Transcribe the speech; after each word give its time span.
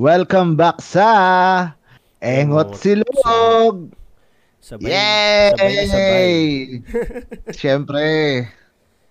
Welcome 0.00 0.56
back 0.56 0.80
sa 0.80 1.08
Engot 2.24 2.72
Silog! 2.72 3.92
Sabay, 4.56 4.88
Yay! 4.88 5.52
sabay 5.52 5.74
na 5.76 5.84
sabay. 5.84 6.38
Siyempre, 7.60 8.04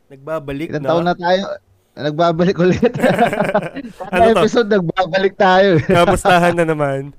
Nagbabalik 0.10 0.74
ilang 0.74 0.82
na. 0.82 0.90
taon 0.90 1.06
na 1.06 1.14
tayo. 1.14 1.46
Nagbabalik 1.94 2.58
ulit. 2.58 2.82
Ano 4.10 4.34
to? 4.34 4.42
episode, 4.42 4.66
nagbabalik 4.66 5.38
tayo. 5.38 5.78
Kamustahan 5.94 6.58
na 6.58 6.66
naman. 6.66 7.14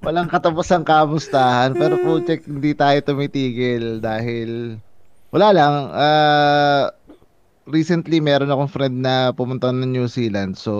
Walang 0.00 0.32
katapos 0.32 0.72
ang 0.72 0.80
kamustahan. 0.80 1.76
Pero 1.76 2.00
putik, 2.00 2.48
hindi 2.48 2.72
tayo 2.72 2.96
tumitigil 3.04 4.00
dahil 4.00 4.80
wala 5.28 5.52
lang. 5.52 5.74
ah, 5.92 6.88
recently, 7.66 8.18
meron 8.18 8.48
akong 8.48 8.70
friend 8.70 9.02
na 9.02 9.30
pumunta 9.30 9.68
ng 9.68 9.90
New 9.90 10.06
Zealand. 10.06 10.54
So, 10.54 10.72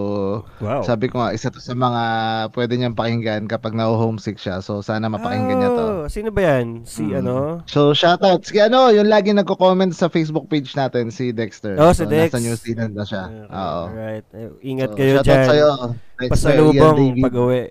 Wow. 0.59 0.83
sabi 0.83 1.11
ko 1.11 1.19
nga, 1.19 1.31
isa 1.31 1.51
to 1.51 1.59
sa 1.59 1.75
mga 1.75 2.03
pwede 2.51 2.73
niyang 2.75 2.95
pakinggan 2.95 3.45
kapag 3.45 3.75
na-homesick 3.75 4.39
siya. 4.39 4.59
So, 4.59 4.81
sana 4.81 5.07
mapakinggan 5.07 5.59
niya 5.59 5.71
to. 5.71 5.85
Oh, 5.85 6.05
Sino 6.07 6.31
ba 6.31 6.41
yan? 6.55 6.87
Si 6.87 7.03
Mm. 7.03 7.19
ano? 7.21 7.35
So, 7.67 7.91
shoutout. 7.91 8.47
Si 8.47 8.57
ano, 8.57 8.89
yung 8.89 9.07
lagi 9.07 9.31
nagko-comment 9.31 9.91
sa 9.91 10.07
Facebook 10.07 10.47
page 10.47 10.73
natin, 10.73 11.11
si 11.11 11.31
Dexter. 11.31 11.75
Oh, 11.77 11.91
si 11.91 12.07
so, 12.07 12.09
Dex. 12.09 12.31
Nasa 12.31 12.41
New 12.41 12.57
Zealand 12.57 12.93
na 12.95 13.05
siya. 13.05 13.25
Oo. 13.45 13.83
Alright. 13.91 14.27
Eh, 14.33 14.48
Ingat 14.65 14.91
So, 14.91 14.97
kayo 14.97 15.11
shoutout 15.12 15.27
dyan. 15.27 15.45
sa'yo. 15.45 15.71
Dexter, 16.17 16.31
Pasalubong 16.33 16.98
pag-uwi. 17.21 17.62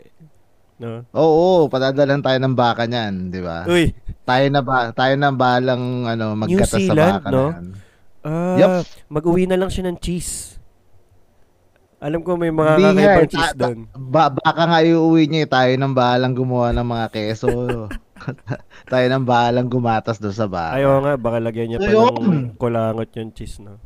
No? 0.76 1.08
Oo, 1.16 1.72
padadalan 1.72 2.20
tayo 2.20 2.36
ng 2.36 2.52
baka 2.52 2.84
niyan, 2.84 3.32
di 3.32 3.40
ba? 3.40 3.64
Uy. 3.64 3.96
Tayo 4.28 4.46
na 4.52 4.60
ba, 4.60 4.92
tayo 4.92 5.16
na 5.16 5.32
balang 5.32 6.04
ano, 6.04 6.36
magkatas 6.36 6.84
sa 6.84 6.92
baka 6.92 7.28
no? 7.32 7.56
na 7.56 7.56
yan. 7.56 7.66
Ah, 8.26 8.58
Yup. 8.58 8.90
mag-uwi 9.06 9.46
na 9.46 9.54
lang 9.54 9.70
siya 9.70 9.86
ng 9.86 10.02
cheese. 10.02 10.58
Alam 12.02 12.26
ko 12.26 12.36
may 12.36 12.50
mga 12.50 12.74
Hindi 12.76 12.86
nga, 12.86 12.94
kakaibang 12.94 13.22
eh, 13.22 13.32
cheese 13.32 13.56
doon. 13.56 13.78
Ba, 13.94 14.34
baka 14.34 14.62
nga 14.66 14.80
iuwi 14.82 15.30
niya, 15.30 15.46
eh, 15.46 15.50
tayo 15.50 15.72
nang 15.78 15.94
bahalang 15.94 16.34
gumawa 16.34 16.74
ng 16.74 16.86
mga 16.90 17.06
keso. 17.14 17.50
tayo 18.92 19.06
nang 19.08 19.26
bahalang 19.30 19.70
gumatas 19.70 20.18
doon 20.18 20.36
sa 20.36 20.50
baka. 20.50 20.82
Ayaw 20.82 21.06
nga, 21.06 21.14
baka 21.22 21.38
lagyan 21.38 21.68
niya 21.70 21.80
pa 21.80 21.90
Ayun. 21.90 22.14
ng 22.18 22.58
kulangot 22.58 23.10
yung 23.14 23.32
cheese, 23.32 23.62
no? 23.62 23.78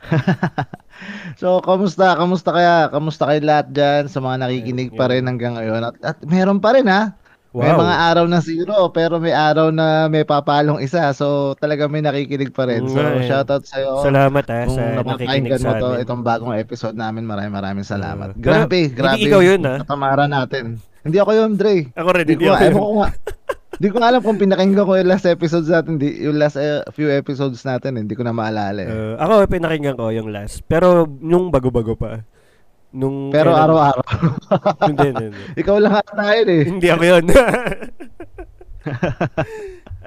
So, 1.40 1.64
kamusta? 1.64 2.12
Kamusta 2.16 2.52
kaya? 2.52 2.92
Kamusta 2.92 3.24
kayo 3.28 3.40
lahat 3.40 3.72
dyan 3.72 4.04
sa 4.12 4.20
mga 4.20 4.36
nakikinig 4.44 4.92
pa 4.92 5.08
rin 5.08 5.24
hanggang 5.24 5.56
ngayon? 5.56 5.80
At, 5.88 5.96
at 6.04 6.18
meron 6.28 6.60
pa 6.60 6.76
rin 6.76 6.84
ha? 6.88 7.16
May 7.50 7.74
Wow. 7.74 7.82
mga 7.82 7.96
araw 8.14 8.24
na 8.30 8.38
zero, 8.38 8.94
pero 8.94 9.18
may 9.18 9.34
araw 9.34 9.74
na 9.74 10.06
may 10.06 10.22
papalong 10.22 10.78
isa. 10.78 11.10
So, 11.10 11.58
talaga 11.58 11.90
may 11.90 11.98
nakikinig 11.98 12.54
pa 12.54 12.62
rin. 12.70 12.86
So, 12.86 13.02
eh. 13.02 13.26
shoutout 13.26 13.66
sa'yo. 13.66 14.06
Salamat 14.06 14.46
ha 14.46 14.70
Kung 14.70 14.78
sa 14.78 15.02
nakikinig 15.02 15.58
sa 15.58 15.74
to, 15.82 15.98
amin. 15.98 16.02
itong 16.06 16.22
bagong 16.22 16.54
episode 16.54 16.94
namin, 16.94 17.26
maraming 17.26 17.50
maraming 17.50 17.82
salamat. 17.82 18.38
Uh, 18.38 18.38
grabe, 18.38 18.94
pero, 18.94 19.02
grabe. 19.02 19.18
hindi 19.18 19.26
ikaw 19.26 19.42
yun, 19.42 19.60
ha? 19.66 19.82
Katamara 19.82 20.30
natin. 20.30 20.78
Hindi 21.02 21.18
ako 21.18 21.30
yun, 21.34 21.50
Dre. 21.58 21.90
Ako 21.90 22.08
rin, 22.14 22.22
Hindi 22.22 22.34
hindi 22.38 22.46
ko, 22.46 22.54
ako 22.54 22.78
ko 22.78 22.94
nga. 23.02 23.10
Hindi 23.80 23.88
ko 23.88 23.96
alam 23.98 24.20
kung 24.20 24.38
pinakinggan 24.38 24.84
ko 24.86 24.92
yung 24.94 25.10
last 25.10 25.26
episodes 25.26 25.72
natin, 25.72 25.98
di, 25.98 26.22
yung 26.22 26.38
last 26.38 26.54
eh, 26.54 26.86
few 26.94 27.10
episodes 27.10 27.64
natin, 27.66 27.98
hindi 27.98 28.14
ko 28.14 28.22
na 28.22 28.30
maalala 28.30 28.78
eh. 28.78 28.86
Uh, 28.86 29.14
ako, 29.18 29.50
pinakinggan 29.50 29.98
ko 29.98 30.14
yung 30.14 30.30
last. 30.30 30.62
Pero, 30.70 31.02
nung 31.18 31.50
bago-bago 31.50 31.98
pa. 31.98 32.22
Nung 32.90 33.30
Pero 33.30 33.54
kailan- 33.54 33.64
araw-araw. 33.70 34.04
hindi, 34.90 35.06
hindi, 35.14 35.24
hindi. 35.30 35.42
Ikaw 35.62 35.76
lang 35.78 35.94
ata 35.94 36.24
yun 36.42 36.48
eh. 36.50 36.62
hindi 36.66 36.86
ako 36.90 37.04
yun. 37.06 37.24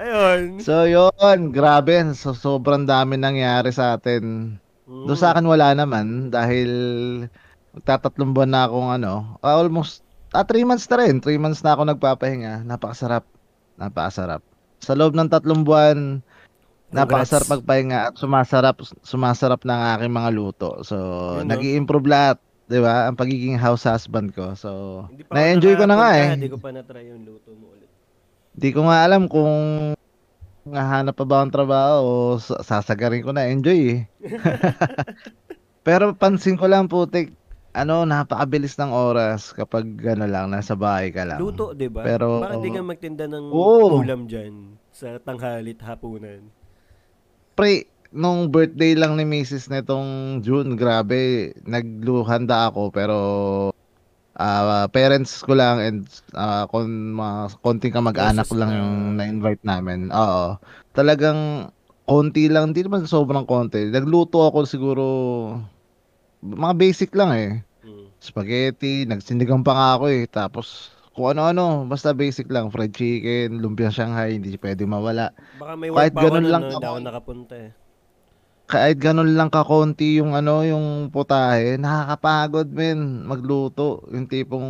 Ayun. 0.03 0.59
So 0.59 0.83
yun, 0.83 1.39
grabe. 1.53 1.95
So, 2.17 2.35
sobrang 2.35 2.83
dami 2.83 3.15
nangyari 3.15 3.71
sa 3.71 3.95
atin. 3.95 4.57
Doon 4.83 5.15
sa 5.15 5.31
akin 5.31 5.47
wala 5.47 5.71
naman 5.71 6.27
dahil 6.27 6.69
magtatatlong 7.73 8.35
buwan 8.35 8.51
na 8.51 8.61
akong 8.67 8.89
ano, 8.91 9.39
ah, 9.39 9.55
almost, 9.57 10.03
ah, 10.35 10.43
3 10.43 10.67
months 10.67 10.85
na 10.91 10.97
rin. 10.99 11.23
3 11.23 11.39
months 11.39 11.63
na 11.63 11.77
ako 11.77 11.87
nagpapahinga. 11.87 12.67
Napakasarap. 12.67 13.23
Napakasarap. 13.79 14.43
Sa 14.83 14.93
loob 14.93 15.15
ng 15.15 15.31
tatlong 15.31 15.63
buwan, 15.63 16.19
napakasarap 16.91 17.47
magpahinga 17.47 18.11
at 18.11 18.13
sumasarap, 18.19 18.83
sumasarap 19.01 19.63
ng 19.63 19.81
aking 19.97 20.13
mga 20.13 20.29
luto. 20.35 20.83
So, 20.83 20.97
Yun, 21.39 21.47
no? 21.47 21.49
nag 21.55 21.63
improve 21.63 22.11
lahat. 22.11 22.37
'Di 22.67 22.79
ba? 22.79 23.07
Ang 23.07 23.17
pagiging 23.17 23.57
house 23.57 23.83
husband 23.83 24.31
ko. 24.31 24.55
So, 24.55 24.69
Hindi 25.09 25.23
na-enjoy 25.27 25.73
ko 25.75 25.85
na 25.85 25.95
nga 25.97 26.09
eh. 26.15 26.27
Hindi 26.35 26.51
ko 26.51 26.57
pa 26.59 26.69
na-try 26.71 27.11
yung 27.11 27.23
luto 27.23 27.51
mo 27.53 27.73
ulit. 27.73 27.89
Di 28.53 28.69
ko 28.69 28.85
nga 28.85 29.03
alam 29.03 29.25
kung 29.27 29.53
hahanap 30.63 31.15
pa 31.17 31.25
ba 31.27 31.43
akong 31.43 31.53
trabaho 31.53 31.95
o 31.99 32.13
sa- 32.39 32.63
sasagarin 32.63 33.25
ko 33.25 33.35
na 33.35 33.49
enjoy 33.49 33.99
eh. 33.99 34.01
Pero 35.87 36.15
pansin 36.15 36.55
ko 36.55 36.71
lang 36.71 36.87
putik, 36.87 37.35
ano, 37.75 38.07
napakabilis 38.07 38.79
ng 38.79 38.93
oras 38.93 39.51
kapag 39.51 39.83
ano 40.05 40.23
lang, 40.23 40.47
nasa 40.47 40.77
bahay 40.77 41.11
ka 41.11 41.27
lang. 41.27 41.41
Luto, 41.41 41.75
di 41.75 41.91
ba? 41.91 42.05
Pero- 42.07 42.39
Bakit 42.39 42.63
di 42.63 42.69
ka 42.71 42.81
magtinda 42.85 43.25
ng 43.27 43.51
Oo. 43.51 43.99
ulam 43.99 44.23
dyan 44.29 44.79
sa 44.93 45.19
tanghalit 45.19 45.81
hapunan? 45.83 46.47
Pre, 47.53 47.85
nung 48.13 48.53
birthday 48.53 48.93
lang 48.93 49.17
ni 49.17 49.25
Mrs. 49.25 49.73
nitong 49.73 50.39
June, 50.45 50.77
grabe, 50.77 51.51
nagluhanda 51.65 52.69
ako 52.69 52.93
pero 52.93 53.17
ah, 54.37 54.85
parents 54.93 55.41
ko 55.41 55.57
lang 55.57 55.81
and 55.81 55.99
ah, 56.37 56.69
kon 56.69 57.17
mga 57.17 57.57
konting 57.65 57.93
kamag-anak 57.93 58.47
lang 58.53 58.69
na. 58.69 58.77
yung 58.79 58.93
na-invite 59.17 59.63
namin. 59.65 60.13
Oo. 60.13 60.61
Talagang 60.93 61.73
konti 62.05 62.47
lang, 62.53 62.71
hindi 62.71 62.85
naman 62.85 63.09
sobrang 63.09 63.49
konti. 63.49 63.89
Nagluto 63.89 64.45
ako 64.45 64.69
siguro 64.69 65.03
mga 66.45 66.73
basic 66.77 67.17
lang 67.17 67.31
eh. 67.33 67.51
Mm. 67.81 68.07
Spaghetti, 68.21 69.09
nagsinigang 69.09 69.65
pa 69.65 69.73
nga 69.73 69.89
ako 69.97 70.05
eh. 70.13 70.23
Tapos 70.29 70.93
kung 71.13 71.33
ano-ano, 71.33 71.85
basta 71.89 72.13
basic 72.13 72.49
lang. 72.49 72.69
Fried 72.69 72.93
chicken, 72.93 73.61
lumpia 73.61 73.89
Shanghai, 73.89 74.37
hindi 74.37 74.53
pwede 74.59 74.83
mawala. 74.85 75.33
Baka 75.57 75.73
may 75.77 75.89
Kahit 75.89 76.13
work 76.13 76.19
pa 76.19 76.21
ako 76.29 76.37
lang. 76.41 76.63
Hindi 76.69 76.85
ako 76.85 76.99
nakapunta 77.01 77.55
eh. 77.57 77.82
Kahit 78.67 78.97
ganun 78.97 79.35
lang 79.35 79.51
kakonti 79.51 80.19
yung 80.19 80.33
ano, 80.33 80.63
yung 80.65 81.11
putahe, 81.13 81.75
nakakapagod 81.77 82.71
men 82.71 83.27
magluto. 83.27 84.01
Yung 84.09 84.25
tipong 84.25 84.69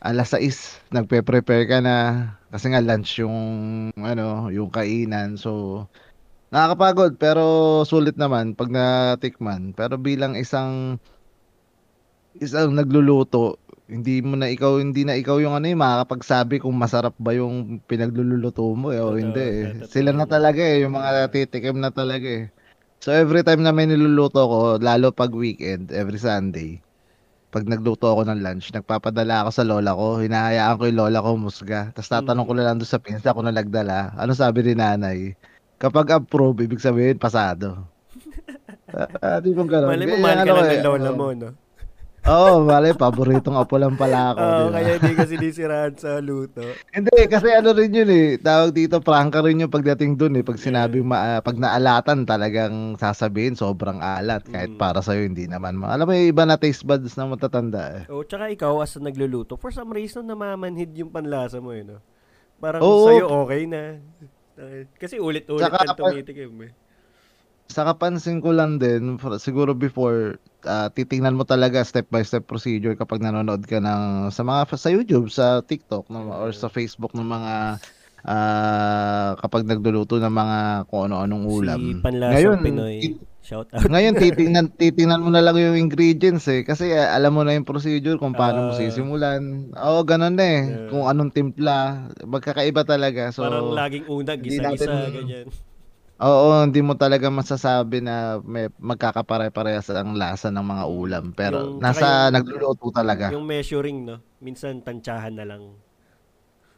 alas 0.00 0.30
6, 0.34 0.80
nagpe-prepare 0.94 1.66
ka 1.68 1.78
na 1.82 1.96
kasi 2.48 2.70
nga 2.72 2.82
lunch 2.82 3.20
yung 3.20 3.38
ano, 3.98 4.48
yung 4.50 4.70
kainan. 4.72 5.36
So 5.36 5.84
nakakapagod 6.48 7.20
pero 7.20 7.44
sulit 7.84 8.16
naman 8.16 8.56
pag 8.56 8.72
natikman. 8.72 9.76
Pero 9.76 10.00
bilang 10.00 10.34
isang 10.38 10.96
isang 12.38 12.72
nagluluto, 12.72 13.58
hindi 13.88 14.20
mo 14.20 14.36
na 14.36 14.48
ikaw 14.52 14.78
hindi 14.80 15.02
na 15.02 15.16
ikaw 15.16 15.40
yung 15.42 15.56
ano 15.56 15.66
yung 15.68 15.80
makakapagsabi 15.80 16.60
kung 16.60 16.76
masarap 16.76 17.16
ba 17.18 17.32
yung 17.34 17.80
pinagluluto 17.88 18.64
mo 18.76 18.92
eh, 18.94 19.00
o 19.00 19.16
hindi 19.16 19.40
eh. 19.40 19.64
Sila 19.88 20.12
na 20.12 20.28
talaga 20.28 20.60
eh, 20.60 20.84
yung 20.84 20.94
mga 20.96 21.32
titikim 21.32 21.80
na 21.80 21.90
talaga 21.90 22.28
eh. 22.28 22.48
So 22.98 23.14
every 23.14 23.46
time 23.46 23.62
na 23.62 23.70
may 23.70 23.86
niluluto 23.86 24.42
ko, 24.42 24.60
lalo 24.82 25.14
pag 25.14 25.30
weekend, 25.30 25.94
every 25.94 26.18
Sunday, 26.18 26.82
pag 27.54 27.64
nagluto 27.64 28.10
ako 28.10 28.26
ng 28.26 28.42
lunch, 28.42 28.74
nagpapadala 28.74 29.46
ako 29.46 29.50
sa 29.54 29.64
lola 29.64 29.94
ko, 29.94 30.18
hinahayaan 30.18 30.76
ko 30.76 30.82
yung 30.90 30.98
lola 30.98 31.22
ko 31.22 31.38
musga. 31.38 31.94
Tapos 31.94 32.10
tatanong 32.10 32.46
ko 32.50 32.52
na 32.58 32.64
lang 32.66 32.76
doon 32.82 32.90
sa 32.90 32.98
pinsa 32.98 33.32
kung 33.32 33.46
nagdala. 33.46 34.18
Ano 34.18 34.34
sabi 34.34 34.66
ni 34.66 34.74
nanay? 34.74 35.38
Kapag 35.78 36.18
approve, 36.18 36.66
ibig 36.66 36.82
sabihin 36.82 37.18
pasado. 37.18 37.78
Ah, 38.88 39.36
di 39.44 39.52
bang 39.52 39.68
ganun? 39.68 39.92
Mali 39.92 40.08
mo, 40.08 40.16
mahal 40.16 40.48
ka 40.48 40.48
ano 40.48 40.64
lang 40.64 40.80
ng 40.80 40.86
lola 40.88 41.10
mo, 41.12 41.26
no? 41.36 41.52
Oo, 42.28 42.60
mali, 42.62 42.92
paboritong 42.92 43.56
apo 43.56 43.80
lang 43.80 43.96
pala 43.96 44.30
ako. 44.30 44.38
Oo, 44.38 44.64
ba? 44.68 44.72
kaya 44.76 44.90
hindi 44.96 45.12
ka 45.12 45.24
sinisiraan 45.24 45.94
sa 45.96 46.20
luto. 46.20 46.60
Hindi, 46.92 47.24
kasi 47.24 47.48
ano 47.50 47.72
rin 47.72 47.88
yun 47.88 48.06
eh. 48.06 48.36
Tawag 48.36 48.70
dito, 48.70 49.00
prangka 49.00 49.40
rin 49.40 49.64
yung 49.64 49.72
pagdating 49.72 50.14
dun 50.14 50.36
eh. 50.36 50.44
Pag 50.44 50.60
sinabi, 50.60 51.00
ma- 51.00 51.38
ah, 51.38 51.40
pag 51.40 51.56
naalatan, 51.56 52.28
talagang 52.28 52.74
sasabihin, 52.94 53.56
sobrang 53.56 53.98
alat. 53.98 54.44
Kahit 54.44 54.76
Mm. 54.76 54.78
para 54.78 55.00
sa'yo, 55.00 55.24
hindi 55.24 55.48
naman. 55.48 55.72
ma- 55.74 55.88
Alam 55.88 56.04
mo, 56.04 56.12
yung 56.12 56.28
iba 56.28 56.44
na 56.44 56.54
taste 56.54 56.84
buds 56.84 57.16
na 57.16 57.24
matatanda 57.24 57.82
eh. 57.96 58.04
Oh, 58.06 58.20
tsaka 58.20 58.52
ikaw 58.52 58.76
as 58.78 58.92
na 58.94 59.08
nagluluto, 59.08 59.56
for 59.56 59.72
some 59.72 59.88
reason 59.88 60.22
namamanhid 60.22 60.92
yung 60.92 61.08
panlasa 61.08 61.58
mo, 61.58 61.72
eh, 61.72 61.80
no? 61.80 61.96
Parang 62.60 62.84
Oo. 62.84 63.08
sa'yo 63.08 63.24
okay 63.24 63.64
na. 63.64 64.04
Kasi 65.00 65.16
ulit-ulit 65.16 65.64
Tsaka 65.64 65.80
kang 65.80 65.96
pa- 65.96 66.12
tumitikim, 66.12 66.52
eh. 66.60 66.72
Sa 67.68 67.84
kapansin 67.84 68.40
ko 68.40 68.52
lang 68.52 68.76
din, 68.76 69.16
siguro 69.36 69.72
before, 69.72 70.36
ah, 70.64 70.88
titingnan 70.88 71.34
mo 71.34 71.42
talaga 71.42 71.82
step 71.82 72.08
by 72.08 72.22
step 72.22 72.46
procedure 72.46 72.94
kapag 72.94 73.20
nanonood 73.20 73.62
ka 73.62 73.78
ng 73.78 74.32
sa 74.32 74.42
mga 74.42 74.66
sa 74.72 74.90
YouTube, 74.90 75.28
sa 75.28 75.60
TikTok 75.60 76.08
no, 76.08 76.32
or 76.32 76.50
sa 76.50 76.66
Facebook 76.66 77.14
ng 77.14 77.26
mga 77.26 77.54
ah, 78.24 79.30
kapag 79.38 79.62
nagluluto 79.64 80.18
ng 80.18 80.32
mga 80.32 80.58
kung 80.86 81.06
ano-anong 81.06 81.44
ulam. 81.46 81.80
Si 81.80 82.02
Panlasang 82.02 82.32
Ngayon, 82.34 82.56
Pinoy. 82.62 82.98
Shout 83.38 83.64
out. 83.72 83.80
ngayon 83.80 84.12
titingnan 84.20 84.76
titingnan 84.76 85.24
mo 85.24 85.32
na 85.32 85.40
lang 85.40 85.56
yung 85.56 85.72
ingredients 85.72 86.44
eh 86.52 86.68
kasi 86.68 86.92
ah, 86.92 87.16
alam 87.16 87.32
mo 87.32 87.46
na 87.46 87.56
yung 87.56 87.64
procedure 87.64 88.20
kung 88.20 88.36
paano 88.36 88.68
mo 88.68 88.72
Ah. 88.74 88.76
sisimulan. 88.76 89.72
Oo, 89.72 90.04
ganun 90.04 90.36
na 90.36 90.44
eh. 90.44 90.62
Yeah. 90.68 90.88
Kung 90.92 91.08
anong 91.08 91.32
timpla, 91.32 91.76
magkakaiba 92.28 92.84
talaga. 92.84 93.32
So 93.32 93.48
Parang 93.48 93.72
laging 93.72 94.04
una, 94.04 94.36
gisa-gisa, 94.36 95.08
ganyan. 95.08 95.48
Oo, 96.18 96.66
hindi 96.66 96.82
mo 96.82 96.98
talaga 96.98 97.30
masasabi 97.30 98.02
na 98.02 98.42
may 98.42 98.66
magkakapare-parehas 98.74 99.86
ang 99.94 100.18
lasa 100.18 100.50
ng 100.50 100.66
mga 100.66 100.84
ulam. 100.90 101.24
Pero 101.30 101.56
Yung- 101.62 101.78
nasa 101.78 102.26
yung- 102.26 102.34
nagluluto 102.34 102.90
talaga. 102.90 103.30
Yung 103.30 103.46
measuring, 103.46 104.02
no? 104.02 104.18
Minsan, 104.42 104.82
tansyahan 104.82 105.38
na 105.38 105.46
lang. 105.46 105.78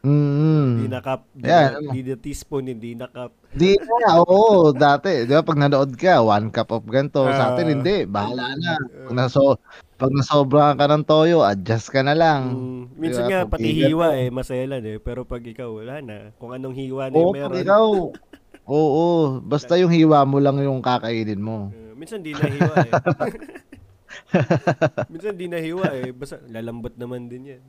Mm. 0.01 0.81
Hindi 0.81 0.87
na 0.89 0.97
cup, 0.97 1.29
di 1.29 1.45
Yan. 1.45 1.69
na, 1.77 1.93
di 1.93 2.01
na 2.01 2.15
teaspoon, 2.17 2.65
hindi 2.65 2.97
na 2.97 3.05
cup. 3.05 3.37
Di 3.53 3.77
na, 3.77 4.17
oo, 4.17 4.73
dati, 4.73 5.25
di 5.25 5.33
ba, 5.33 5.45
pag 5.45 5.61
nanood 5.61 5.93
ka, 5.93 6.25
one 6.25 6.49
cup 6.49 6.73
of 6.73 6.89
ganito, 6.89 7.21
sa 7.21 7.53
atin 7.53 7.69
Ah. 7.69 7.73
hindi, 7.77 7.97
bahala 8.09 8.49
na. 8.57 8.81
Pag, 8.81 9.13
naso, 9.13 9.61
pag 10.01 10.09
nasobra 10.09 10.73
ka 10.73 10.89
ng 10.89 11.05
toyo, 11.05 11.45
adjust 11.45 11.93
ka 11.93 12.01
na 12.01 12.17
lang. 12.17 12.49
Mm, 12.49 12.83
minsan 12.97 13.25
Diba, 13.25 13.29
nga, 13.29 13.39
pag 13.45 13.61
pati 13.61 13.69
hiwa 13.77 14.07
eh, 14.17 14.29
maselan 14.33 14.81
eh. 14.81 14.97
Pero 14.97 15.21
pag 15.21 15.41
ikaw, 15.41 15.69
wala 15.69 16.01
na. 16.01 16.33
Kung 16.41 16.49
anong 16.49 16.73
hiwa 16.73 17.03
na 17.05 17.13
Oo, 17.13 17.21
yung 17.21 17.33
pag 17.37 17.53
meron. 17.53 17.61
ikaw, 17.61 17.83
oo, 18.71 19.43
basta 19.43 19.75
yung 19.75 19.91
hiwa 19.91 20.23
mo 20.23 20.39
lang 20.39 20.55
yung 20.63 20.79
kakainin 20.79 21.43
mo. 21.43 21.75
Uh, 21.75 21.91
minsan 21.99 22.23
di 22.23 22.31
na 22.31 22.47
hiwa 22.47 22.73
eh. 22.79 22.91
minsan 25.11 25.33
di 25.35 25.45
na 25.51 25.59
hiwa 25.59 25.87
eh. 25.91 26.15
Basta 26.15 26.39
lalambot 26.47 26.95
naman 26.95 27.27
din 27.27 27.57
yan. 27.57 27.63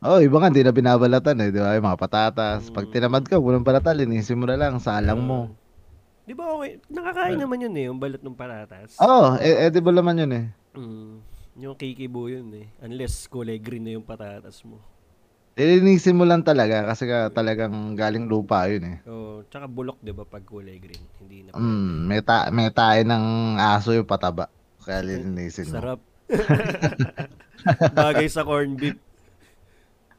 Oo, 0.00 0.16
oh, 0.16 0.24
iba 0.24 0.40
nga, 0.40 0.48
hindi 0.48 0.64
na 0.64 0.72
binabalatan 0.72 1.36
eh, 1.44 1.52
di 1.52 1.60
ba, 1.60 1.76
yung 1.76 1.84
mga 1.84 2.00
patatas. 2.00 2.72
Pag 2.72 2.88
Mm. 2.88 2.92
tinamad 2.96 3.24
ka, 3.28 3.36
walang 3.36 3.60
balatan, 3.60 4.00
linisin 4.00 4.40
mo 4.40 4.48
na 4.48 4.56
lang, 4.56 4.80
salang 4.80 5.20
mo. 5.20 5.52
Di 6.24 6.32
ba 6.32 6.56
okay? 6.56 6.80
Nakakain 6.88 7.36
naman 7.36 7.68
yun 7.68 7.76
eh, 7.76 7.84
yung 7.92 8.00
balat 8.00 8.24
ng 8.24 8.32
patatas. 8.32 8.96
Oo, 8.96 9.36
oh, 9.36 9.38
edible 9.38 9.92
naman 9.92 10.24
yun 10.24 10.32
eh. 10.32 10.44
Mm, 10.72 11.20
yung 11.60 11.76
kikibo 11.76 12.32
yun 12.32 12.48
eh. 12.56 12.72
Unless 12.80 13.28
kulay 13.28 13.60
green 13.60 13.84
na 13.84 14.00
yung 14.00 14.06
patatas 14.06 14.64
mo. 14.64 14.80
Lilinisin 15.60 16.16
mo 16.16 16.24
lang 16.24 16.40
talaga 16.40 16.88
kasi 16.88 17.04
ka 17.04 17.28
talagang 17.36 17.92
galing 17.92 18.24
lupa 18.32 18.64
yun 18.64 18.96
eh. 18.96 18.96
Oh, 19.04 19.44
tsaka 19.52 19.68
bulok 19.68 20.00
'di 20.00 20.16
ba 20.16 20.24
pag 20.24 20.40
kulay 20.40 20.80
green, 20.80 21.04
hindi 21.20 21.44
na. 21.44 21.52
Mm, 21.52 22.08
may, 22.08 22.24
ta- 22.24 22.48
may 22.48 22.72
tayo 22.72 23.04
ng 23.04 23.60
aso 23.60 23.92
yung 23.92 24.08
pataba. 24.08 24.48
Kaya 24.80 25.04
lilinisin 25.04 25.68
mo. 25.68 25.76
Sarap. 25.76 26.00
Bagay 27.92 28.24
sa 28.32 28.48
corn 28.48 28.80
beef. 28.80 28.96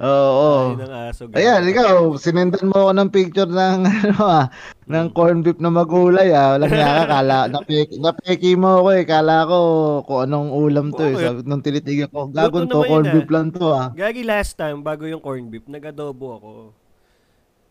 Oo. 0.01 0.73
Tayo 0.73 0.81
ng 0.81 0.93
aso. 0.97 1.21
ganun. 1.29 1.37
Ayan, 1.37 1.61
ikaw, 1.69 1.93
sinendan 2.17 2.65
mo 2.67 2.89
ako 2.89 2.91
ng 2.97 3.09
picture 3.13 3.45
ng 3.45 3.79
ano 4.09 4.17
ah, 4.19 4.45
ng 4.89 5.07
corn 5.13 5.45
beef 5.45 5.61
na 5.61 5.69
magulay 5.69 6.33
ah. 6.33 6.57
Walang 6.57 6.73
niya 6.73 6.89
ka, 6.89 7.03
kala, 7.07 7.37
napeki, 7.53 7.95
napeki 8.01 8.51
mo 8.57 8.81
ako 8.81 8.89
eh. 8.97 9.03
Kala 9.05 9.45
ko 9.45 9.57
kung 10.03 10.19
anong 10.25 10.49
ulam 10.49 10.87
to 10.89 11.05
eh. 11.05 11.13
Oo, 11.13 11.21
Sabi, 11.21 11.39
nung 11.45 11.61
tinitigan 11.61 12.09
ko, 12.09 12.25
gagon 12.27 12.65
Luto 12.65 12.81
to, 12.81 12.89
corn 12.89 13.05
beef 13.07 13.29
lang 13.29 13.47
to 13.53 13.65
ah. 13.69 13.87
Gagi 13.93 14.25
last 14.25 14.57
time 14.57 14.81
bago 14.81 15.05
yung 15.05 15.21
corn 15.21 15.45
beef, 15.47 15.69
nag-adobo 15.69 16.27
ako. 16.35 16.51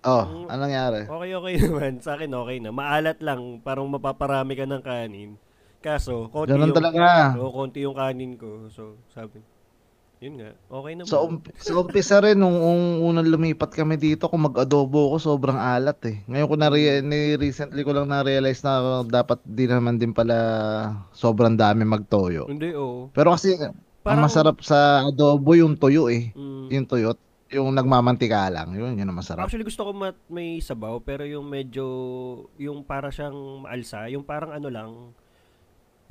Oh, 0.01 0.25
Mm. 0.25 0.49
anong 0.49 0.63
nangyari? 0.65 1.01
Okay, 1.05 1.31
okay 1.35 1.55
naman. 1.67 1.93
Sa 2.01 2.17
akin 2.17 2.31
okay 2.33 2.57
na. 2.57 2.71
Maalat 2.71 3.21
lang, 3.21 3.61
parang 3.61 3.85
mapaparami 3.85 4.55
ka 4.55 4.65
ng 4.65 4.81
kanin. 4.81 5.31
Kaso, 5.81 6.31
konti 6.31 6.55
Ganun 6.55 6.71
yung, 6.71 6.79
talaga. 6.79 7.37
Oo, 7.37 7.51
konti 7.51 7.85
yung 7.85 7.93
kanin 7.93 8.39
ko. 8.39 8.71
So, 8.71 8.97
sabi, 9.11 9.45
yun 10.21 10.37
nga, 10.37 10.53
okay 10.69 10.93
naman. 10.93 11.09
Sa, 11.09 11.25
um, 11.25 11.41
sa 11.57 11.73
umpisa 11.81 12.21
rin, 12.21 12.37
nung, 12.37 12.53
nung 12.53 13.09
unang 13.09 13.25
lumipat 13.25 13.73
kami 13.73 13.97
dito, 13.97 14.29
kung 14.29 14.45
mag-adobo 14.45 15.13
ko, 15.13 15.17
sobrang 15.17 15.57
alat 15.57 15.97
eh. 16.13 16.21
Ngayon 16.29 16.49
ko 16.49 16.55
na, 16.61 16.69
ni 17.01 17.41
recently 17.41 17.81
ko 17.81 17.97
lang 17.97 18.13
na-realize 18.13 18.61
na 18.61 19.01
dapat 19.01 19.41
di 19.49 19.65
naman 19.65 19.97
din 19.97 20.13
pala 20.13 20.37
sobrang 21.17 21.57
dami 21.57 21.89
magtoyo. 21.89 22.45
Hindi, 22.53 22.77
oo. 22.77 23.09
Pero 23.17 23.33
kasi, 23.33 23.57
ang 23.57 23.73
Parang- 24.05 24.29
masarap 24.29 24.61
sa 24.61 25.09
adobo 25.09 25.57
yung 25.57 25.81
toyo 25.81 26.13
eh. 26.13 26.37
Mm. 26.37 26.69
Yung 26.69 26.85
toyo, 26.85 27.17
yung 27.49 27.73
nagmamantika 27.73 28.53
lang. 28.53 28.77
Yun, 28.77 29.01
yun 29.01 29.09
ang 29.09 29.17
masarap. 29.17 29.49
Actually, 29.49 29.65
gusto 29.65 29.89
ko 29.89 29.97
mat 29.97 30.21
may 30.29 30.61
sabaw, 30.61 31.01
pero 31.01 31.25
yung 31.25 31.49
medyo, 31.49 31.85
yung 32.61 32.85
para 32.85 33.09
siyang 33.09 33.65
maalsa, 33.65 34.05
yung 34.13 34.25
parang 34.29 34.53
ano 34.53 34.69
lang, 34.69 34.91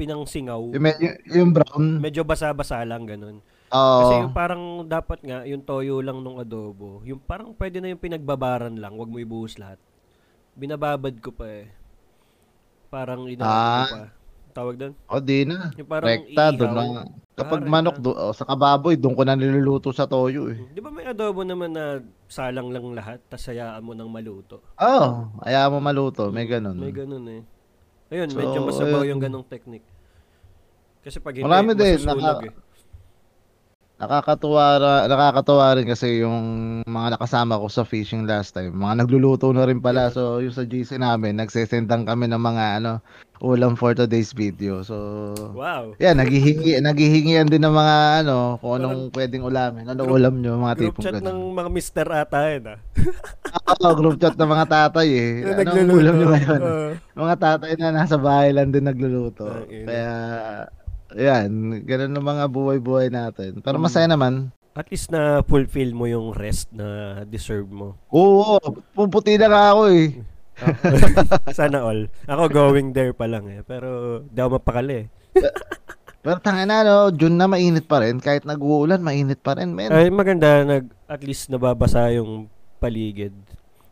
pinangsingaw. 0.02 0.74
Yung, 0.74 0.82
med- 0.82 0.98
yung, 0.98 1.18
yung 1.30 1.50
brown, 1.54 2.02
Medyo 2.02 2.26
basa-basa 2.26 2.82
lang, 2.90 3.06
ganun. 3.06 3.46
Oo. 3.70 4.00
Kasi 4.00 4.14
yung 4.20 4.34
parang 4.34 4.64
dapat 4.84 5.20
nga, 5.22 5.44
yung 5.44 5.62
toyo 5.62 6.00
lang 6.00 6.20
nung 6.20 6.38
adobo, 6.38 7.02
yung 7.04 7.18
parang 7.18 7.54
pwede 7.54 7.78
na 7.78 7.90
yung 7.90 8.00
pinagbabaran 8.00 8.74
lang, 8.74 8.94
wag 8.94 9.08
mo 9.08 9.18
ibuhos 9.18 9.56
lahat. 9.56 9.78
Binababad 10.54 11.16
ko 11.18 11.32
pa 11.32 11.46
eh. 11.46 11.68
Parang 12.90 13.26
inaano 13.26 13.48
Ah. 13.48 13.88
pa. 13.88 14.02
Tawag 14.50 14.76
doon? 14.76 14.94
O, 15.06 15.22
di 15.22 15.46
na. 15.46 15.70
Yung 15.78 15.86
parang 15.86 16.10
Rekta, 16.10 16.44
doon 16.52 16.72
lang. 16.74 16.90
Kapag 17.38 17.62
Ah, 17.62 17.70
manok, 17.70 17.98
do, 17.98 18.12
oh, 18.12 18.34
sa 18.34 18.44
kababoy, 18.44 18.98
doon 18.98 19.14
ko 19.14 19.24
na 19.24 19.32
niluluto 19.32 19.94
sa 19.94 20.04
toyo 20.04 20.50
eh. 20.50 20.60
Di 20.74 20.82
ba 20.82 20.90
may 20.90 21.06
adobo 21.06 21.46
naman 21.46 21.72
na 21.72 22.02
salang 22.26 22.68
lang 22.68 22.92
lahat, 22.92 23.22
tas 23.30 23.46
hayaan 23.46 23.80
mo 23.80 23.94
nang 23.94 24.10
maluto? 24.10 24.60
Oo, 24.76 24.90
oh, 25.00 25.12
ayaw 25.46 25.72
mo 25.72 25.80
maluto, 25.80 26.28
may 26.30 26.44
ganun. 26.44 26.76
May 26.76 26.92
ganun 26.92 27.24
eh. 27.30 27.42
Ayun, 28.10 28.28
So, 28.28 28.42
medyo 28.42 28.60
masabaw 28.66 29.06
ayun. 29.06 29.10
yung 29.16 29.22
ganong 29.22 29.46
technique. 29.46 29.86
Kasi 31.00 31.22
pag 31.22 31.38
hindi, 31.38 31.46
Marami 31.46 31.72
din, 31.78 31.96
naka- 32.04 32.44
eh. 32.44 32.52
Nakakatuwa, 34.00 34.80
ra- 34.80 35.06
nakakatuwa 35.06 35.76
rin 35.76 35.84
kasi 35.84 36.24
yung 36.24 36.40
mga 36.88 37.20
nakasama 37.20 37.60
ko 37.60 37.68
sa 37.68 37.84
fishing 37.84 38.24
last 38.24 38.56
time, 38.56 38.72
mga 38.72 39.04
nagluluto 39.04 39.52
na 39.52 39.68
rin 39.68 39.84
pala. 39.84 40.08
So, 40.08 40.40
yung 40.40 40.56
sa 40.56 40.64
GC 40.64 40.96
namin, 40.96 41.36
nagsesendan 41.36 42.08
kami 42.08 42.26
ng 42.26 42.40
mga 42.40 42.80
ano, 42.80 43.04
ulam 43.40 43.76
for 43.76 43.92
today's 43.92 44.32
video. 44.32 44.80
So, 44.82 44.96
Wow. 45.52 46.00
yeah, 46.00 46.16
naghihingi, 46.16 46.80
naghihingian 46.80 47.52
din 47.52 47.60
ng 47.60 47.76
mga 47.76 47.96
ano, 48.24 48.56
kung 48.58 48.80
anong 48.80 49.12
pwedeng 49.12 49.44
ulamin. 49.44 49.84
Ano 49.86 50.08
ulam 50.08 50.40
nyo, 50.40 50.56
mga 50.58 50.76
Group 50.76 50.96
tipong 50.96 51.04
chat 51.04 51.14
ng 51.20 51.28
ganun. 51.36 51.56
mga 51.56 51.70
mister 51.70 52.08
ata 52.08 52.40
yun 52.48 52.72
ah. 52.72 52.80
Oo, 53.84 53.96
group 53.96 54.16
chat 54.16 54.36
ng 54.36 54.48
mga 54.50 54.66
tatay 54.66 55.08
eh. 55.12 55.32
Na 55.44 55.60
Anong 55.62 55.92
ulam 55.92 56.16
nyo 56.16 56.28
ngayon? 56.32 56.60
Oo. 56.62 56.90
mga 57.20 57.36
tatay 57.36 57.72
na 57.76 57.92
nasa 57.94 58.16
bahay 58.16 58.56
lang 58.56 58.72
din 58.72 58.88
nagluluto. 58.88 59.44
Ina. 59.68 59.88
Kaya, 59.88 60.10
yan, 61.14 61.50
ganun 61.84 62.14
ang 62.14 62.28
mga 62.28 62.46
buhay-buhay 62.48 63.08
natin. 63.10 63.60
Pero 63.60 63.78
masaya 63.78 64.06
Hmm. 64.06 64.14
naman. 64.14 64.34
At 64.74 64.88
least 64.88 65.10
na 65.10 65.42
fulfill 65.42 65.92
mo 65.92 66.06
yung 66.06 66.32
rest 66.32 66.70
na 66.72 67.22
deserve 67.26 67.68
mo. 67.68 67.98
Oo, 68.14 68.62
puputi 68.94 69.36
na 69.36 69.50
nga 69.50 69.64
ako 69.74 69.82
eh. 69.92 70.08
Sana 71.58 71.84
all. 71.84 72.08
Ako 72.28 72.48
going 72.48 72.92
there 72.92 73.12
pa 73.12 73.26
lang 73.26 73.48
eh. 73.48 73.60
Pero 73.64 74.22
ako 74.24 74.50
mapakali 74.56 75.04
eh. 75.04 75.08
Pero 76.24 76.38
tangina 76.44 76.84
no, 76.84 77.12
June 77.16 77.36
na 77.36 77.48
mainit 77.48 77.88
pa 77.88 78.04
rin. 78.04 78.20
Kahit 78.20 78.44
nag-uulan, 78.44 79.00
mainit 79.00 79.40
pa 79.40 79.56
rin, 79.56 79.72
men. 79.72 79.92
Ay 79.92 80.12
maganda 80.12 80.68
nag 80.68 80.92
at 81.08 81.24
least 81.24 81.48
nababasa 81.48 82.12
yung 82.12 82.52
paligid. 82.78 83.32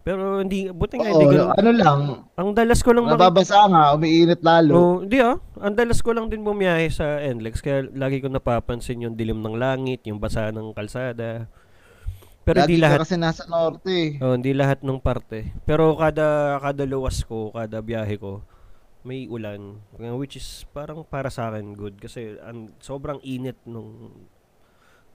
Pero 0.08 0.40
hindi 0.40 0.72
buti 0.72 0.96
nga 1.04 1.12
Oo, 1.12 1.20
hindi 1.20 1.36
ganun. 1.36 1.52
ano 1.52 1.72
lang, 1.76 2.00
Ang 2.40 2.56
dalas 2.56 2.80
ko 2.80 2.96
lang 2.96 3.12
makita. 3.12 3.28
nababasa 3.28 3.60
nga, 3.68 3.84
umiinit 3.92 4.40
lalo. 4.40 4.72
Oh, 4.72 4.96
hindi 5.04 5.20
ah. 5.20 5.36
Ang 5.60 5.76
dalas 5.76 6.00
ko 6.00 6.16
lang 6.16 6.32
din 6.32 6.48
bumiyahe 6.48 6.88
sa 6.88 7.20
NLEX 7.20 7.60
kaya 7.60 7.92
lagi 7.92 8.24
ko 8.24 8.32
napapansin 8.32 9.04
yung 9.04 9.20
dilim 9.20 9.44
ng 9.44 9.60
langit, 9.60 10.08
yung 10.08 10.16
basa 10.16 10.48
ng 10.56 10.72
kalsada. 10.72 11.52
Pero 12.48 12.64
Lagi 12.64 12.72
di 12.72 12.80
ka 12.80 12.88
lahat 12.88 13.00
kasi 13.04 13.20
nasa 13.20 13.44
norte 13.52 13.92
eh. 13.92 14.24
Oh, 14.24 14.32
hindi 14.32 14.56
lahat 14.56 14.80
ng 14.80 15.04
parte. 15.04 15.52
Pero 15.68 16.00
kada 16.00 16.56
kada 16.64 16.88
luwas 16.88 17.20
ko, 17.28 17.52
kada 17.52 17.84
biyahe 17.84 18.16
ko, 18.16 18.40
may 19.04 19.28
ulan. 19.28 19.84
Which 20.16 20.40
is 20.40 20.64
parang 20.72 21.04
para 21.04 21.28
sa 21.28 21.52
akin 21.52 21.76
good 21.76 22.00
kasi 22.00 22.40
ang 22.40 22.72
sobrang 22.80 23.20
init 23.28 23.60
nung 23.68 24.16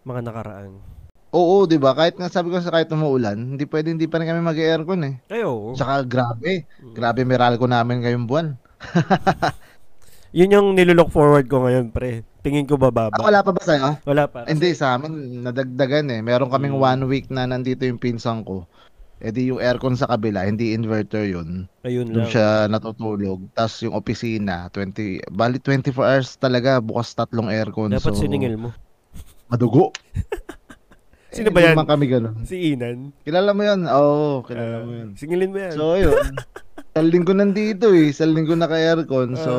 mga 0.05 0.21
nakaraan. 0.21 0.85
Oo, 1.33 1.65
di 1.65 1.81
ba? 1.81 1.97
Kahit 1.97 2.15
nga 2.15 2.29
sabi 2.29 2.53
ko 2.53 2.61
sa 2.61 2.69
kahit 2.69 2.93
umuulan, 2.93 3.57
hindi 3.57 3.65
pwede 3.65 3.89
hindi 3.89 4.05
pa 4.05 4.21
rin 4.21 4.29
kami 4.29 4.45
mag-aircon 4.45 5.01
eh. 5.03 5.15
Ayo. 5.33 5.73
Tsaka 5.73 6.05
grabe, 6.05 6.69
Mm. 6.79 6.93
grabe 6.93 7.21
Meralco 7.25 7.65
namin 7.65 8.05
ngayong 8.05 8.29
buwan. 8.29 8.53
Yun 10.33 10.53
yung 10.53 10.69
nilulook 10.73 11.09
forward 11.09 11.45
ko 11.45 11.65
ngayon, 11.65 11.89
pre. 11.89 12.25
Tingin 12.41 12.65
ko 12.65 12.77
bababa. 12.77 13.12
Ah, 13.12 13.25
wala 13.25 13.41
pa 13.41 13.53
ba 13.53 13.61
sa'yo? 13.61 14.01
Wala 14.03 14.25
pa. 14.27 14.45
Hindi, 14.45 14.73
sa 14.73 14.97
amin, 14.97 15.41
nadagdagan 15.41 16.09
eh. 16.09 16.21
Meron 16.21 16.49
kaming 16.49 16.77
Mm. 16.77 16.85
one 16.85 17.03
week 17.07 17.27
na 17.29 17.45
nandito 17.45 17.85
yung 17.85 18.01
pinsan 18.01 18.41
ko. 18.43 18.65
E 19.17 19.31
di 19.31 19.49
yung 19.49 19.62
aircon 19.62 19.95
sa 19.95 20.11
kabila, 20.11 20.43
hindi 20.43 20.75
inverter 20.75 21.31
yun. 21.31 21.71
Ayun 21.81 22.11
Doon 22.11 22.27
lang. 22.27 22.29
siya 22.29 22.49
natutulog. 22.67 23.47
Tapos 23.55 23.79
yung 23.81 23.95
opisina, 23.95 24.67
20, 24.69 25.23
bali 25.31 25.62
24 25.62 25.95
hours 26.03 26.35
talaga, 26.37 26.77
bukas 26.77 27.15
tatlong 27.15 27.47
aircon. 27.47 27.95
Dapat 27.95 28.12
so, 28.12 28.19
siningil 28.19 28.59
mo. 28.59 28.69
Madugo. 29.47 29.95
Sino 31.33 31.49
Eh, 31.49 31.51
ba 31.51 31.61
yan? 31.62 31.77
kami 31.81 32.05
ganun. 32.07 32.35
Si 32.45 32.77
Inan. 32.77 33.17
Kilala 33.23 33.51
mo 33.51 33.62
yun? 33.62 33.81
Oo, 33.87 34.45
kilala 34.45 34.77
Ah, 34.77 34.85
mo 34.85 34.93
yun. 34.93 35.09
Singilin 35.15 35.49
mo 35.49 35.59
yan. 35.59 35.73
So, 35.73 35.97
yun. 35.97 36.12
Isang 36.93 37.09
linggo 37.09 37.33
nandito 37.33 37.89
eh. 37.91 38.12
Isang 38.12 38.31
linggo 38.31 38.53
naka-aircon. 38.53 39.33
So, 39.35 39.53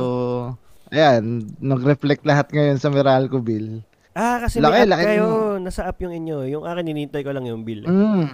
ayan. 0.88 1.50
Nag-reflect 1.58 2.22
lahat 2.24 2.48
ngayon 2.48 2.78
sa 2.78 2.88
Meralco 2.88 3.42
bill. 3.42 3.82
ah, 4.14 4.38
kasi 4.40 4.62
laki, 4.62 4.70
may 4.72 4.86
app 4.86 4.92
laki 4.94 5.04
kayo. 5.08 5.26
ng- 5.58 5.66
Nasa 5.66 5.82
app 5.84 5.98
yung 5.98 6.14
inyo. 6.14 6.38
Yung 6.48 6.64
akin, 6.64 6.86
ninintay 6.86 7.22
ko 7.22 7.34
lang 7.34 7.44
yung 7.44 7.66
bill. 7.66 7.82
Mm. 7.84 8.30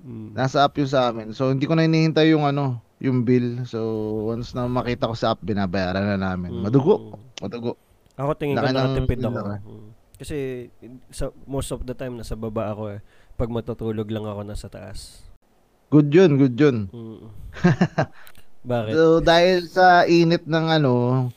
Mm. 0.00 0.28
Nasa 0.32 0.62
app 0.62 0.74
yun 0.74 0.86
sa 0.86 1.10
amin. 1.10 1.34
So, 1.34 1.50
hindi 1.50 1.66
ko 1.66 1.74
na 1.74 1.82
hinihintay 1.82 2.30
yung 2.30 2.46
ano, 2.46 2.78
yung 3.00 3.26
bill. 3.26 3.66
So, 3.66 3.82
once 4.28 4.54
na 4.54 4.64
makita 4.64 5.10
ko 5.10 5.18
sa 5.18 5.34
app, 5.34 5.42
binabayaran 5.42 6.06
na 6.06 6.30
namin. 6.30 6.54
Mm. 6.54 6.62
Madugo. 6.62 7.18
Madugo. 7.36 7.74
Ako 8.14 8.38
tingin 8.38 8.54
ko 8.54 8.62
Laki 8.62 8.70
ng 8.70 8.78
nakatipid 8.78 9.18
ako. 9.20 9.34
na. 9.42 9.58
Mm. 9.58 9.86
Kasi 10.24 10.72
sa 11.12 11.28
most 11.44 11.68
of 11.68 11.84
the 11.84 11.92
time 11.92 12.16
nasa 12.16 12.32
baba 12.32 12.72
ako 12.72 12.96
eh. 12.96 13.04
Pag 13.36 13.52
matutulog 13.52 14.08
lang 14.08 14.24
ako 14.24 14.40
nasa 14.40 14.72
taas. 14.72 15.20
Good 15.92 16.08
yun, 16.08 16.40
good 16.40 16.56
yun. 16.56 16.88
Mm. 16.88 17.28
Bakit? 18.72 18.92
So, 18.96 19.20
dahil 19.20 19.68
sa 19.68 20.08
init 20.08 20.48
ng 20.48 20.66
ano, 20.80 21.28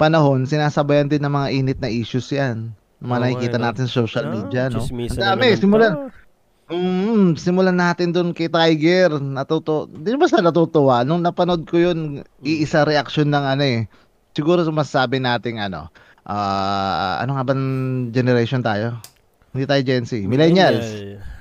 panahon, 0.00 0.48
sinasabayan 0.48 1.12
din 1.12 1.20
ng 1.20 1.36
mga 1.36 1.48
init 1.52 1.78
na 1.84 1.92
issues 1.92 2.32
yan. 2.32 2.72
Mga 3.04 3.12
Oo, 3.12 3.22
nakikita 3.28 3.56
ano. 3.60 3.64
natin 3.68 3.84
sa 3.84 4.08
social 4.08 4.32
media, 4.32 4.72
no? 4.72 4.80
Chismisan 4.80 5.20
Ang 5.20 5.24
dami, 5.28 5.46
simulan. 5.60 5.92
to. 5.92 6.08
Mm, 6.72 7.36
simulan 7.36 7.76
natin 7.76 8.08
doon 8.08 8.32
kay 8.32 8.48
Tiger. 8.48 9.20
Natuto, 9.20 9.84
di 9.84 10.16
ba 10.16 10.24
sa 10.24 10.40
natutuwa? 10.40 11.04
Nung 11.04 11.20
napanood 11.20 11.68
ko 11.68 11.76
yun, 11.76 12.24
iisa 12.40 12.88
reaction 12.88 13.28
ng 13.28 13.44
ano 13.44 13.64
eh. 13.68 13.84
Siguro 14.32 14.64
masasabi 14.72 15.20
nating 15.20 15.60
ano, 15.60 15.92
ah 16.26 17.20
ano 17.20 17.36
nga 17.36 17.44
ba 17.44 17.54
generation 18.10 18.60
tayo? 18.60 18.96
Hindi 19.52 19.64
tayo 19.64 19.82
Gen 19.82 20.04
Z. 20.04 20.24
Millennials. 20.24 20.82
Millennial. 20.82 21.32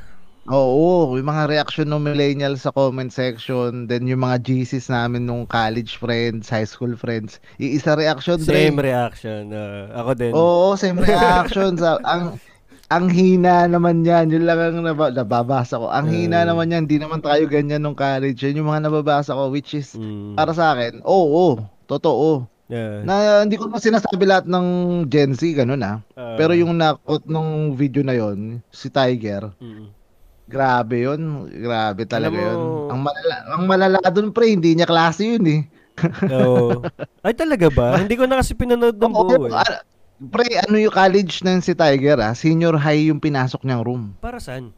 Oo, 0.44 1.16
yung 1.16 1.24
mga 1.26 1.48
reaction 1.48 1.88
ng 1.88 2.04
millennials 2.04 2.68
sa 2.68 2.76
comment 2.76 3.08
section, 3.08 3.88
then 3.88 4.04
yung 4.04 4.20
mga 4.20 4.44
GCs 4.44 4.92
namin 4.92 5.24
nung 5.24 5.48
college 5.48 5.96
friends, 5.96 6.52
high 6.52 6.68
school 6.68 7.00
friends, 7.00 7.40
iisa 7.56 7.96
reaction, 7.96 8.36
Dre. 8.38 8.68
Same 8.68 8.76
reaction. 8.76 9.56
ah, 9.56 10.04
ako 10.04 10.12
din. 10.14 10.32
Oo, 10.36 10.76
same 10.76 11.00
reaction. 11.00 11.80
sa, 11.80 11.96
ang 12.04 12.36
ang 12.92 13.08
hina 13.08 13.66
naman 13.66 14.04
yan. 14.04 14.30
Yun 14.30 14.44
lang 14.44 14.60
ang 14.60 14.84
naba, 14.84 15.10
nababasa 15.10 15.80
ko. 15.80 15.88
Ang 15.88 16.12
hina 16.12 16.44
Mm. 16.44 16.48
naman 16.52 16.68
yan. 16.70 16.82
Hindi 16.86 17.00
naman 17.00 17.24
tayo 17.24 17.42
ganyan 17.48 17.80
nung 17.80 17.96
college. 17.96 18.44
Yun 18.44 18.60
yung 18.62 18.70
mga 18.70 18.86
nababasa 18.86 19.32
ko, 19.32 19.48
which 19.48 19.74
is, 19.74 19.96
Mm. 19.96 20.36
para 20.36 20.52
sa 20.52 20.76
akin, 20.76 21.00
oo, 21.02 21.26
oo, 21.26 21.52
totoo. 21.88 22.46
Yeah. 22.74 23.06
Na, 23.06 23.46
hindi 23.46 23.54
ko 23.54 23.70
naman 23.70 23.86
sinasabi 23.86 24.26
lahat 24.26 24.50
ng 24.50 24.68
Gen 25.06 25.38
Z, 25.38 25.46
ganun 25.54 25.86
ah. 25.86 26.02
Ah, 26.18 26.34
Pero 26.42 26.58
yung 26.58 26.74
nakot 26.74 27.22
nung 27.30 27.78
video 27.78 28.02
na 28.02 28.18
yon 28.18 28.66
si 28.74 28.90
Tiger, 28.90 29.54
mm. 29.62 30.04
Grabe 30.44 31.08
yun. 31.08 31.48
Grabe 31.50 32.04
talaga 32.04 32.36
yun. 32.36 32.92
Ang 32.92 33.00
malala, 33.00 33.36
ang 33.48 33.64
malala 33.64 34.00
dun, 34.12 34.36
pre, 34.36 34.52
hindi 34.52 34.76
niya 34.76 34.86
klase 34.86 35.24
yun 35.40 35.46
eh. 35.48 35.62
Oo. 36.36 36.84
Ay, 37.24 37.34
talaga 37.38 37.70
ba? 37.70 37.96
Hindi 38.02 38.18
ko 38.18 38.26
na 38.26 38.42
kasi 38.42 38.58
pinanood 38.58 38.98
ng 38.98 39.14
buo 39.14 39.46
eh. 39.46 39.54
ah, 39.54 39.86
pre, 40.34 40.58
ano 40.58 40.76
yung 40.82 40.92
college 40.92 41.46
na 41.46 41.54
yun 41.54 41.64
si 41.64 41.78
Tiger 41.78 42.18
ah? 42.18 42.34
Senior 42.34 42.76
high 42.82 43.14
yung 43.14 43.22
pinasok 43.22 43.62
niyang 43.62 43.86
room. 43.86 44.04
Para 44.18 44.42
saan? 44.42 44.74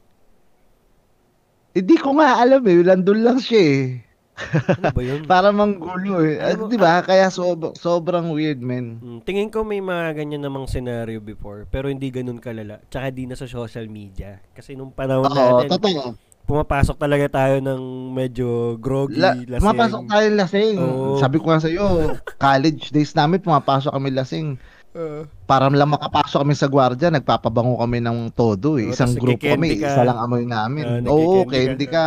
Hindi 1.71 1.95
ko 1.95 2.19
nga 2.19 2.39
alam 2.39 2.61
eh. 2.67 2.83
Nandun 2.83 3.23
lang 3.23 3.39
siya 3.39 3.61
eh. 3.63 4.04
Ano 4.36 4.92
ba 4.92 5.01
yun? 5.01 5.24
Para 5.32 5.50
manggulo 5.50 6.20
eh. 6.22 6.38
Ah, 6.38 6.54
mo, 6.54 6.68
di 6.68 6.75
ba? 6.75 7.00
Kaya 7.00 7.27
sob- 7.27 7.72
sobrang 7.74 8.30
weird, 8.30 8.60
man. 8.60 9.00
Mm, 9.00 9.20
tingin 9.22 9.48
ko 9.48 9.63
may 9.63 9.80
mga 9.80 10.12
ganyan 10.13 10.44
namang 10.44 10.68
scenario 10.68 11.18
before, 11.18 11.63
pero 11.65 11.88
hindi 11.88 12.10
ganun 12.10 12.38
kalala. 12.38 12.84
Tsaka 12.86 13.10
di 13.10 13.24
na 13.24 13.34
sa 13.34 13.46
social 13.46 13.88
media. 13.88 14.44
Kasi 14.51 14.75
nung 14.75 14.92
panahon 14.92 15.24
Oo, 15.24 15.32
natin, 15.63 15.72
totoo. 15.72 16.04
pumapasok 16.46 16.96
talaga 16.96 17.25
tayo 17.34 17.58
ng 17.58 17.82
medyo 18.12 18.75
groggy, 18.77 19.18
La- 19.18 19.34
lasing. 19.34 19.62
pumapasok 19.62 20.01
tayo 20.06 20.27
lasing. 20.30 20.75
Oo. 20.77 21.15
Sabi 21.18 21.38
ko 21.39 21.46
nga 21.48 21.60
sa 21.60 21.72
iyo, 21.72 21.86
college 22.38 22.92
days 22.92 23.15
namin 23.15 23.39
pumapasok 23.39 23.89
kami 23.89 24.12
lasing. 24.12 24.60
Uh, 24.96 25.27
Para 25.44 25.68
lang 25.68 25.92
makapasok 25.92 26.39
kami 26.39 26.56
sa 26.56 26.68
gwardiya, 26.68 27.12
nagpapabango 27.12 27.75
kami 27.77 28.00
ng 28.00 28.32
todo 28.32 28.80
eh. 28.80 28.88
Oo, 28.88 28.92
Isang 28.92 29.12
tas 29.12 29.20
group 29.20 29.36
nagkikendy 29.38 29.75
kami, 29.75 29.84
ka. 29.84 29.92
isa 29.92 30.04
lang 30.04 30.15
amoy 30.15 30.44
namin. 30.44 30.84
Ah, 30.86 31.00
Oo, 31.04 31.44
nagkikendy 31.44 31.51
candy 31.51 31.88
ka. 31.88 32.06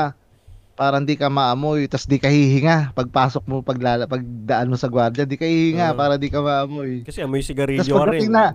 Para 0.78 1.02
hindi 1.02 1.18
ka 1.18 1.26
maamoy, 1.26 1.90
tas 1.90 2.06
di 2.06 2.22
ka 2.22 2.30
hihinga. 2.30 2.94
Pagpasok 2.94 3.42
mo, 3.50 3.66
paglala, 3.66 4.06
pagdaan 4.06 4.70
mo 4.70 4.78
sa 4.78 4.86
gwardiya, 4.86 5.26
di 5.26 5.34
ka 5.34 5.42
hihinga 5.42 5.90
Oo. 5.90 5.98
para 5.98 6.14
di 6.14 6.30
ka 6.30 6.38
maamoy. 6.38 7.02
kasi 7.02 7.18
amoy 7.18 7.42
sigarilyo 7.42 7.82
ka 7.82 8.06
rin. 8.06 8.22
pagdating 8.22 8.30
na- 8.30 8.54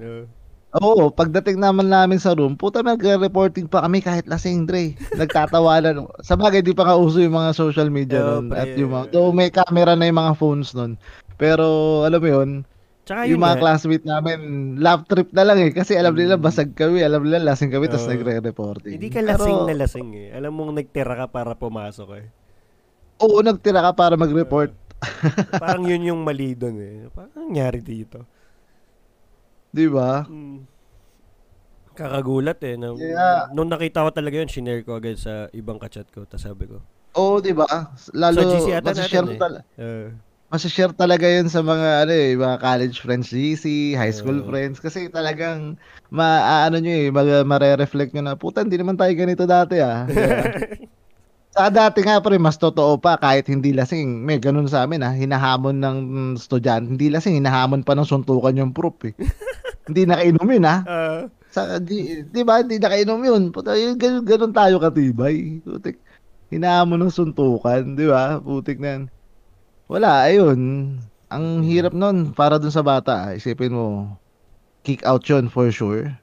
Uh, 0.74 0.82
Oo, 0.82 1.14
pagdating 1.14 1.62
naman 1.62 1.86
namin 1.86 2.18
sa 2.18 2.34
room, 2.34 2.58
puta 2.58 2.82
nagre-reporting 2.82 3.70
pa 3.70 3.86
kami 3.86 4.02
kahit 4.02 4.26
lasing, 4.26 4.66
Dre. 4.66 4.98
Nagtatawanan. 5.14 6.10
sa 6.26 6.34
bagay, 6.34 6.66
di 6.66 6.74
pa 6.74 6.82
nga 6.82 6.98
uso 6.98 7.22
yung 7.22 7.38
mga 7.38 7.54
social 7.54 7.94
media 7.94 8.26
Oo, 8.26 8.42
nun. 8.42 8.58
At 8.58 8.74
yung 8.74 8.90
mga, 8.90 9.14
though 9.14 9.30
may 9.30 9.54
camera 9.54 9.94
na 9.94 10.10
yung 10.10 10.18
mga 10.18 10.34
phones 10.34 10.74
nun. 10.74 10.98
Pero, 11.38 12.02
alam 12.02 12.18
mo 12.18 12.26
yun, 12.26 12.50
tsaka 13.04 13.28
yun 13.28 13.36
yung 13.36 13.44
mga 13.44 13.60
classmate 13.60 14.04
namin, 14.04 14.40
love 14.78 15.04
trip 15.06 15.30
na 15.30 15.44
lang 15.44 15.60
eh. 15.60 15.72
Kasi 15.72 15.94
alam 15.94 16.12
nila, 16.14 16.36
Mm. 16.36 16.44
basag 16.44 16.72
kami, 16.72 17.00
alam 17.00 17.22
nila, 17.22 17.44
lasing 17.44 17.70
kami, 17.70 17.88
tapos 17.88 18.08
Oo. 18.08 18.12
nagre-reporting. 18.12 18.96
hindi 18.96 19.08
ka 19.08 19.20
lasing 19.20 19.58
Pero, 19.58 19.68
na 19.68 19.76
lasing 19.76 20.10
eh. 20.14 20.28
Alam 20.32 20.52
mong 20.54 20.72
nagtira 20.74 21.14
ka 21.14 21.26
para 21.28 21.54
pumasok 21.54 22.10
eh. 22.18 22.26
Oo, 23.20 23.40
nagtira 23.40 23.80
ka 23.80 23.92
para 23.92 24.16
mag-report. 24.16 24.72
Parang 25.60 25.84
yun 25.84 26.16
yung 26.16 26.22
mali 26.24 26.56
doon 26.56 26.76
eh. 26.80 26.96
Parang 27.12 27.52
nangyari 27.52 27.80
dito. 27.80 28.24
Di 29.70 29.88
ba? 29.88 30.24
Mm. 30.24 30.64
Kakagulat 31.94 32.58
eh. 32.64 32.74
Nung, 32.74 32.98
Yeah. 32.98 33.52
nung 33.54 33.70
nakita 33.70 34.02
ko 34.02 34.10
talaga 34.10 34.42
yun, 34.42 34.50
shinare 34.50 34.82
ko 34.82 34.98
agad 34.98 35.14
sa 35.16 35.46
ibang 35.52 35.78
kachat 35.78 36.10
ko. 36.10 36.26
Tapos 36.26 36.42
sabi 36.42 36.66
ko, 36.66 36.82
Oo, 37.14 37.38
di 37.38 37.54
ba? 37.54 37.70
Lalo, 38.10 38.42
Sa 38.42 38.50
GC 38.50 38.68
ata 38.74 38.90
natin 38.90 39.26
eh. 39.30 39.38
tal- 39.38 39.62
uh, 39.78 40.08
masashare 40.54 40.94
talaga 40.94 41.26
yun 41.26 41.50
sa 41.50 41.66
mga, 41.66 42.06
ano 42.06 42.14
eh, 42.14 42.38
mga 42.38 42.62
college 42.62 43.02
friends 43.02 43.34
GC, 43.34 43.98
high 43.98 44.14
school 44.14 44.46
Oo. 44.46 44.54
friends. 44.54 44.78
Kasi 44.78 45.10
talagang, 45.10 45.82
maaano 46.14 46.78
nyo 46.78 46.94
eh, 46.94 47.10
mag, 47.10 47.26
mare-reflect 47.42 48.14
nyo 48.14 48.22
na, 48.22 48.38
puta, 48.38 48.62
hindi 48.62 48.78
naman 48.78 48.94
tayo 48.94 49.10
ganito 49.18 49.50
dati 49.50 49.82
ah. 49.82 50.06
Ba? 50.06 50.46
Sa 51.54 51.70
dati 51.70 52.02
nga 52.02 52.18
pre, 52.18 52.42
mas 52.42 52.58
totoo 52.58 52.98
pa 52.98 53.14
kahit 53.18 53.46
hindi 53.46 53.78
lasing. 53.78 54.26
May 54.26 54.42
ganun 54.42 54.66
sa 54.66 54.90
amin 54.90 55.06
ah, 55.06 55.14
hinahamon 55.14 55.78
ng 55.78 55.98
estudyante. 56.34 56.90
Hindi 56.90 57.14
lasing, 57.14 57.38
hinahamon 57.38 57.86
pa 57.86 57.94
ng 57.94 58.10
suntukan 58.10 58.58
yung 58.58 58.74
proof 58.74 58.98
eh. 59.06 59.14
hindi 59.90 60.10
nakainom 60.10 60.50
yun 60.50 60.66
ah. 60.66 60.82
uh, 60.82 61.22
Sa, 61.54 61.78
di, 61.78 62.26
di 62.26 62.42
ba, 62.42 62.66
hindi 62.66 62.82
nakainom 62.82 63.22
yun. 63.22 63.54
Puta, 63.54 63.78
yun, 63.78 64.02
ganun, 64.02 64.26
ganun 64.26 64.50
tayo 64.50 64.82
katibay. 64.82 65.62
Putik, 65.62 66.02
hinahamon 66.50 67.06
ng 67.06 67.14
suntukan, 67.14 67.86
di 67.94 68.10
ba? 68.10 68.42
Putik 68.42 68.82
na 68.82 68.90
yan. 68.98 69.04
Wala, 69.88 70.26
ayun. 70.26 70.60
Ang 71.28 71.46
hirap 71.66 71.92
nun, 71.92 72.32
para 72.32 72.62
dun 72.62 72.72
sa 72.72 72.86
bata, 72.86 73.30
ah. 73.30 73.36
isipin 73.36 73.74
mo, 73.74 74.16
kick 74.86 75.02
out 75.04 75.24
yun 75.26 75.50
for 75.50 75.68
sure. 75.70 76.14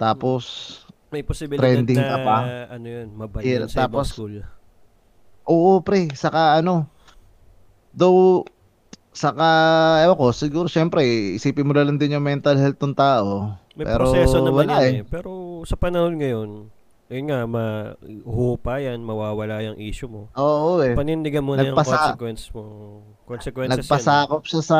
Tapos, 0.00 0.44
may 1.12 1.20
posibilidad 1.20 1.66
Trending 1.66 1.98
na 1.98 2.08
ka 2.08 2.16
pa. 2.24 2.36
ano 2.72 2.86
yun, 2.86 3.08
maban 3.12 3.42
Yeah, 3.42 3.62
yun 3.62 3.68
sa 3.68 3.84
ibang 3.84 4.00
tapos- 4.00 4.10
school. 4.10 4.34
Oo, 5.44 5.82
pre. 5.82 6.08
Saka 6.14 6.56
ano, 6.56 6.86
though, 7.90 8.46
saka, 9.10 9.46
ewan 10.06 10.16
ko, 10.16 10.26
siguro, 10.30 10.66
syempre, 10.70 11.02
isipin 11.36 11.66
mo 11.66 11.74
na 11.74 11.82
lang 11.84 11.98
din 11.98 12.14
yung 12.14 12.24
mental 12.24 12.54
health 12.56 12.78
ng 12.78 12.94
tao. 12.94 13.58
May 13.74 13.86
Pero 13.86 14.02
proseso 14.06 14.38
naman 14.40 14.66
wala 14.66 14.82
yan 14.82 14.94
eh. 14.94 15.04
Pero 15.04 15.60
sa 15.66 15.74
panahon 15.74 16.16
ngayon, 16.16 16.48
yun 17.10 17.26
nga, 17.26 17.42
ma 17.42 17.64
hupa 18.22 18.78
yan, 18.78 19.02
mawawala 19.02 19.66
yung 19.66 19.76
issue 19.76 20.06
mo. 20.06 20.30
Oo, 20.38 20.78
eh. 20.78 20.94
Panindigan 20.94 21.42
mo 21.42 21.58
na 21.58 21.66
yung 21.66 21.74
Nagpasa- 21.74 22.14
consequence 22.14 22.46
mo. 22.54 22.62
Consequences 23.26 23.82
Nagpasakop 23.82 24.42
siya 24.46 24.62
sa 24.62 24.78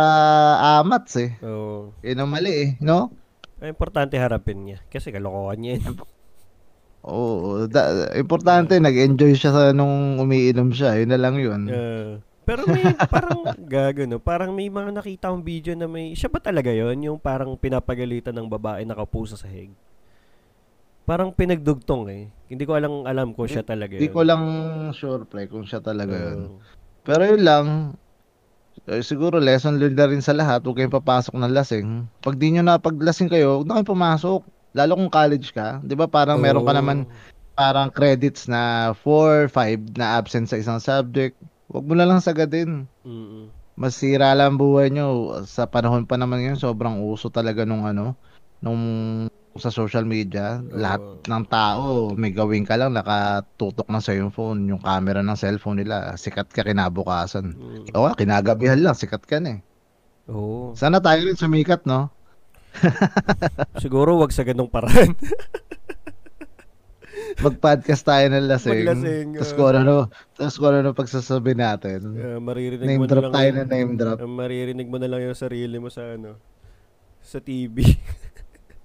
amats 0.78 1.18
eh. 1.18 1.34
yan. 1.34 1.42
Oo. 1.44 1.90
Yun 2.00 2.18
ang 2.18 2.30
mali 2.30 2.52
eh, 2.54 2.68
no? 2.78 3.10
Ay, 3.58 3.74
importante 3.74 4.14
harapin 4.14 4.62
niya. 4.62 4.78
Kasi 4.86 5.10
kalokohan 5.10 5.58
niya 5.58 5.82
yun. 5.82 5.98
Oo, 7.00 7.66
da- 7.66 8.12
importante, 8.14 8.76
nag-enjoy 8.76 9.32
siya 9.34 9.50
sa 9.50 9.62
nung 9.72 10.16
umiinom 10.16 10.70
siya. 10.70 11.00
Yun 11.00 11.10
na 11.10 11.18
lang 11.18 11.34
yun. 11.34 11.66
Uh, 11.66 12.20
pero 12.44 12.66
may 12.66 12.82
parang 13.14 13.42
gago 13.64 14.04
no, 14.04 14.18
parang 14.18 14.50
may 14.52 14.68
mga 14.68 14.90
nakita 14.92 15.30
akong 15.30 15.42
video 15.42 15.72
na 15.72 15.86
may 15.86 16.12
siya 16.12 16.28
ba 16.28 16.38
talaga 16.38 16.68
'yon, 16.68 16.98
yung 17.00 17.16
parang 17.16 17.54
pinapagalitan 17.54 18.34
ng 18.34 18.48
babae 18.48 18.82
nakaupo 18.82 19.24
sa 19.24 19.38
sahig. 19.38 19.70
Parang 21.10 21.34
pinagdugtong 21.34 22.06
eh. 22.06 22.30
Hindi 22.46 22.62
ko 22.70 22.78
alam 22.78 23.02
alam 23.02 23.34
kung 23.34 23.50
siya 23.50 23.66
talaga 23.66 23.98
Hindi 23.98 24.06
yun. 24.06 24.14
ko 24.14 24.22
lang 24.22 24.42
sure, 24.94 25.26
pre, 25.26 25.50
kung 25.50 25.66
siya 25.66 25.82
talaga 25.82 26.14
yun. 26.14 26.54
Oo. 26.54 26.62
Pero 27.02 27.26
yun 27.26 27.42
lang, 27.42 27.64
eh, 28.86 29.02
siguro 29.02 29.42
lesson 29.42 29.82
learned 29.82 29.98
na 29.98 30.06
rin 30.06 30.22
sa 30.22 30.30
lahat, 30.30 30.62
huwag 30.62 30.78
kayong 30.78 30.94
papasok 30.94 31.34
ng 31.34 31.50
lasing. 31.50 32.06
Pag 32.22 32.38
di 32.38 32.54
nyo 32.54 32.62
na 32.62 32.78
paglasing 32.78 33.26
kayo, 33.26 33.58
huwag 33.58 33.66
na 33.66 33.82
kayong 33.82 33.90
pumasok. 33.90 34.40
Lalo 34.70 34.92
kung 34.94 35.10
college 35.10 35.50
ka, 35.50 35.82
di 35.82 35.98
ba 35.98 36.06
parang 36.06 36.38
meron 36.38 36.62
ka 36.62 36.70
naman 36.78 37.10
parang 37.58 37.90
credits 37.90 38.46
na 38.46 38.94
4, 39.02 39.50
5 39.50 39.98
na 39.98 40.14
absent 40.14 40.46
sa 40.46 40.62
isang 40.62 40.78
subject. 40.78 41.34
Huwag 41.66 41.90
mo 41.90 41.98
na 41.98 42.06
lang 42.06 42.22
sagadin. 42.22 42.86
Mm-mm. 43.02 43.50
masira 43.74 44.30
lang 44.36 44.54
ang 44.54 44.58
buhay 44.60 44.94
nyo. 44.94 45.40
Sa 45.48 45.66
panahon 45.66 46.06
pa 46.06 46.14
naman 46.14 46.38
yun, 46.44 46.54
sobrang 46.54 47.02
uso 47.02 47.32
talaga 47.32 47.66
nung 47.66 47.82
ano, 47.82 48.14
nung 48.60 48.82
sa 49.58 49.68
social 49.68 50.06
media. 50.06 50.62
Lahat 50.70 51.02
Oo. 51.02 51.26
ng 51.26 51.44
tao, 51.50 51.86
may 52.14 52.30
gawin 52.30 52.62
ka 52.62 52.78
lang, 52.78 52.94
nakatutok 52.94 53.90
na 53.90 53.98
sa 53.98 54.14
yung 54.14 54.30
phone, 54.30 54.70
yung 54.70 54.78
camera 54.80 55.20
ng 55.20 55.34
cellphone 55.34 55.82
nila. 55.82 56.14
Sikat 56.14 56.54
ka 56.54 56.62
kinabukasan. 56.62 57.56
Mm. 57.58 57.84
Oo, 57.98 58.14
kinagabihan 58.14 58.78
lang, 58.78 58.94
sikat 58.94 59.26
ka 59.26 59.42
na 59.42 59.58
eh. 59.58 59.60
Oo. 60.30 60.72
Sana 60.78 61.02
tayo 61.02 61.26
rin 61.26 61.34
sumikat, 61.34 61.82
no? 61.84 62.14
Siguro 63.82 64.14
wag 64.22 64.30
sa 64.30 64.46
ganung 64.46 64.70
paraan. 64.70 65.18
Mag-podcast 67.40 68.04
tayo 68.04 68.26
ng 68.30 68.46
lasing. 68.46 68.84
Maglasing, 68.84 69.26
Tapos 69.40 69.52
kung 69.56 69.72
ano, 69.74 69.94
tapos 70.36 70.56
kung 70.60 70.74
ano 70.76 70.88
pagsasabi 70.92 71.52
natin. 71.56 71.98
Uh, 72.14 72.38
maririnig 72.38 72.86
Name 72.86 73.00
mo 73.00 73.06
na 73.06 73.10
drop 73.10 73.24
lang 73.26 73.34
tayo 73.34 73.50
na 73.56 73.64
name 73.64 73.92
drop. 73.96 74.18
uh, 74.20 74.28
maririnig 74.28 74.86
mo 74.86 74.96
na 75.00 75.08
lang 75.08 75.24
yung 75.24 75.36
sarili 75.38 75.80
mo 75.80 75.88
sa 75.88 76.14
ano 76.14 76.36
sa 77.24 77.40
TV. 77.40 77.80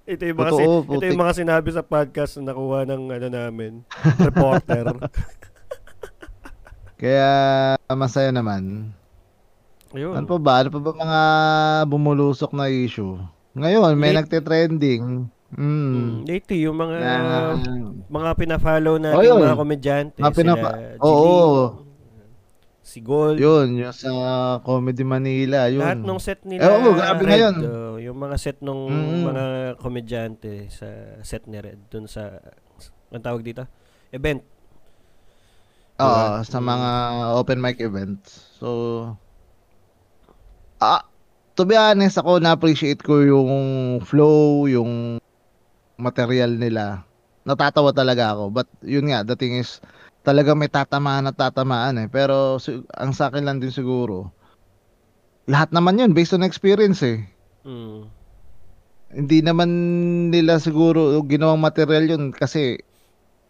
ito 0.06 0.22
yung 0.22 0.38
mga, 0.38 0.50
Totoo, 0.52 0.74
si- 0.80 0.94
ito 0.94 1.04
yung 1.04 1.20
mga 1.20 1.34
sinabi 1.36 1.68
sa 1.68 1.82
podcast 1.82 2.38
na 2.38 2.44
nakuha 2.48 2.82
ng 2.84 3.02
ano 3.10 3.28
namin, 3.28 3.72
reporter. 4.24 4.84
Kaya 6.96 7.30
masaya 7.88 8.30
naman. 8.30 8.92
Ayun. 9.92 10.14
Ano 10.14 10.26
pa 10.26 10.38
ba? 10.38 10.54
Ano 10.60 10.68
pa 10.70 10.80
ba 10.80 10.92
mga 10.92 11.20
bumulusok 11.86 12.52
na 12.52 12.66
issue? 12.66 13.20
Ngayon, 13.52 13.92
may 13.94 14.12
Late- 14.12 14.24
nagte-trending. 14.24 15.28
Mm, 15.46 15.62
Mm. 15.86 16.10
lately, 16.26 16.58
yung 16.60 16.74
mga 16.74 16.94
Na, 16.98 17.54
mga 18.04 18.30
pina-follow 18.34 18.98
natin 18.98 19.14
Oh, 19.14 19.22
yun. 19.22 19.38
mga 19.40 19.56
komedyante, 19.56 20.18
Mga 20.18 20.34
pinapa- 20.34 20.74
sila 20.74 20.98
Oo. 21.00 21.86
Si 22.82 22.98
Gold, 22.98 23.34
yun, 23.36 23.78
yung 23.78 23.90
sa 23.90 24.10
Comedy 24.60 25.02
Manila, 25.02 25.66
yun. 25.66 25.82
lahat 25.82 26.00
ng 26.00 26.18
set 26.18 26.42
nila 26.42 26.62
Eh, 26.62 26.70
oo, 26.72 26.90
grabe 26.92 27.18
Red, 27.20 27.28
ngayon. 27.28 27.54
oh, 27.62 27.95
yung 28.06 28.16
mga 28.16 28.36
set 28.38 28.58
nung 28.62 28.86
Mm. 28.86 29.22
mga 29.26 29.44
komedyante 29.76 30.70
sa 30.70 30.86
set 31.20 31.50
ni 31.50 31.58
Red 31.58 31.90
dun 31.90 32.06
sa 32.06 32.38
ang 33.10 33.22
tawag 33.22 33.42
dito? 33.42 33.66
Event. 34.10 34.42
Oo, 35.96 36.06
Diba? 36.06 36.44
sa 36.44 36.58
mga 36.60 36.90
open 37.34 37.58
mic 37.58 37.80
events. 37.80 38.52
So, 38.54 38.68
ah, 40.78 41.02
to 41.54 41.64
be 41.64 41.72
honest, 41.72 42.20
ako 42.20 42.36
na-appreciate 42.36 43.00
ko 43.00 43.24
yung 43.24 43.48
flow, 44.04 44.68
yung 44.68 45.16
material 45.96 46.52
nila. 46.52 47.02
Natatawa 47.48 47.96
talaga 47.96 48.36
ako. 48.36 48.52
But, 48.52 48.68
yun 48.84 49.08
nga, 49.08 49.24
the 49.24 49.34
thing 49.34 49.56
is, 49.56 49.80
talaga 50.20 50.52
may 50.52 50.68
tatamaan 50.68 51.24
at 51.24 51.38
tatamaan 51.38 51.96
eh. 51.96 52.08
Pero, 52.12 52.60
ang 52.92 53.16
sa 53.16 53.32
akin 53.32 53.48
lang 53.48 53.62
din 53.62 53.72
siguro, 53.72 54.28
lahat 55.48 55.72
naman 55.72 55.96
yun, 55.96 56.12
based 56.12 56.36
on 56.36 56.44
experience 56.44 57.00
eh. 57.00 57.24
Mm. 57.66 58.06
Hindi 59.06 59.38
naman 59.42 59.70
nila 60.30 60.58
siguro 60.62 61.18
ginawang 61.26 61.58
material 61.58 62.16
yun 62.16 62.30
kasi 62.30 62.78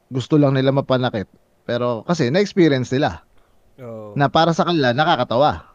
gusto 0.09 0.41
lang 0.41 0.57
nila 0.57 0.73
mapanakit. 0.73 1.29
Pero 1.69 2.03
kasi 2.09 2.33
na-experience 2.33 2.91
nila 2.97 3.27
Oh. 3.77 4.17
na 4.17 4.33
para 4.33 4.57
sa 4.57 4.65
kanila 4.65 4.97
nakakatawa. 4.97 5.69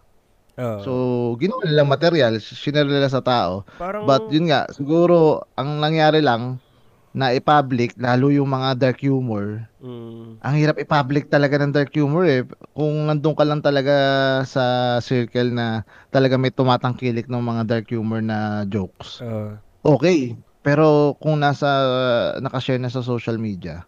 Oh. 0.57 0.77
So, 0.81 0.91
ginawa 1.37 1.61
nilang 1.63 1.85
material, 1.85 2.41
sinare 2.41 2.89
nila 2.89 3.05
sa 3.05 3.21
tao. 3.21 3.61
parang 3.77 4.09
But 4.09 4.25
yun 4.33 4.49
nga, 4.49 4.65
siguro 4.73 5.45
ang 5.53 5.77
nangyari 5.77 6.17
lang 6.17 6.57
na 7.11 7.35
i-public, 7.35 7.99
lalo 7.99 8.31
yung 8.31 8.47
mga 8.47 8.79
dark 8.79 9.03
humor, 9.03 9.67
mm, 9.83 10.39
ang 10.39 10.55
hirap 10.55 10.79
i-public 10.79 11.27
talaga 11.27 11.59
ng 11.59 11.75
dark 11.75 11.91
humor 11.91 12.23
eh. 12.23 12.47
Kung 12.71 13.07
nandun 13.07 13.35
ka 13.35 13.43
lang 13.43 13.59
talaga 13.59 13.95
sa 14.47 14.97
circle 15.03 15.51
na 15.51 15.83
talaga 16.07 16.39
may 16.39 16.55
tumatangkilik 16.55 17.27
ng 17.27 17.43
mga 17.43 17.63
dark 17.67 17.87
humor 17.91 18.23
na 18.23 18.63
jokes, 18.63 19.19
oh. 19.19 19.59
okay. 19.83 20.39
Pero 20.61 21.17
kung 21.19 21.41
nasa, 21.41 21.67
nakashare 22.39 22.79
na 22.79 22.87
sa 22.93 23.03
social 23.03 23.35
media, 23.35 23.83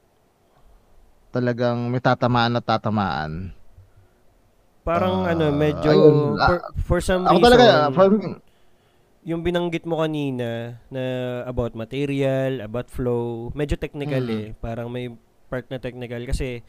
talagang 1.32 1.88
may 1.88 2.04
tatamaan 2.04 2.60
at 2.60 2.66
tatamaan. 2.66 3.54
parang 4.84 5.24
Ah, 5.24 5.32
ano, 5.32 5.48
medyo 5.56 5.90
ayun, 5.96 6.36
for, 6.36 6.58
for 6.84 7.00
some 7.00 7.24
Ako 7.24 7.40
reason 7.40 7.56
talaga, 7.56 7.74
for 7.96 8.08
yung 9.24 9.42
binanggit 9.42 9.84
mo 9.84 9.98
kanina 9.98 10.80
na 10.88 11.04
about 11.44 11.74
material, 11.74 12.60
about 12.60 12.88
flow, 12.88 13.50
medyo 13.52 13.76
technical 13.76 14.22
Mm. 14.22 14.36
eh. 14.36 14.46
Parang 14.54 14.88
may 14.88 15.12
part 15.48 15.68
na 15.70 15.80
technical 15.80 16.24
kasi 16.24 16.60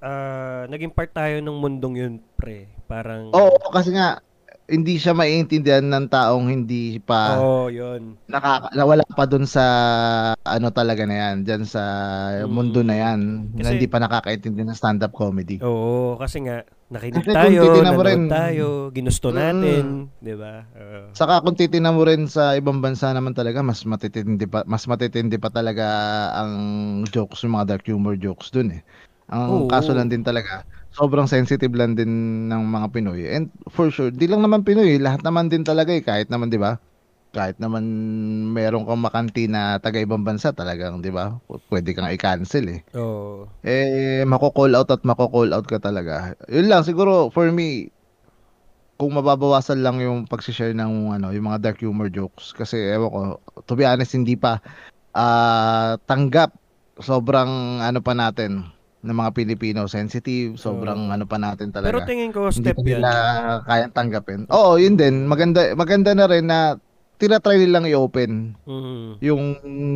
ah, 0.00 0.64
naging 0.66 0.92
part 0.92 1.08
tayo 1.10 1.40
ng 1.40 1.56
mundong 1.56 1.96
yun, 1.96 2.14
pre. 2.36 2.68
Parang 2.84 3.32
Oo, 3.32 3.56
kasi 3.70 3.88
nga 3.90 4.20
hindi 4.64 4.96
siya 4.96 5.12
maiintindihan 5.12 5.84
ng 5.84 6.08
taong 6.08 6.44
hindi 6.44 6.96
pa 6.98 7.36
Oo, 7.36 7.68
yun. 7.68 8.16
nakaka 8.24 8.72
nawala 8.72 9.04
pa 9.06 9.24
dun 9.24 9.44
sa 9.44 9.64
ano 10.40 10.68
talaga 10.68 11.04
na 11.04 11.16
yan, 11.18 11.44
diyan 11.44 11.64
sa 11.64 11.82
Mm. 12.40 12.48
mundo 12.48 12.80
na 12.80 12.96
yan, 12.96 13.20
na 13.52 13.60
Kasi- 13.60 13.72
hindi 13.76 13.86
pa 13.86 13.96
nakakaintindi 13.98 14.60
ng 14.62 14.72
stand-up 14.74 15.12
comedy. 15.12 15.60
Oo, 15.60 16.16
kasi 16.16 16.40
nga 16.40 16.64
nakinig 16.94 17.26
tayo, 17.26 17.62
rin- 18.06 18.30
tayo, 18.30 18.68
ginusto 18.94 19.34
Mm. 19.34 19.38
natin, 19.42 19.84
'di 20.22 20.34
ba? 20.38 20.54
Oo. 20.78 21.00
Saka 21.14 21.42
kung 21.42 21.54
titingnan 21.58 21.94
mo 21.94 22.02
rin 22.06 22.26
sa 22.30 22.54
ibang 22.58 22.78
bansa 22.82 23.10
naman 23.10 23.34
talaga, 23.34 23.62
mas 23.62 23.82
matitindi 23.86 24.46
pa 24.46 24.62
mas 24.66 24.86
matitindi 24.86 25.38
pa 25.38 25.50
talaga 25.50 25.86
ang 26.38 26.52
jokes, 27.10 27.42
yung 27.42 27.54
mga 27.58 27.76
dark 27.76 27.84
humor 27.86 28.14
jokes 28.18 28.50
dun 28.54 28.78
eh. 28.78 28.82
Ang 29.30 29.66
Oo. 29.66 29.70
kaso 29.70 29.90
lang 29.94 30.10
din 30.10 30.22
talaga, 30.22 30.62
sobrang 30.94 31.26
sensitive 31.26 31.72
lang 31.74 31.98
din 31.98 32.46
ng 32.50 32.62
mga 32.70 32.86
Pinoy. 32.94 33.26
And 33.30 33.50
for 33.70 33.90
sure, 33.90 34.10
di 34.14 34.26
lang 34.30 34.42
naman 34.46 34.62
Pinoy, 34.62 34.98
lahat 35.02 35.22
naman 35.26 35.50
din 35.50 35.62
talaga 35.66 35.90
eh, 35.94 36.02
kahit 36.02 36.30
naman 36.30 36.50
'di 36.50 36.58
ba? 36.62 36.78
Kahit 37.34 37.58
naman 37.58 37.82
meron 38.54 38.86
kang 38.86 39.02
makanti 39.02 39.50
na 39.50 39.82
taga 39.82 39.98
ibang 39.98 40.22
bansa 40.22 40.54
talagang, 40.54 41.02
'di 41.02 41.10
ba? 41.10 41.34
Pwede 41.66 41.90
kang 41.90 42.06
i-cancel 42.06 42.70
eh. 42.70 42.80
Oo. 42.94 43.50
Eh 43.66 44.22
mako-call 44.22 44.78
out 44.78 44.94
at 44.94 45.02
mako-call 45.02 45.50
out 45.50 45.66
ka 45.66 45.82
talaga. 45.82 46.38
Yun 46.46 46.70
lang 46.70 46.86
siguro 46.86 47.34
for 47.34 47.50
me 47.50 47.90
kung 48.94 49.10
mababawasan 49.18 49.82
lang 49.82 49.98
yung 49.98 50.30
pag-share 50.30 50.70
ng 50.70 51.10
ano, 51.10 51.34
yung 51.34 51.50
mga 51.50 51.58
dark 51.58 51.82
humor 51.82 52.06
jokes 52.06 52.54
kasi 52.54 52.78
ewan 52.94 53.10
ko, 53.10 53.20
to 53.66 53.74
be 53.74 53.82
honest 53.82 54.14
hindi 54.14 54.38
pa 54.38 54.62
ah, 55.18 55.98
tanggap 56.06 56.54
sobrang 57.02 57.82
ano 57.82 57.98
pa 57.98 58.14
natin 58.14 58.70
ng 59.02 59.12
mga 59.18 59.34
Pilipino 59.34 59.84
sensitive, 59.90 60.54
sobrang 60.56 61.10
Oo. 61.10 61.12
ano 61.12 61.26
pa 61.26 61.36
natin 61.36 61.74
Pero 61.74 62.00
talaga. 62.00 62.06
tingin 62.06 62.30
ko 62.30 62.48
Hindi 62.54 62.70
step 62.70 62.78
pa 62.78 62.80
'yan. 62.80 62.88
nila 63.02 63.10
kayang 63.66 63.92
tanggapin. 63.92 64.40
Oo, 64.48 64.78
yun 64.78 64.94
din. 64.94 65.26
Maganda 65.26 65.74
maganda 65.74 66.14
na 66.14 66.24
rin 66.30 66.46
na 66.46 66.78
tinatry 67.24 67.56
nilang 67.56 67.88
i-open 67.88 68.52
Mhm. 68.68 69.24
yung 69.24 69.42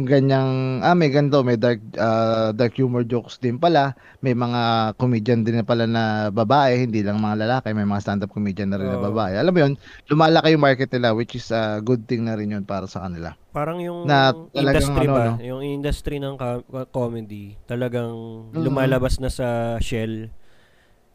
ganyang 0.08 0.80
ah 0.80 0.96
may 0.96 1.12
ganito 1.12 1.44
may 1.44 1.60
dark 1.60 1.84
ah, 1.94 2.56
dark 2.56 2.72
humor 2.74 3.04
jokes 3.04 3.36
din 3.36 3.60
pala 3.60 3.92
may 4.24 4.32
mga 4.32 4.94
comedian 4.96 5.44
din 5.44 5.60
na 5.60 5.66
pala 5.68 5.84
na 5.84 6.32
babae 6.32 6.88
hindi 6.88 7.04
lang 7.04 7.20
mga 7.20 7.44
lalaki 7.44 7.76
may 7.76 7.84
mga 7.84 8.00
stand 8.00 8.24
up 8.24 8.32
comedian 8.32 8.72
na 8.72 8.80
rin 8.80 8.88
na 8.88 8.96
Oo. 8.96 9.12
babae 9.12 9.36
alam 9.36 9.52
mo 9.52 9.60
yun 9.60 9.72
lumalaki 10.08 10.56
yung 10.56 10.64
market 10.64 10.88
nila 10.88 11.12
which 11.12 11.36
is 11.36 11.52
a 11.52 11.84
good 11.84 12.08
thing 12.08 12.24
na 12.24 12.32
rin 12.32 12.56
yun 12.56 12.64
para 12.64 12.88
sa 12.88 13.04
kanila 13.04 13.36
Parang 13.48 13.80
yung 13.82 14.04
Na 14.06 14.30
talagang 14.54 14.94
industry 14.94 15.06
ano, 15.08 15.14
ba, 15.16 15.24
no? 15.24 15.34
yung 15.42 15.62
industry 15.64 16.16
ng 16.22 16.34
co- 16.36 16.64
comedy, 16.92 17.56
talagang 17.66 18.14
Mhm. 18.52 18.60
lumalabas 18.60 19.18
na 19.18 19.32
sa 19.32 19.74
shell. 19.82 20.30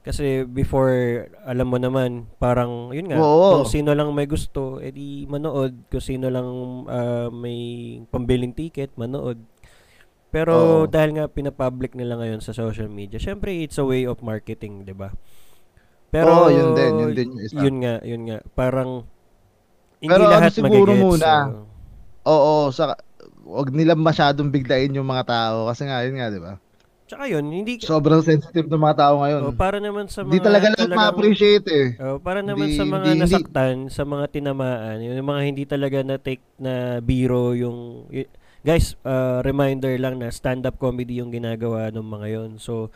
Kasi 0.03 0.43
before, 0.43 0.91
alam 1.47 1.71
mo 1.71 1.79
naman, 1.79 2.27
parang, 2.35 2.91
yun 2.91 3.07
nga, 3.07 3.15
Oo. 3.17 3.63
kung 3.63 3.71
sino 3.71 3.95
lang 3.95 4.11
may 4.11 4.27
gusto, 4.27 4.83
edi 4.83 5.23
manood. 5.25 5.87
Kung 5.87 6.03
sino 6.03 6.27
lang 6.27 6.47
ah, 6.91 7.31
may 7.31 7.57
pambiling 8.11 8.51
ticket, 8.51 8.91
manood. 8.99 9.39
Pero 10.27 10.83
Oo. 10.83 10.91
dahil 10.91 11.15
nga 11.15 11.31
pinapublic 11.31 11.95
nila 11.95 12.19
ngayon 12.19 12.43
sa 12.43 12.51
social 12.51 12.91
media, 12.91 13.15
syempre 13.15 13.53
it's 13.63 13.79
a 13.79 13.85
way 13.85 14.03
of 14.03 14.19
marketing, 14.19 14.83
'di 14.83 14.91
ba? 14.91 15.13
Pero 16.09 16.45
Oo, 16.45 16.49
yun 16.51 16.69
din, 16.75 16.93
yun 16.99 17.11
din 17.13 17.29
yung 17.31 17.41
isa. 17.41 17.55
yun 17.63 17.75
nga, 17.79 17.95
yun 18.03 18.21
nga. 18.27 18.37
Parang 18.53 19.05
hindi 20.01 20.09
Pero 20.09 20.25
ano 20.27 20.33
lahat 20.35 20.51
siguro 20.51 20.91
magigets. 20.91 21.03
muna, 21.05 21.31
so- 21.47 21.65
oo 22.23 22.55
sa 22.73 22.95
wag 23.45 23.69
nila 23.71 23.93
masyadong 23.95 24.49
biglain 24.49 24.91
yung 24.91 25.07
mga 25.07 25.27
tao 25.27 25.67
kasi 25.67 25.83
nga 25.87 26.03
yun 26.03 26.15
nga 26.19 26.27
di 26.27 26.39
ba 26.39 26.59
Tsaka 27.13 27.25
yun, 27.29 27.45
hindi 27.45 27.77
sobrang 27.77 28.25
sensitive 28.25 28.65
ng 28.65 28.81
mga 28.81 28.97
tao 28.97 29.13
ngayon 29.21 29.41
oh, 29.45 29.53
para 29.53 29.77
naman 29.77 30.09
sa 30.09 30.25
mga 30.25 30.27
hindi 30.27 30.41
talaga 30.41 30.65
lahat 30.67 30.79
talagang- 30.81 30.99
ma-appreciate 30.99 31.67
eh 31.69 31.87
oh, 32.01 32.17
para 32.17 32.41
naman 32.41 32.67
Hindi- 32.67 32.79
sa 32.79 32.83
mga 32.83 33.05
hindi- 33.05 33.09
hindi- 33.13 33.23
nasaktan, 33.29 33.75
sa 33.87 34.03
mga 34.03 34.25
tinamaan, 34.33 34.97
yung 34.97 35.15
mga 35.21 35.41
hindi 35.45 35.63
talaga 35.63 36.01
na 36.01 36.15
take 36.17 36.41
na 36.57 36.97
biro 36.99 37.53
yung 37.53 38.09
y- 38.09 38.29
guys, 38.65 38.97
uh, 39.03 39.45
reminder 39.45 39.93
lang 40.01 40.17
na 40.17 40.33
stand-up 40.33 40.75
comedy 40.75 41.21
yung 41.21 41.29
ginagawa 41.29 41.93
ng 41.93 42.01
mga 42.01 42.27
yon. 42.31 42.51
So, 42.57 42.89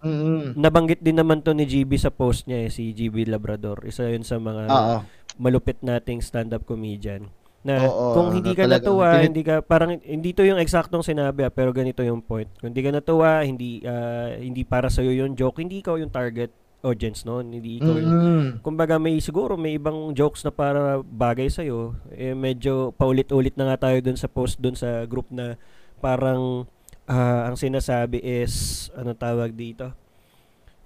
mm 0.00 0.56
nabanggit 0.56 0.98
din 0.98 1.20
naman 1.20 1.44
to 1.44 1.52
ni 1.52 1.62
GB 1.62 1.94
sa 1.94 2.08
post 2.08 2.48
niya 2.48 2.66
eh, 2.66 2.70
si 2.72 2.90
GB 2.90 3.28
Labrador. 3.28 3.84
Isa 3.84 4.08
yun 4.08 4.24
sa 4.24 4.40
mga 4.40 4.66
oo 4.66 4.98
malupit 5.36 5.80
nating 5.80 6.20
stand-up 6.20 6.68
comedian. 6.68 7.32
Na 7.60 7.84
Oo, 7.84 8.16
kung 8.16 8.28
hindi 8.32 8.56
ka 8.56 8.64
talagang 8.64 8.88
natuwa, 8.88 9.08
pinit- 9.12 9.26
hindi 9.28 9.42
ka 9.44 9.54
parang 9.60 9.90
hindi 10.00 10.30
to 10.32 10.48
yung 10.48 10.56
eksaktong 10.56 11.04
sinabi 11.04 11.44
ah, 11.44 11.52
pero 11.52 11.76
ganito 11.76 12.00
yung 12.00 12.24
point. 12.24 12.48
Kung 12.56 12.72
hindi 12.72 12.80
ka 12.80 12.92
natuwa, 12.96 13.44
hindi 13.44 13.84
ah, 13.84 14.32
hindi 14.32 14.64
para 14.64 14.88
sa 14.88 15.04
yung 15.04 15.36
joke, 15.36 15.60
hindi 15.60 15.84
ikaw 15.84 16.00
yung 16.00 16.08
target 16.08 16.48
audience 16.80 17.28
noon, 17.28 17.52
hindi 17.52 17.76
ikaw 17.76 17.92
yung 17.92 18.08
Mm. 18.16 18.46
kumbaga 18.64 18.96
may 18.96 19.20
siguro 19.20 19.60
may 19.60 19.76
ibang 19.76 20.16
jokes 20.16 20.40
na 20.40 20.48
para 20.48 21.04
bagay 21.04 21.52
sa 21.52 21.60
eh 21.60 22.32
medyo 22.32 22.96
paulit-ulit 22.96 23.52
na 23.60 23.68
nga 23.68 23.92
tayo 23.92 24.00
dun 24.00 24.16
sa 24.16 24.32
post 24.32 24.56
dun 24.56 24.72
sa 24.72 25.04
group 25.04 25.28
na 25.28 25.60
parang 26.00 26.64
ah, 27.04 27.44
ang 27.44 27.60
sinasabi 27.60 28.24
is 28.24 28.88
ano 28.96 29.12
tawag 29.12 29.52
dito 29.52 29.92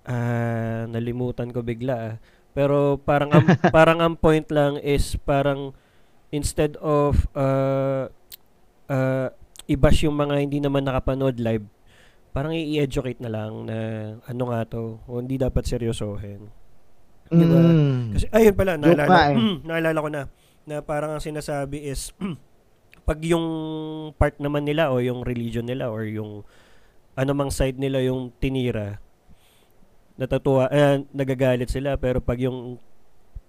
ah 0.04 0.84
nalimutan 0.90 1.54
ko 1.54 1.62
bigla 1.62 1.94
ah. 1.94 2.14
pero 2.50 2.98
parang 2.98 3.30
ang, 3.30 3.46
parang 3.76 3.98
ang 4.02 4.14
point 4.18 4.44
lang 4.50 4.76
is 4.82 5.14
parang 5.22 5.70
instead 6.34 6.74
of 6.82 7.30
uh, 7.38 8.10
uh, 8.90 9.30
i-bash 9.70 10.02
yung 10.02 10.18
mga 10.18 10.34
hindi 10.42 10.58
naman 10.58 10.82
nakapanood 10.82 11.38
live 11.38 11.62
parang 12.34 12.50
i-educate 12.50 13.22
na 13.22 13.30
lang 13.30 13.70
na 13.70 13.76
ano 14.26 14.42
nga 14.50 14.66
to 14.66 14.98
o 15.06 15.22
hindi 15.22 15.38
dapat 15.38 15.62
seryosohin 15.62 16.50
Di 17.30 17.44
ba? 17.46 17.56
Mm. 17.56 18.18
kasi 18.18 18.26
ayun 18.34 18.54
pala 18.58 18.74
naalala, 18.76 19.32
eh. 19.32 19.36
naalala 19.70 19.98
ko 20.02 20.10
na 20.10 20.22
na 20.66 20.76
parang 20.82 21.16
ang 21.16 21.22
sinasabi 21.22 21.86
is 21.86 22.10
pag 23.08 23.22
yung 23.22 23.46
part 24.18 24.36
naman 24.42 24.66
nila 24.66 24.90
o 24.90 24.98
yung 24.98 25.22
religion 25.22 25.64
nila 25.64 25.88
or 25.88 26.04
yung 26.04 26.42
anumang 27.14 27.54
side 27.54 27.78
nila 27.78 28.02
yung 28.02 28.34
tinira 28.42 28.98
natatuwa 30.18 30.66
eh, 30.70 31.06
nagagalit 31.14 31.70
sila 31.70 31.94
pero 31.94 32.18
pag 32.18 32.42
yung 32.42 32.76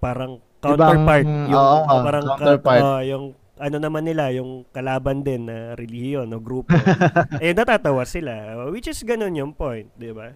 parang 0.05 0.31
counterpart 0.61 1.25
Ibang- 1.25 1.49
yung 1.49 1.57
oo, 1.57 1.95
parang 1.99 2.23
ka- 2.23 2.37
counterpart. 2.37 2.81
oo, 2.81 2.99
yung 3.01 3.25
ano 3.55 3.77
naman 3.79 4.03
nila 4.03 4.29
yung 4.29 4.67
kalaban 4.69 5.23
din 5.23 5.47
na 5.47 5.73
relihiyon 5.73 6.27
o 6.27 6.37
grupo 6.37 6.75
eh 7.43 7.55
natatawa 7.55 8.03
sila 8.03 8.33
which 8.67 8.85
is 8.85 8.99
ganun 9.01 9.33
yung 9.33 9.51
point 9.51 9.89
di 9.95 10.11
ba 10.11 10.29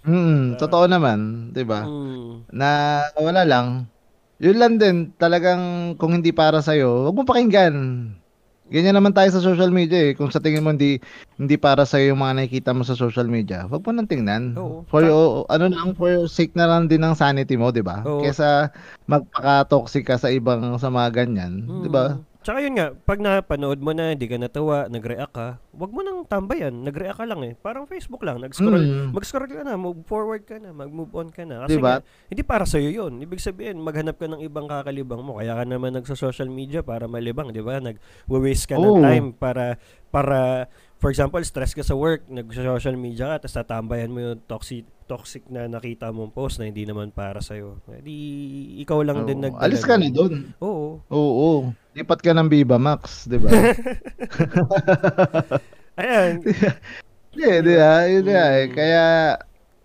Mm, 0.00 0.56
totoo 0.56 0.88
naman, 0.88 1.52
'di 1.52 1.60
ba? 1.60 1.84
Mm. 1.84 2.48
Na 2.56 2.68
wala 3.12 3.44
lang. 3.44 3.84
Yun 4.40 4.56
lang 4.56 4.74
din, 4.80 4.96
talagang 5.12 5.92
kung 6.00 6.16
hindi 6.16 6.32
para 6.32 6.64
sa 6.64 6.72
wag 6.72 7.12
mo 7.12 7.28
pakinggan. 7.28 7.76
Ganyan 8.70 8.94
naman 8.94 9.10
tayo 9.10 9.26
sa 9.34 9.42
social 9.42 9.74
media 9.74 9.98
eh. 9.98 10.12
Kung 10.14 10.30
sa 10.30 10.38
tingin 10.38 10.62
mo 10.62 10.70
hindi 10.70 11.02
hindi 11.36 11.58
para 11.58 11.82
sa 11.82 11.98
yung 11.98 12.22
mga 12.22 12.38
nakikita 12.38 12.70
mo 12.70 12.86
sa 12.86 12.94
social 12.94 13.26
media, 13.26 13.66
wag 13.66 13.82
mo 13.82 13.90
nang 13.90 14.06
tingnan. 14.06 14.54
Oo. 14.54 14.86
For 14.86 15.02
your, 15.02 15.42
ano 15.50 15.66
lang, 15.66 15.98
for 15.98 16.06
your 16.06 16.30
sake 16.30 16.54
na 16.54 16.70
lang 16.70 16.86
din 16.86 17.02
ng 17.02 17.18
sanity 17.18 17.58
mo, 17.58 17.74
'di 17.74 17.82
ba? 17.82 18.06
Kaysa 18.06 18.70
magpaka-toxic 19.10 20.06
ka 20.06 20.16
sa 20.22 20.30
ibang 20.30 20.78
sa 20.78 20.86
mga 20.86 21.26
ganyan, 21.26 21.66
'di 21.82 21.90
ba? 21.90 22.22
Tsaka 22.40 22.64
yun 22.64 22.72
nga, 22.72 22.96
pag 22.96 23.20
napanood 23.20 23.84
mo 23.84 23.92
na, 23.92 24.16
hindi 24.16 24.24
ka 24.24 24.40
natawa, 24.40 24.88
nag-react 24.88 25.34
ka, 25.36 25.60
wag 25.76 25.92
mo 25.92 26.00
nang 26.00 26.24
tambayan, 26.24 26.72
nag-react 26.72 27.20
ka 27.20 27.28
lang 27.28 27.44
eh. 27.44 27.52
Parang 27.52 27.84
Facebook 27.84 28.24
lang, 28.24 28.40
nag-scroll, 28.40 28.80
Mm. 28.80 29.12
mag-scroll 29.12 29.44
ka 29.44 29.60
na, 29.60 29.76
move 29.76 30.00
forward 30.08 30.48
ka 30.48 30.56
na, 30.56 30.72
mag-move 30.72 31.12
on 31.12 31.28
ka 31.28 31.44
na. 31.44 31.68
Kasi 31.68 31.76
Diba? 31.76 32.00
nga, 32.00 32.32
hindi 32.32 32.40
para 32.40 32.64
sa'yo 32.64 32.88
yun. 32.88 33.20
Ibig 33.20 33.44
sabihin, 33.44 33.76
maghanap 33.76 34.16
ka 34.16 34.24
ng 34.24 34.40
ibang 34.40 34.64
kakalibang 34.72 35.20
mo. 35.20 35.36
Kaya 35.36 35.52
ka 35.52 35.68
naman 35.68 35.92
nagsa-social 35.92 36.48
media 36.48 36.80
para 36.80 37.04
malibang, 37.04 37.52
di 37.52 37.60
ba? 37.60 37.76
Nag-waste 37.76 38.72
ka 38.72 38.80
ng 38.80 38.88
Oo. 38.88 39.04
time 39.04 39.26
para, 39.36 39.76
para, 40.08 40.64
for 40.96 41.12
example, 41.12 41.44
stress 41.44 41.76
ka 41.76 41.84
sa 41.84 41.92
work, 41.92 42.24
nag-social 42.24 42.96
media 42.96 43.36
ka, 43.36 43.44
tapos 43.44 43.56
tatambayan 43.60 44.08
mo 44.08 44.18
yung 44.18 44.40
toxic, 44.48 44.88
toxic 45.10 45.42
na 45.50 45.66
nakita 45.66 46.14
mong 46.14 46.30
post 46.30 46.62
na 46.62 46.70
hindi 46.70 46.86
naman 46.86 47.10
para 47.10 47.42
sa'yo. 47.42 47.82
Di, 47.98 48.14
ikaw 48.86 49.02
lang 49.02 49.26
din 49.26 49.42
Oo. 49.42 49.50
nagdala 49.50 49.66
Alis 49.66 49.82
ka 49.82 49.98
na 49.98 50.06
doon. 50.06 50.54
Oo. 50.62 51.02
Oo. 51.10 51.74
Lipat 51.98 52.22
ka 52.22 52.30
ng 52.30 52.46
Viva 52.46 52.78
Max, 52.78 53.26
'di 53.26 53.42
ba? 53.42 53.50
Ayan. 56.00 56.42
Hindi, 57.34 57.50
di 57.66 57.74
ba? 57.74 57.94
Yun 58.10 58.26
eh. 58.26 58.66
Mm. 58.66 58.72
Kaya, 58.74 59.04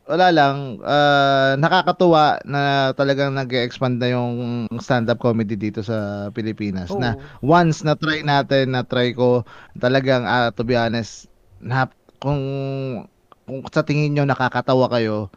wala 0.06 0.28
lang. 0.34 0.56
ah, 0.86 1.54
nakakatuwa 1.58 2.42
na 2.46 2.94
talagang 2.94 3.34
nag-expand 3.34 3.98
na 4.02 4.14
yung 4.14 4.66
stand-up 4.82 5.22
comedy 5.22 5.58
dito 5.58 5.82
sa 5.82 6.30
Pilipinas. 6.34 6.94
Oo. 6.94 7.02
Na 7.02 7.18
once 7.42 7.82
na 7.82 7.98
try 7.98 8.22
natin, 8.22 8.74
na 8.78 8.86
try 8.86 9.14
ko, 9.14 9.42
talagang, 9.78 10.26
ah, 10.26 10.54
to 10.54 10.62
be 10.62 10.78
honest, 10.78 11.30
na, 11.62 11.90
kung, 12.22 12.42
kung 13.46 13.62
sa 13.70 13.86
tingin 13.86 14.18
nyo 14.18 14.26
nakakatawa 14.26 14.90
kayo, 14.90 15.30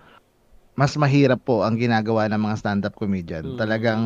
mas 0.75 0.97
mahirap 0.97 1.45
po 1.45 1.63
ang 1.63 1.77
ginagawa 1.77 2.27
ng 2.33 2.41
mga 2.41 2.57
stand-up 2.59 2.95
comedian. 2.97 3.55
Mm. 3.55 3.59
Talagang, 3.61 4.03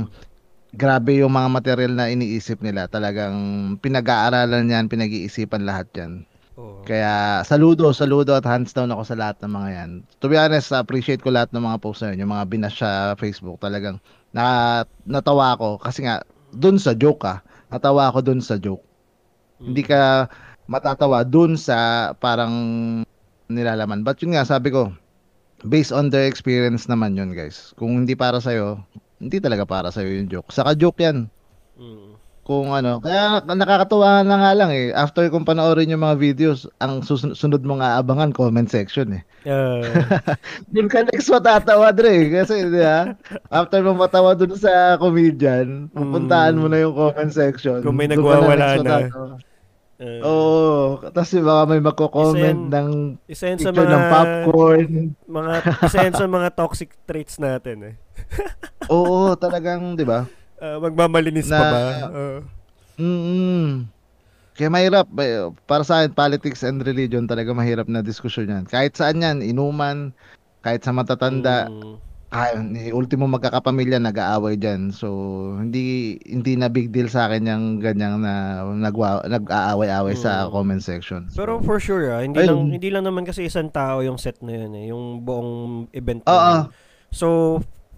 grabe 0.75 1.21
yung 1.21 1.33
mga 1.33 1.49
material 1.53 1.93
na 1.95 2.09
iniisip 2.09 2.65
nila. 2.65 2.89
Talagang 2.89 3.37
pinag-aaralan 3.79 4.73
yan, 4.73 4.89
pinag-iisipan 4.89 5.69
lahat 5.69 5.89
yan. 5.95 6.13
Oo. 6.57 6.85
Kaya 6.85 7.41
saludo, 7.45 7.93
saludo 7.97 8.37
at 8.37 8.45
hands 8.45 8.77
down 8.77 8.93
ako 8.93 9.05
sa 9.09 9.17
lahat 9.17 9.37
ng 9.41 9.53
mga 9.53 9.71
yan. 9.73 9.91
To 10.21 10.29
be 10.29 10.37
honest, 10.37 10.73
appreciate 10.73 11.21
ko 11.25 11.33
lahat 11.33 11.53
ng 11.53 11.65
mga 11.65 11.81
posts 11.81 12.05
na 12.05 12.13
yun, 12.13 12.25
yung 12.25 12.33
mga 12.35 12.49
binas 12.49 12.75
sa 12.77 13.17
Facebook. 13.17 13.61
Talagang 13.61 14.01
na, 14.33 14.83
natawa 15.05 15.57
ako 15.57 15.81
kasi 15.81 16.05
nga 16.05 16.25
dun 16.53 16.77
sa 16.77 16.93
joke 16.93 17.25
ah. 17.25 17.41
Natawa 17.73 18.13
ako 18.13 18.21
dun 18.21 18.41
sa 18.45 18.61
joke. 18.61 18.85
Mm. 19.61 19.65
Hindi 19.73 19.83
ka 19.85 20.29
matatawa 20.69 21.25
dun 21.25 21.57
sa 21.57 22.11
parang 22.17 22.53
nilalaman. 23.53 24.03
But 24.03 24.21
yun 24.21 24.35
nga, 24.35 24.43
sabi 24.43 24.73
ko, 24.73 24.91
based 25.63 25.95
on 25.95 26.11
their 26.11 26.27
experience 26.27 26.87
naman 26.87 27.15
yun 27.15 27.33
guys. 27.33 27.71
Kung 27.77 28.03
hindi 28.03 28.13
para 28.13 28.43
sa'yo, 28.43 28.83
hindi 29.17 29.39
talaga 29.39 29.63
para 29.63 29.89
sa'yo 29.89 30.11
yung 30.11 30.29
joke. 30.29 30.51
Saka 30.51 30.75
joke 30.75 30.99
yan 30.99 31.31
Mm. 31.73 32.15
kung 32.43 32.69
ano. 32.69 32.99
Kaya 32.99 33.41
nakakatuwa 33.43 34.21
na 34.23 34.37
nga 34.37 34.53
lang 34.53 34.71
eh. 34.71 34.91
After 34.91 35.25
kong 35.27 35.47
panoorin 35.47 35.89
yung 35.89 36.03
mga 36.03 36.19
videos, 36.19 36.67
ang 36.79 37.01
susun- 37.01 37.33
sunod 37.33 37.63
mong 37.63 37.81
aabangan, 37.81 38.35
comment 38.35 38.67
section 38.67 39.15
eh. 39.15 39.23
Ah, 39.47 39.79
Doon 40.75 40.87
ka 40.87 41.07
next 41.07 41.31
matatawa 41.31 41.91
dre. 41.91 42.29
Kasi, 42.29 42.67
di 42.67 42.79
ba? 42.79 43.15
After 43.49 43.81
mo 43.81 43.95
matawa 43.95 44.35
dun 44.35 44.55
sa 44.55 44.95
comedian, 44.97 45.87
pupuntahan 45.91 46.55
mo 46.55 46.67
na 46.67 46.83
yung 46.83 46.95
comment 46.95 47.31
section. 47.31 47.79
Kung 47.81 47.95
may 47.95 48.11
nagwawala 48.11 48.79
next 48.79 48.85
na. 48.85 48.99
Ah, 50.03 50.21
Oo. 50.25 50.99
Tapos 51.07 51.31
yung 51.31 51.47
mga 51.47 51.65
may 51.65 51.81
yan- 52.43 52.67
ng 52.67 52.89
yan 53.47 53.57
sa 53.57 53.71
picture 53.71 53.87
mga 53.87 53.93
ng 53.93 54.05
popcorn. 54.09 54.91
mga 55.25 55.53
yan 55.97 56.13
sa 56.13 56.27
mga 56.27 56.49
toxic 56.53 56.91
traits 57.03 57.39
natin 57.39 57.77
eh. 57.87 57.95
Oo, 58.93 59.33
talagang, 59.35 59.95
di 59.95 60.03
ba? 60.03 60.27
Ah, 60.59 60.79
magmamalinis 60.79 61.47
pa 61.47 61.57
Na- 61.57 61.71
ba? 61.71 61.83
Ah. 62.07 62.39
Mm. 62.97 63.89
Kaya 64.53 64.69
mahirap. 64.69 65.09
Para 65.65 65.83
sa 65.83 66.01
akin, 66.01 66.13
politics 66.13 66.61
and 66.61 66.83
religion 66.83 67.25
talaga 67.25 67.51
mahirap 67.51 67.89
na 67.89 68.05
diskusyon 68.05 68.53
yan. 68.53 68.65
Kahit 68.65 68.95
saan 68.95 69.19
yan, 69.19 69.41
inuman, 69.41 70.13
kahit 70.61 70.85
sa 70.85 70.93
matatanda, 70.93 71.67
Mm. 71.67 71.97
Ah, 72.33 72.57
ni 72.57 72.89
ultimo 72.89 73.29
magkakapamilya 73.29 74.01
nag-aaway 74.01 74.57
diyan. 74.57 74.89
So 74.89 75.09
hindi 75.55 76.17
hindi 76.25 76.57
na 76.57 76.67
big 76.67 76.89
deal 76.89 77.07
sa 77.07 77.29
akin 77.29 77.45
yung 77.45 77.65
ganyang 77.79 78.19
na 78.19 78.35
nagwa, 78.73 79.21
nag-aaway-away 79.23 80.17
sa 80.17 80.45
Mm. 80.45 80.51
comment 80.51 80.81
section. 80.81 81.29
So, 81.29 81.39
Pero 81.39 81.61
for 81.61 81.77
sure, 81.77 82.09
ah, 82.11 82.21
hindi 82.21 82.41
Ayun. 82.41 82.49
lang 82.49 82.61
hindi 82.73 82.89
lang 82.89 83.05
naman 83.05 83.23
kasi 83.23 83.45
isang 83.45 83.69
tao 83.69 84.01
yung 84.01 84.17
set 84.17 84.41
na 84.41 84.57
yun 84.57 84.73
eh, 84.73 84.89
yung 84.89 85.21
buong 85.21 85.53
event 85.93 86.25
na 86.25 86.29
Oo. 86.29 86.41
yun. 86.41 86.61
So, 87.13 87.27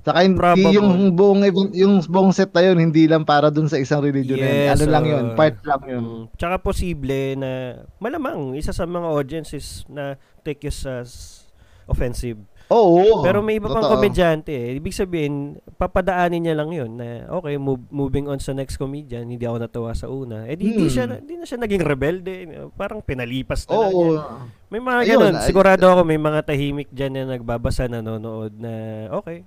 saka 0.02 0.20
hindi 0.20 0.36
Probable. 0.36 0.74
yung 0.74 0.90
buong 1.14 1.42
event- 1.42 1.72
yung 1.72 1.94
buong 2.04 2.28
set 2.28 2.50
na 2.50 2.60
yun 2.60 2.76
hindi 2.76 3.06
lang 3.06 3.22
para 3.22 3.48
dun 3.48 3.70
sa 3.70 3.78
isang 3.78 4.02
religion 4.02 4.36
na 4.36 4.44
yun. 4.44 4.58
Yes, 4.66 4.74
Ano 4.74 4.84
lang 4.90 5.04
oo. 5.04 5.12
yun, 5.14 5.24
part 5.32 5.56
lang 5.62 5.82
yun. 5.86 6.04
mm, 6.04 6.22
tsaka 6.34 6.56
posible 6.58 7.16
na 7.34 7.50
malamang 7.96 8.52
isa 8.52 8.68
sa 8.68 8.82
mga 8.82 9.06
audiences 9.06 9.86
na 9.86 10.18
take 10.42 10.60
you 10.60 10.74
as 10.84 11.40
offensive. 11.84 12.36
Oo. 12.66 13.20
Pero 13.20 13.38
may 13.38 13.56
iba 13.56 13.68
pang 13.68 13.80
totoo. 13.80 13.94
komedyante 13.94 14.48
eh. 14.48 14.72
Ibig 14.74 14.90
sabihin, 14.90 15.34
papadaanin 15.74 16.40
niya 16.40 16.54
lang 16.54 16.70
yun 16.70 16.96
na 16.96 17.28
okay, 17.30 17.54
move, 17.54 17.84
moving 17.88 18.24
on 18.24 18.38
sa 18.38 18.50
next 18.50 18.76
comedian, 18.76 19.26
hindi 19.26 19.44
ako 19.44 19.56
natawa 19.58 19.92
sa 19.92 20.06
una. 20.06 20.44
Eh 20.44 20.54
di, 20.54 20.72
di 20.72 20.80
Hmm. 20.80 20.88
siya, 20.88 21.04
na- 21.04 21.20
di 21.20 21.34
na 21.34 21.44
siya 21.44 21.58
naging 21.58 21.82
rebelde. 21.82 22.34
Parang 22.72 22.98
pinalipas 22.98 23.64
na 23.64 23.74
lang 23.74 23.84
Oo. 23.86 24.02
yan. 24.10 24.24
May 24.68 24.80
mga 24.80 24.98
Ayun, 24.98 25.12
ganun. 25.12 25.34
ay- 25.34 25.44
Sigurado 25.44 25.84
ako 25.86 26.00
may 26.02 26.16
mga 26.18 26.40
tahimik 26.42 26.88
dyan 26.88 27.12
na 27.14 27.22
nagbabasa, 27.30 27.84
nanonood 27.84 28.52
na 28.54 28.72
okay. 29.12 29.44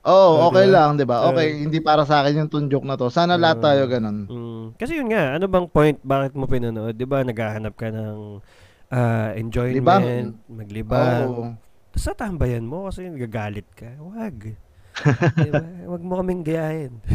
Oo, 0.00 0.14
Oh, 0.40 0.48
okay 0.48 0.64
diba? 0.64 0.74
lang, 0.74 0.90
'di 0.94 1.04
ba? 1.04 1.26
Okay, 1.28 1.48
hindi 1.60 1.78
para 1.78 2.02
sa 2.02 2.22
akin 2.22 2.40
yung 2.40 2.50
tunjok 2.50 2.80
na 2.82 2.94
to. 2.94 3.08
Sana 3.08 3.34
lahat 3.34 3.58
Oo. 3.58 3.64
tayo 3.64 3.82
ganun. 3.86 4.18
Mm. 4.24 4.64
Kasi 4.74 4.94
yun 4.94 5.10
nga, 5.10 5.36
ano 5.36 5.44
bang 5.46 5.66
point 5.66 5.98
bakit 6.00 6.32
mo 6.32 6.46
pinanood? 6.46 6.94
'Di 6.94 7.04
ba 7.04 7.20
naghahanap 7.20 7.74
ka 7.74 7.90
ng 7.90 8.40
ah, 8.88 9.30
enjoyment, 9.34 9.76
Libang. 9.76 10.02
maglibang. 10.48 11.28
Oo. 11.28 11.44
Tapos 11.90 12.04
tatambayan 12.06 12.62
mo 12.62 12.86
kasi 12.86 13.04
nagagalit 13.04 13.66
ka. 13.72 13.88
Wag. 13.98 14.54
diba? 15.38 15.62
Wag 15.86 16.02
mo 16.02 16.14
kaming 16.16 16.42
gayahin. 16.42 16.94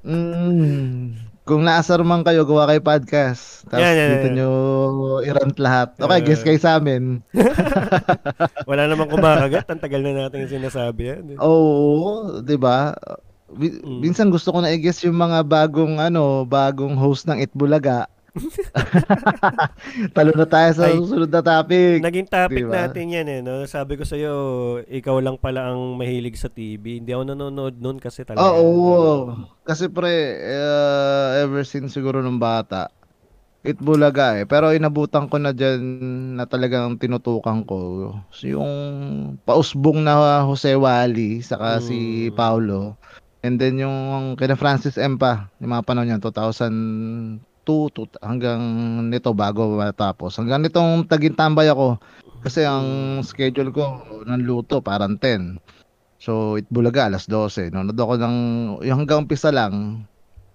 Mm. 0.00 1.12
Kung 1.44 1.60
naasar 1.60 2.00
man 2.00 2.24
kayo, 2.24 2.48
gawa 2.48 2.64
kayo 2.64 2.80
podcast. 2.80 3.68
Tapos 3.68 3.84
Yan, 3.84 3.92
yan, 3.92 4.08
dito 4.10 4.24
yan. 4.24 4.34
nyo 4.34 4.50
i-rant 5.20 5.56
lahat. 5.60 5.92
Okay, 5.94 6.16
Uh, 6.16 6.24
guess 6.24 6.40
kayo 6.40 6.56
sa 6.56 6.80
amin. 6.80 7.20
Wala 8.70 8.88
namang 8.88 9.12
kumakagat. 9.12 9.68
Ang 9.68 9.76
tagal 9.78 10.00
na 10.00 10.24
natin 10.24 10.48
yung 10.48 10.56
sinasabi 10.56 11.02
yan. 11.06 11.24
eh. 11.26 11.36
Oo, 11.36 12.40
'di 12.40 12.56
ba? 12.56 12.96
Bi- 13.50 13.76
Mm. 13.76 14.00
Minsan 14.00 14.32
gusto 14.32 14.48
ko 14.48 14.64
na 14.64 14.72
i-guess 14.72 15.04
yung 15.04 15.18
mga 15.18 15.44
bagong 15.44 16.00
ano, 16.00 16.48
bagong 16.48 16.96
host 16.96 17.28
ng 17.28 17.36
Itbulaga. 17.36 18.08
Talo 20.16 20.32
na 20.34 20.46
tayo 20.46 20.70
sa 20.76 20.86
Ay, 20.86 20.96
susunod 20.98 21.30
na 21.30 21.42
topic. 21.42 21.98
Naging 21.98 22.28
topic 22.30 22.64
diba? 22.66 22.74
natin 22.74 23.04
yan 23.10 23.26
eh. 23.26 23.40
No? 23.42 23.66
Sabi 23.66 23.98
ko 23.98 24.06
sa'yo, 24.06 24.32
ikaw 24.86 25.18
lang 25.18 25.36
pala 25.36 25.74
ang 25.74 25.98
mahilig 25.98 26.38
sa 26.38 26.46
TV. 26.50 27.02
Hindi 27.02 27.10
ako 27.10 27.34
nanonood 27.34 27.76
noon 27.82 27.98
kasi 27.98 28.22
talaga. 28.22 28.46
Oo. 28.46 28.62
Oh, 28.62 28.78
oh. 28.86 29.20
Kasi 29.66 29.90
pre, 29.90 30.38
uh, 30.46 31.42
ever 31.42 31.66
since 31.66 31.94
siguro 31.94 32.22
nung 32.22 32.38
bata, 32.38 32.90
Itbulaga 33.60 34.40
eh. 34.40 34.48
Pero 34.48 34.72
inabutan 34.72 35.28
ko 35.28 35.36
na 35.36 35.52
dyan 35.52 35.84
na 36.40 36.48
talagang 36.48 36.96
tinutukan 36.96 37.60
ko. 37.68 38.08
So, 38.32 38.48
yung 38.48 38.72
pausbong 39.44 40.00
na 40.00 40.40
Jose 40.48 40.72
Wally, 40.80 41.44
saka 41.44 41.76
mm. 41.76 41.82
si 41.84 41.98
hmm. 42.32 42.36
Paolo. 42.40 42.96
And 43.44 43.60
then 43.60 43.76
yung 43.80 44.36
kina 44.40 44.56
Francis 44.56 44.96
M 44.96 45.20
pa, 45.20 45.48
yung 45.60 45.76
mga 45.76 45.84
panahon 45.84 46.12
yun, 46.12 46.20
2010 46.24 47.49
2 47.64 47.94
to 47.94 48.02
hanggang 48.24 48.60
nito 49.08 49.30
bago 49.36 49.76
matapos. 49.76 50.36
Hanggang 50.36 50.64
nitong 50.64 51.06
tagintambay 51.06 51.68
ako 51.70 52.00
kasi 52.40 52.64
ang 52.64 53.20
schedule 53.20 53.70
ko 53.70 54.00
ng 54.24 54.42
luto 54.44 54.80
parang 54.80 55.20
10. 55.20 55.60
So 56.20 56.60
Itbulaga 56.60 57.08
alas 57.08 57.28
12 57.28 57.72
no. 57.72 57.84
Nado 57.84 58.00
ako 58.04 58.14
ng 58.20 58.36
hanggang 58.84 59.24
umpisa 59.24 59.48
lang. 59.52 60.04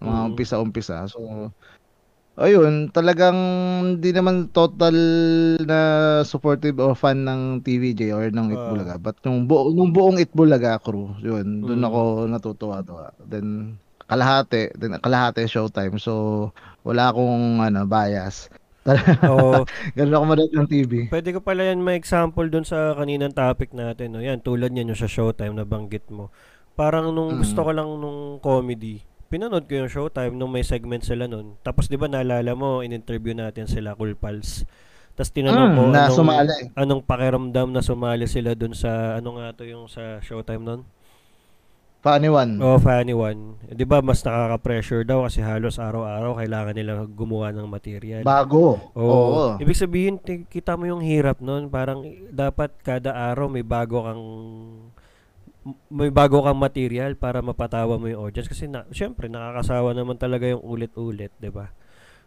Mga 0.02 0.20
mm. 0.22 0.28
umpisa 0.30 0.56
umpisa. 0.62 0.96
So 1.10 1.50
ayun, 2.36 2.92
talagang 2.92 3.38
hindi 3.98 4.12
naman 4.12 4.52
total 4.52 4.96
na 5.64 5.80
supportive 6.28 6.78
o 6.84 6.92
fan 6.94 7.24
ng 7.24 7.66
TVJ 7.66 8.14
or 8.14 8.30
ng 8.30 8.54
Itbulaga. 8.54 8.98
Ah. 8.98 9.02
But 9.02 9.18
nung 9.26 9.50
buong 9.50 9.74
nung 9.74 9.92
buong 9.96 10.18
Itbulaga 10.22 10.78
crew, 10.82 11.16
yun, 11.22 11.66
doon 11.66 11.82
mm. 11.82 11.88
ako 11.88 12.00
natutuwa 12.30 12.86
to. 12.86 12.98
Then 13.26 13.78
kalahati, 14.06 14.70
then 14.74 14.98
kalahati 14.98 15.46
showtime. 15.46 15.98
So, 15.98 16.50
wala 16.82 17.10
akong 17.10 17.60
ano, 17.60 17.84
bias. 17.84 18.50
Oo. 19.26 19.66
Ganun 19.98 20.14
ako 20.14 20.24
manood 20.26 20.54
ng 20.54 20.70
TV. 20.70 20.92
Pwede 21.10 21.34
ko 21.34 21.42
pala 21.42 21.66
yan 21.66 21.82
may 21.82 21.98
example 21.98 22.46
dun 22.46 22.62
sa 22.62 22.94
kaninang 22.94 23.34
topic 23.34 23.74
natin. 23.74 24.14
No? 24.14 24.22
Yan, 24.22 24.40
tulad 24.40 24.70
yan 24.70 24.88
yung 24.88 25.00
sa 25.00 25.10
Showtime 25.10 25.52
na 25.52 25.66
banggit 25.66 26.06
mo. 26.08 26.30
Parang 26.74 27.10
nung 27.10 27.34
Mm. 27.34 27.40
gusto 27.42 27.60
ko 27.60 27.72
lang 27.72 27.90
nung 27.90 28.38
comedy, 28.38 29.02
pinanood 29.26 29.66
ko 29.66 29.82
yung 29.82 29.90
Showtime 29.90 30.38
nung 30.38 30.54
may 30.54 30.62
segment 30.62 31.02
sila 31.02 31.26
nun. 31.26 31.58
Tapos 31.60 31.90
di 31.90 31.98
ba 31.98 32.06
naalala 32.06 32.54
mo, 32.54 32.86
in-interview 32.86 33.34
natin 33.34 33.66
sila 33.66 33.98
Cool 33.98 34.14
Pals. 34.14 34.70
Tapos 35.16 35.32
tinanong 35.32 35.72
ko 35.72 35.82
Mm, 35.82 35.90
na 35.90 36.00
anong, 36.06 36.14
sumali. 36.14 36.56
anong 36.76 37.02
pakiramdam 37.02 37.68
na 37.72 37.82
sumali 37.82 38.28
sila 38.28 38.54
dun 38.54 38.78
sa, 38.78 39.18
ano 39.18 39.40
nga 39.40 39.56
to 39.56 39.66
yung 39.66 39.88
sa 39.88 40.22
Showtime 40.22 40.62
nun? 40.62 40.82
Funny 42.06 42.30
one. 42.30 42.62
Oh, 42.62 42.78
funny 42.78 43.18
one. 43.18 43.58
Eh, 43.66 43.74
Di 43.74 43.82
ba 43.82 43.98
mas 43.98 44.22
nakaka-pressure 44.22 45.10
daw 45.10 45.26
kasi 45.26 45.42
halos 45.42 45.82
araw-araw 45.82 46.38
kailangan 46.38 46.78
nila 46.78 47.02
gumawa 47.10 47.50
ng 47.50 47.66
material. 47.66 48.22
Bago. 48.22 48.78
Oo. 48.94 49.10
Oo. 49.10 49.46
Ibig 49.58 49.74
sabihin, 49.74 50.22
kita 50.22 50.78
mo 50.78 50.86
yung 50.86 51.02
hirap 51.02 51.42
nun. 51.42 51.66
Parang 51.66 52.06
dapat 52.30 52.70
kada 52.86 53.10
araw 53.10 53.50
may 53.50 53.66
bago 53.66 54.06
kang 54.06 54.24
may 55.90 56.14
bago 56.14 56.46
kang 56.46 56.62
material 56.62 57.18
para 57.18 57.42
mapatawa 57.42 57.98
mo 57.98 58.06
yung 58.06 58.30
audience 58.30 58.46
kasi 58.46 58.70
na, 58.70 58.86
syempre 58.94 59.26
nakakasawa 59.26 59.98
naman 59.98 60.14
talaga 60.14 60.46
yung 60.46 60.62
ulit-ulit, 60.62 61.34
'di 61.42 61.50
ba? 61.50 61.74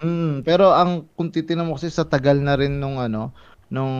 Mm, 0.02 0.42
pero 0.42 0.74
ang 0.74 1.06
kung 1.14 1.30
titingnan 1.30 1.70
mo 1.70 1.78
kasi 1.78 1.86
sa 1.86 2.02
tagal 2.02 2.42
na 2.42 2.58
rin 2.58 2.82
nung 2.82 2.98
ano, 2.98 3.30
nung 3.68 3.96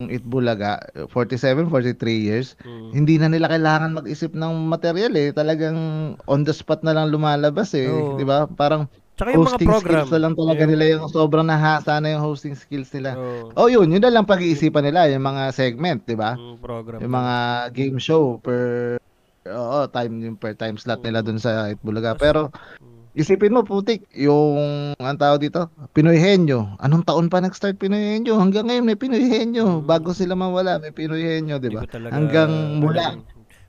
Itbulaga, 0.00 0.80
47, 1.08 1.68
43 1.68 2.18
years, 2.18 2.56
Mm. 2.60 2.90
hindi 2.94 3.14
na 3.16 3.28
nila 3.28 3.46
kailangan 3.46 3.92
mag-isip 3.94 4.32
ng 4.32 4.52
material 4.66 5.12
eh. 5.12 5.28
Talagang 5.30 5.76
on 6.24 6.40
the 6.42 6.52
spot 6.52 6.80
na 6.80 6.92
lang 6.92 7.08
lumalabas 7.08 7.72
eh, 7.72 7.86
Oo. 7.86 8.16
'di 8.16 8.24
ba? 8.24 8.44
Parang 8.46 8.88
Tsaka 9.14 9.36
yung 9.36 9.44
mga 9.44 9.52
hosting 9.52 9.68
program. 9.68 9.84
skills 10.00 10.10
na 10.10 10.20
lang 10.24 10.32
talaga 10.34 10.62
Yung- 10.64 10.70
nila 10.72 10.84
yung 10.90 11.04
sobrang 11.06 11.44
nahasa 11.44 12.00
na 12.00 12.08
yung 12.08 12.24
hosting 12.24 12.56
skills 12.56 12.88
nila. 12.90 13.12
Oo. 13.14 13.52
Oh, 13.54 13.68
yun, 13.68 13.84
yun 13.86 14.00
na 14.00 14.08
lang 14.08 14.24
pag-iisipan 14.24 14.80
nila, 14.80 15.12
yung 15.12 15.20
mga 15.20 15.52
segment, 15.52 16.00
'di 16.02 16.16
ba? 16.16 16.32
Mm, 16.34 16.56
program. 16.56 16.98
Yung 17.04 17.12
mga 17.12 17.34
game 17.70 17.98
show 17.98 18.40
per 18.40 18.96
Oo, 19.42 19.88
time 19.88 20.20
yung 20.22 20.36
per 20.36 20.52
time 20.52 20.76
slot 20.76 21.00
nila 21.00 21.20
dun 21.20 21.36
sa 21.36 21.68
Itbulaga. 21.68 22.12
Pero. 22.14 22.48
Isipin 23.14 23.54
mo 23.54 23.66
putik, 23.66 24.06
yung 24.14 24.94
ang 24.98 25.18
tao 25.18 25.34
dito, 25.34 25.66
Pinoy 25.96 26.18
Henyo. 26.18 26.78
Anong 26.78 27.02
taon 27.02 27.26
pa 27.26 27.42
nag-start 27.42 27.76
Pinoy 27.80 28.16
Henyo? 28.16 28.38
Hanggang 28.38 28.70
ngayon 28.70 28.86
may 28.86 28.98
Pinoy 28.98 29.26
Henyo. 29.26 29.82
Mm. 29.82 29.86
Bago 29.86 30.14
sila 30.14 30.38
mawala, 30.38 30.78
may 30.78 30.94
Pinoy 30.94 31.22
Henyo, 31.22 31.58
'di 31.58 31.74
ba? 31.74 31.82
ko 31.86 31.90
talaga 31.90 32.14
Hanggang 32.14 32.78
mula 32.78 33.18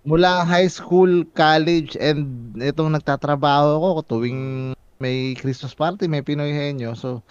mula 0.02 0.46
high 0.46 0.70
school, 0.70 1.26
college 1.38 1.94
and 2.02 2.54
itong 2.58 2.94
nagtatrabaho 2.94 3.82
ako 3.82 4.02
tuwing 4.18 4.74
may 5.02 5.34
Christmas 5.38 5.74
party, 5.74 6.06
may 6.06 6.22
Pinoy 6.22 6.54
Henyo. 6.54 6.94
So 6.94 7.26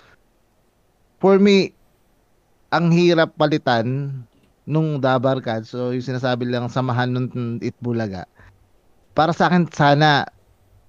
for 1.23 1.38
me, 1.38 1.75
ang 2.70 2.90
hirap 2.94 3.35
palitan 3.38 4.23
nung 4.66 5.03
Dabarkad. 5.03 5.66
So 5.66 5.94
yung 5.94 6.07
sinasabi 6.07 6.46
lang 6.46 6.70
samahan 6.70 7.11
nung 7.11 7.59
Itbulaga. 7.62 8.27
Para 9.14 9.35
sa 9.35 9.51
akin 9.51 9.66
sana 9.70 10.27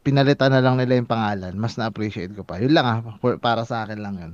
pinalitan 0.02 0.50
na 0.50 0.60
lang 0.60 0.76
nila 0.76 0.96
yung 0.96 1.06
pangalan. 1.06 1.54
Mas 1.54 1.76
na-appreciate 1.76 2.32
ko 2.32 2.42
pa. 2.42 2.58
Yun 2.58 2.72
lang 2.72 2.86
ah, 2.86 3.00
for- 3.18 3.38
para 3.38 3.64
sa 3.64 3.84
akin 3.84 3.98
lang 3.98 4.16
yun. 4.16 4.34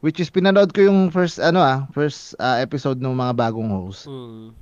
Which 0.00 0.16
is 0.16 0.28
pinanood 0.28 0.70
ko 0.70 0.80
yung 0.82 1.08
first 1.08 1.36
ano 1.36 1.60
ah, 1.60 1.84
first 1.90 2.32
ah, 2.36 2.56
episode 2.56 2.96
ng 2.96 3.12
mga 3.12 3.32
bagong 3.34 3.68
host. 3.68 4.06
Mm. 4.06 4.56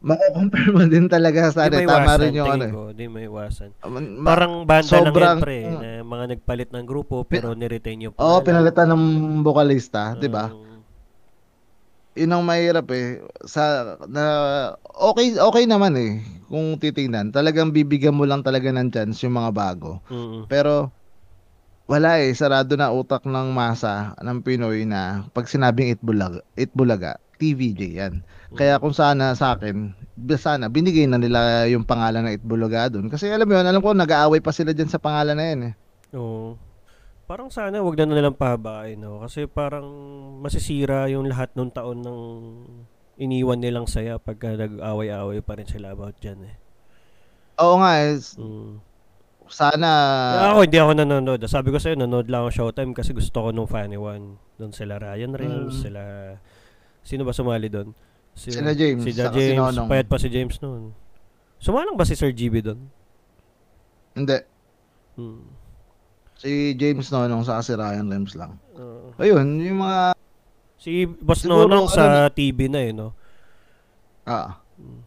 Mako-compare 0.00 0.70
mo 0.72 0.82
din 0.88 1.06
talaga 1.06 1.52
sa 1.52 1.68
ano, 1.68 1.76
tama 1.76 2.16
rin 2.16 2.32
yung 2.32 2.48
ano. 2.48 2.64
eh. 2.64 2.72
ko. 2.72 2.82
Di 2.90 3.04
may 3.04 3.28
iwasan. 3.28 3.76
Ma- 3.84 4.00
Parang 4.24 4.64
banda 4.64 4.88
lang 4.88 5.04
sobrang- 5.06 5.36
yan, 5.36 5.44
pre. 5.44 5.58
Na 5.68 5.90
mga 6.00 6.24
nagpalit 6.32 6.70
ng 6.72 6.84
grupo 6.84 7.20
pero 7.22 7.52
niretain 7.52 8.08
yung 8.08 8.14
Oo, 8.14 8.40
pangalan. 8.40 8.46
pinalitan 8.72 8.88
ng 8.88 9.04
vocalista, 9.42 10.16
'di 10.16 10.26
ba? 10.26 10.48
Mm. 10.48 10.69
Yun 12.18 12.34
ang 12.34 12.42
mahirap 12.42 12.90
eh. 12.90 13.22
Sa 13.46 13.94
na 14.10 14.24
okay 14.82 15.38
okay 15.38 15.64
naman 15.64 15.94
eh 15.94 16.18
kung 16.50 16.74
titingnan. 16.76 17.30
Talagang 17.30 17.70
bibigyan 17.70 18.18
mo 18.18 18.26
lang 18.26 18.42
talaga 18.42 18.70
ng 18.74 18.90
chance 18.90 19.22
yung 19.22 19.38
mga 19.38 19.50
bago. 19.54 20.02
Mm. 20.10 20.50
Pero 20.50 20.90
wala 21.90 22.22
eh, 22.22 22.30
sarado 22.34 22.78
na 22.78 22.94
utak 22.94 23.26
ng 23.26 23.50
masa 23.50 24.14
ng 24.22 24.46
Pinoy 24.46 24.86
na 24.86 25.26
pag 25.34 25.50
sinabing 25.50 25.90
Itbulaga, 25.90 26.38
Itbulaga, 26.54 27.18
TVJ 27.42 27.80
yan. 27.98 28.14
Kaya 28.54 28.78
kung 28.78 28.94
sana 28.94 29.34
sa 29.34 29.58
akin, 29.58 29.90
sana 30.38 30.70
binigay 30.70 31.10
na 31.10 31.18
nila 31.18 31.66
yung 31.66 31.82
pangalan 31.82 32.30
ng 32.30 32.34
Itbulaga 32.38 32.94
doon. 32.94 33.10
Kasi 33.10 33.26
alam 33.26 33.46
mo 33.46 33.58
yun, 33.58 33.66
alam 33.66 33.82
ko 33.82 33.90
nag-aaway 33.90 34.38
pa 34.38 34.54
sila 34.54 34.70
dyan 34.70 34.86
sa 34.86 35.02
pangalan 35.02 35.34
na 35.34 35.46
yan 35.50 35.60
eh. 35.70 35.74
Oo. 36.14 36.54
Parang 37.30 37.46
sana 37.46 37.78
wag 37.78 37.94
na 37.94 38.10
nilang 38.10 38.34
pahabain, 38.34 38.98
no? 38.98 39.22
Kasi 39.22 39.46
parang 39.46 39.86
masisira 40.42 41.06
yung 41.06 41.30
lahat 41.30 41.54
nung 41.54 41.70
taon 41.70 42.02
ng 42.02 42.20
iniwan 43.22 43.62
nilang 43.62 43.86
saya 43.86 44.18
pagka 44.18 44.58
nag-away-away 44.58 45.38
pa 45.38 45.54
rin 45.54 45.70
sila 45.70 45.94
about 45.94 46.18
dyan, 46.18 46.42
eh. 46.42 46.54
Oo 47.62 47.78
nga 47.78 48.02
eh, 48.02 48.18
Mm. 48.34 48.82
sana 49.46 49.90
ako, 50.50 50.58
hindi 50.66 50.78
ako 50.82 50.92
nanonood. 50.98 51.40
Sabi 51.46 51.70
ko 51.70 51.78
sa'yo, 51.78 51.94
nanonood 51.94 52.26
lang 52.26 52.42
ako 52.42 52.50
Showtime 52.50 52.98
kasi 52.98 53.14
gusto 53.14 53.46
ko 53.46 53.54
nung 53.54 53.70
Funny 53.70 53.94
One. 53.94 54.34
Doon 54.58 54.74
sila 54.74 54.98
Ryan 54.98 55.30
Reynolds, 55.30 55.78
Mm. 55.78 55.82
sila... 55.86 56.02
Sino 57.06 57.22
ba 57.22 57.30
sumali 57.30 57.70
doon? 57.70 57.94
Si, 58.34 58.50
Sila 58.50 58.74
James, 58.74 59.06
Si 59.06 59.14
si 59.14 59.22
James. 59.22 59.54
Nonong. 59.54 59.86
Payat 59.86 60.10
pa 60.10 60.18
si 60.18 60.26
James 60.26 60.58
noon. 60.58 60.90
Sumalang 61.62 61.94
ba 61.94 62.02
si 62.02 62.18
Sir 62.18 62.34
GB 62.34 62.58
doon? 62.58 62.80
hindi. 64.18 64.38
Hmm. 65.14 65.59
Si 66.40 66.72
James 66.72 67.04
Nonong 67.06 67.44
sa 67.44 67.60
si 67.60 67.72
Ryan 67.72 68.08
Rems 68.08 68.32
lang. 68.32 68.56
Oo. 68.74 69.12
Ayun, 69.14 69.60
yung 69.60 69.78
mga 69.78 70.16
si 70.74 71.04
Boss 71.04 71.44
Siguro, 71.44 71.68
Nonong 71.68 71.84
ano 71.84 71.92
sa 71.92 72.04
TV 72.30 72.64
na 72.66 72.80
eh, 72.80 72.92
no? 72.92 73.12
ah, 74.24 74.56
Mm. 74.72 75.00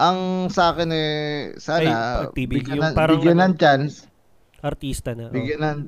ang 0.00 0.18
sa 0.48 0.72
akin 0.72 0.88
eh 0.88 1.08
Ay, 1.50 1.60
sana 1.60 1.92
pag 2.24 2.32
TV, 2.32 2.50
bigyan, 2.56 2.72
yung 2.72 2.80
ng, 2.82 2.94
parang 2.96 3.20
bigyan 3.20 3.36
ano, 3.36 3.44
ng 3.44 3.54
chance, 3.54 4.08
Artista 4.58 5.12
na. 5.12 5.28
oh. 5.28 5.30
bigyan 5.30 5.60
ng 5.60 5.80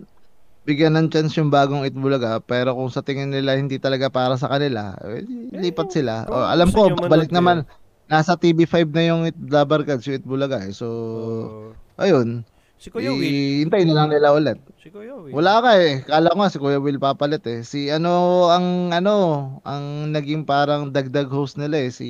bigyan 0.62 0.92
ng 0.92 1.08
chance 1.08 1.32
yung 1.34 1.48
bagong 1.48 1.82
Itbulaga 1.82 2.36
pero 2.38 2.76
kung 2.76 2.86
sa 2.86 3.00
tingin 3.00 3.32
nila 3.32 3.56
hindi 3.56 3.80
talaga 3.80 4.12
para 4.12 4.36
sa 4.36 4.46
kanila, 4.46 4.92
eh, 5.02 5.24
lipat 5.54 5.88
sila. 5.90 6.28
kung 6.28 6.36
O, 6.36 6.44
alam 6.44 6.68
ko, 6.68 6.92
balik 7.02 7.32
naman 7.32 7.64
nasa 8.04 8.36
TV5 8.36 8.92
na 8.92 9.02
yung 9.06 9.22
It- 9.24 9.40
Dabarkad 9.40 10.04
yung 10.04 10.18
Itbulaga 10.18 10.60
eh. 10.60 10.76
So, 10.76 10.86
Oo. 10.86 11.66
ayun. 11.96 12.44
Si 12.82 12.90
Kuya 12.90 13.14
Will. 13.14 13.62
Hintayin 13.62 13.94
na 13.94 14.02
lang 14.02 14.10
nila 14.10 14.34
ulit. 14.34 14.58
Si 14.82 14.90
Kuya 14.90 15.14
Will. 15.14 15.30
Wala 15.30 15.62
ka 15.62 15.70
eh. 15.78 16.02
Kala 16.02 16.34
ko 16.34 16.36
nga 16.42 16.50
si 16.50 16.58
Kuya 16.58 16.82
Will 16.82 16.98
papalit 16.98 17.46
eh. 17.46 17.62
Si 17.62 17.86
ano 17.94 18.50
ang 18.50 18.90
ano 18.90 19.14
ang 19.62 20.10
naging 20.10 20.42
parang 20.42 20.90
dagdag 20.90 21.30
host 21.30 21.62
nila 21.62 21.78
eh 21.78 21.94
si 21.94 22.08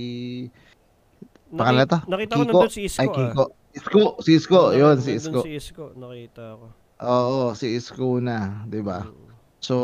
pangalan? 1.52 1.84
Nakita 2.08 2.40
ko 2.40 2.44
Kiko? 2.48 2.60
nandun 2.64 2.72
si 2.72 2.88
Isko. 2.88 3.04
Ay 3.04 3.08
ah. 3.12 3.12
Kiko. 3.12 3.44
Isko, 3.72 4.20
si 4.20 4.30
Isko, 4.36 4.60
Oo, 4.68 4.76
yun 4.76 5.00
si 5.00 5.16
Isko. 5.16 5.40
si 5.44 5.56
Isko. 5.56 5.96
Nakita 5.96 6.60
ko. 6.60 6.66
Oo, 7.00 7.56
si 7.56 7.76
Isko 7.76 8.20
na, 8.20 8.64
'di 8.68 8.80
ba? 8.84 9.04
Mm. 9.04 9.32
So, 9.62 9.76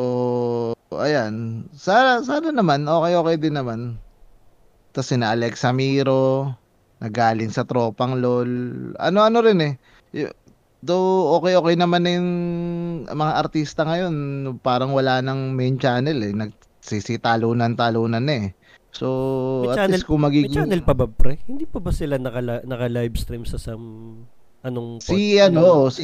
ayan. 0.92 1.64
Sana 1.72 2.24
sana 2.24 2.52
naman 2.52 2.88
okay 2.88 3.16
okay 3.16 3.36
din 3.36 3.56
naman. 3.56 3.96
Tapos 4.92 5.08
sina 5.08 5.32
Alexa 5.32 5.72
Miro, 5.72 6.52
nagaling 7.00 7.52
sa 7.52 7.64
tropang 7.64 8.18
LOL. 8.18 8.50
Ano-ano 9.00 9.38
rin 9.44 9.60
eh. 9.62 9.74
Though 10.78 11.34
okay 11.34 11.54
okay 11.54 11.74
naman 11.74 12.06
na 12.06 12.10
yung 12.14 12.30
mga 13.04 13.32
artista 13.36 13.82
ngayon, 13.82 14.14
parang 14.58 14.94
wala 14.94 15.18
nang 15.18 15.50
main 15.50 15.74
channel 15.74 16.14
eh. 16.16 16.30
Nagsisitalunan 16.30 17.74
talunan 17.74 18.22
na 18.22 18.34
eh. 18.40 18.48
So, 18.88 19.06
May 19.62 19.68
at 19.68 19.76
channel- 19.76 19.92
least 19.92 20.06
kung 20.06 20.20
May 20.20 20.26
magiging 20.30 20.54
channel 20.54 20.80
pa 20.80 20.94
ba, 20.94 21.04
pre? 21.04 21.42
Hindi 21.44 21.66
pa 21.66 21.78
ba 21.78 21.90
sila 21.90 22.16
naka, 22.16 22.40
naka-live 22.62 23.14
stream 23.14 23.42
sa 23.42 23.58
some 23.58 24.22
anong 24.60 24.98
Si 24.98 25.36
pod- 25.36 25.44
ano, 25.46 25.86
si 25.88 26.02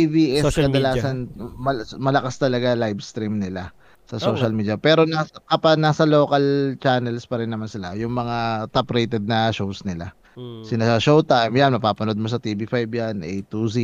ABS 0.00 0.42
Social 0.42 0.66
media. 0.66 0.96
kadalasan 0.96 1.16
mal- 1.54 1.86
malakas 1.98 2.34
talaga 2.36 2.74
live 2.74 2.98
stream 2.98 3.38
nila 3.38 3.70
sa 4.06 4.16
Oo. 4.16 4.32
social 4.32 4.50
media. 4.50 4.74
Pero 4.74 5.02
nasa, 5.04 5.34
kapag 5.44 5.78
nasa 5.78 6.02
local 6.02 6.42
channels 6.78 7.26
pa 7.26 7.38
rin 7.38 7.50
naman 7.50 7.66
sila, 7.66 7.94
yung 7.94 8.10
mga 8.10 8.66
top 8.70 8.90
rated 8.90 9.22
na 9.22 9.50
shows 9.50 9.82
nila. 9.82 10.10
Mm, 10.32 10.64
Sina 10.64 10.88
sa 10.88 10.96
Showtime, 10.96 11.52
yan, 11.52 11.76
mapapanood 11.76 12.16
mo 12.16 12.24
sa 12.24 12.40
TV5 12.40 12.88
yan, 12.88 13.20
A 13.20 13.32
to 13.44 13.68
Z. 13.68 13.76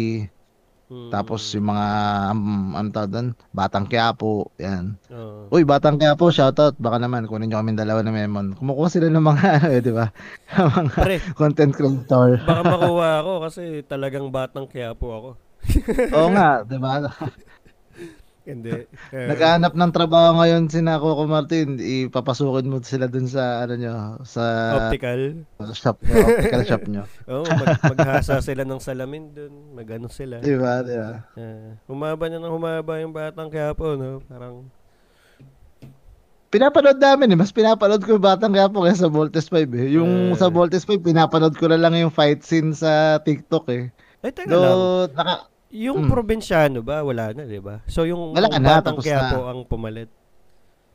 mm, 0.88 1.12
Tapos 1.12 1.44
yung 1.52 1.68
mga, 1.68 1.86
um, 2.32 2.72
ano 2.72 2.88
tawag 2.88 3.10
doon, 3.12 3.28
Batang 3.52 3.84
Quiapo, 3.84 4.48
yan. 4.56 4.96
oo. 5.12 5.52
Uy, 5.52 5.68
Batang 5.68 6.00
Quiapo, 6.00 6.32
shoutout. 6.32 6.72
Baka 6.80 6.96
naman, 6.96 7.28
kunin 7.28 7.52
nyo 7.52 7.60
kami 7.60 7.76
dalawa 7.76 8.00
na 8.00 8.08
memon. 8.08 8.56
Kumukuha 8.56 8.88
sila 8.88 9.12
ng 9.12 9.20
mga, 9.20 9.44
ano 9.60 9.68
eh, 9.68 9.80
di 9.84 9.92
ba? 9.92 10.08
mga 10.56 10.92
Pre, 10.96 11.16
content 11.36 11.72
creator. 11.76 12.40
baka 12.40 12.62
makuha 12.64 13.08
ako 13.20 13.32
kasi 13.44 13.62
talagang 13.84 14.32
batang 14.32 14.64
kaya 14.64 14.96
po 14.96 15.06
ako. 15.12 15.30
Oo 16.16 16.28
nga, 16.32 16.64
di 16.64 16.78
ba? 16.80 17.04
Hindi. 18.48 18.88
Eh, 19.12 19.28
Naghahanap 19.28 19.72
ng 19.72 19.92
trabaho 19.92 20.40
ngayon 20.40 20.68
si 20.68 20.80
Coco 20.80 21.24
Martin, 21.24 21.76
ipapasukin 21.76 22.68
mo 22.68 22.80
sila 22.80 23.08
dun 23.08 23.24
sa 23.24 23.64
ano 23.64 23.76
nyo, 23.76 23.94
sa 24.24 24.44
optical. 24.88 25.44
shop 25.72 25.96
nyo, 26.00 26.16
optical 26.24 26.62
shop 26.64 26.84
nyo. 26.88 27.02
Oo, 27.32 27.44
mag, 27.44 27.76
maghasa 27.84 28.40
sila 28.40 28.64
ng 28.64 28.80
salamin 28.80 29.32
dun. 29.32 29.52
Magano 29.72 30.08
sila. 30.08 30.40
Di 30.40 30.56
ba? 30.56 30.80
Di 30.80 30.96
ba? 30.96 31.24
Ah, 31.36 31.76
humaba 31.88 32.28
na 32.28 32.36
ng 32.36 32.52
humaba 32.52 33.00
yung 33.00 33.12
batang 33.12 33.48
Quiapo, 33.48 33.96
no? 33.96 34.20
Parang, 34.24 34.68
Pinapanood 36.48 36.96
namin 36.96 37.36
eh. 37.36 37.38
Mas 37.38 37.52
pinapanood 37.52 38.00
ko 38.00 38.16
yung 38.16 38.24
Batang 38.24 38.56
Quiapo 38.56 38.80
kaya 38.80 38.96
sa 38.96 39.12
Voltes 39.12 39.52
5 39.52 39.68
eh. 39.76 39.92
Yung 39.92 40.32
Eh. 40.32 40.38
sa 40.40 40.48
Voltes 40.48 40.88
5, 40.88 41.04
pinapanood 41.04 41.52
ko 41.60 41.68
na 41.68 41.76
lang 41.76 41.92
yung 41.92 42.08
fight 42.08 42.40
scene 42.40 42.72
sa 42.72 43.20
TikTok 43.20 43.68
eh. 43.68 43.92
ay, 44.24 44.32
teka 44.32 44.48
lang. 44.48 44.56
Though, 44.56 45.12
naka, 45.12 45.34
Yung 45.70 46.04
Mm. 46.04 46.10
probinsyano 46.10 46.80
ba? 46.80 47.00
Wala 47.00 47.30
na, 47.30 47.44
di 47.44 47.60
ba? 47.60 47.84
So, 47.84 48.02
yung 48.02 48.32
Wala 48.32 48.48
yung 48.48 48.62
na, 48.62 48.80
tapos 48.80 49.04
Quiapo 49.04 49.44
ang 49.44 49.60
pumalit. 49.62 50.08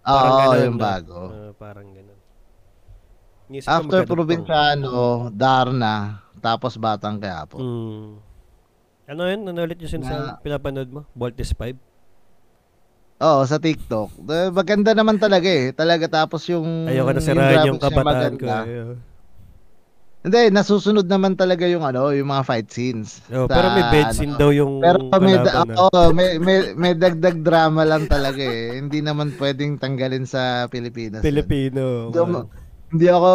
oo, 0.02 0.30
ganun, 0.50 0.66
yung 0.66 0.80
bago. 0.82 1.20
Ah, 1.28 1.52
parang 1.54 1.88
ganun. 1.88 2.20
After. 3.64 4.02
Provinciano, 4.04 5.30
Darna, 5.30 6.26
tapos 6.40 6.74
Batang 6.76 7.22
Quiapo. 7.22 7.56
Mm. 7.56 8.10
Ano 9.06 9.22
yun? 9.28 9.42
Ano 9.46 9.60
ulit 9.62 9.78
yung 9.78 9.94
Na- 9.94 9.96
sinasabi? 10.02 10.42
Pinapanood 10.42 10.90
mo? 10.90 11.02
Voltes 11.14 11.54
5? 11.54 11.78
Oo, 13.22 13.46
sa 13.46 13.56
TikTok. 13.56 14.10
Eh, 14.26 14.50
Maganda 14.50 14.92
naman 14.92 15.16
talaga 15.16 15.46
eh. 15.46 15.70
Talaga 15.70 16.10
tapos 16.10 16.44
yung 16.46 16.90
Ayoko 16.90 17.14
na 17.14 17.22
sirahan 17.22 17.68
yung, 17.70 17.78
niya 17.78 17.84
kabataan 17.86 18.34
ko. 18.34 18.44
maganda. 18.44 18.56
eh. 18.66 18.96
Hindi, 20.24 20.56
nasusunod 20.56 21.04
naman 21.04 21.36
talaga 21.36 21.68
yung 21.68 21.84
ano, 21.84 22.16
yung 22.16 22.32
mga 22.32 22.48
fight 22.48 22.72
scenes. 22.72 23.20
Oh, 23.28 23.44
Sa, 23.44 23.60
pero 23.60 23.68
may 23.76 23.86
bed 23.92 24.08
ano, 24.08 24.16
scene 24.16 24.36
daw 24.40 24.50
yung 24.56 24.80
Pero 24.80 24.98
may, 25.20 25.36
da- 25.36 25.68
ah. 25.68 25.68
oo, 25.68 26.02
may, 26.16 26.40
may, 26.40 26.72
may 26.80 26.94
dagdag 26.96 27.44
drama 27.44 27.84
lang 27.84 28.08
talaga 28.08 28.40
eh. 28.40 28.80
Hindi 28.80 29.04
naman 29.04 29.36
pwedeng 29.36 29.76
tanggalin 29.76 30.24
sa 30.24 30.72
Pilipinas. 30.72 31.20
Pilipino. 31.20 32.08
Hindi 32.08 32.24
ako, 32.24 32.38
hindi 32.96 33.08
ako 33.12 33.32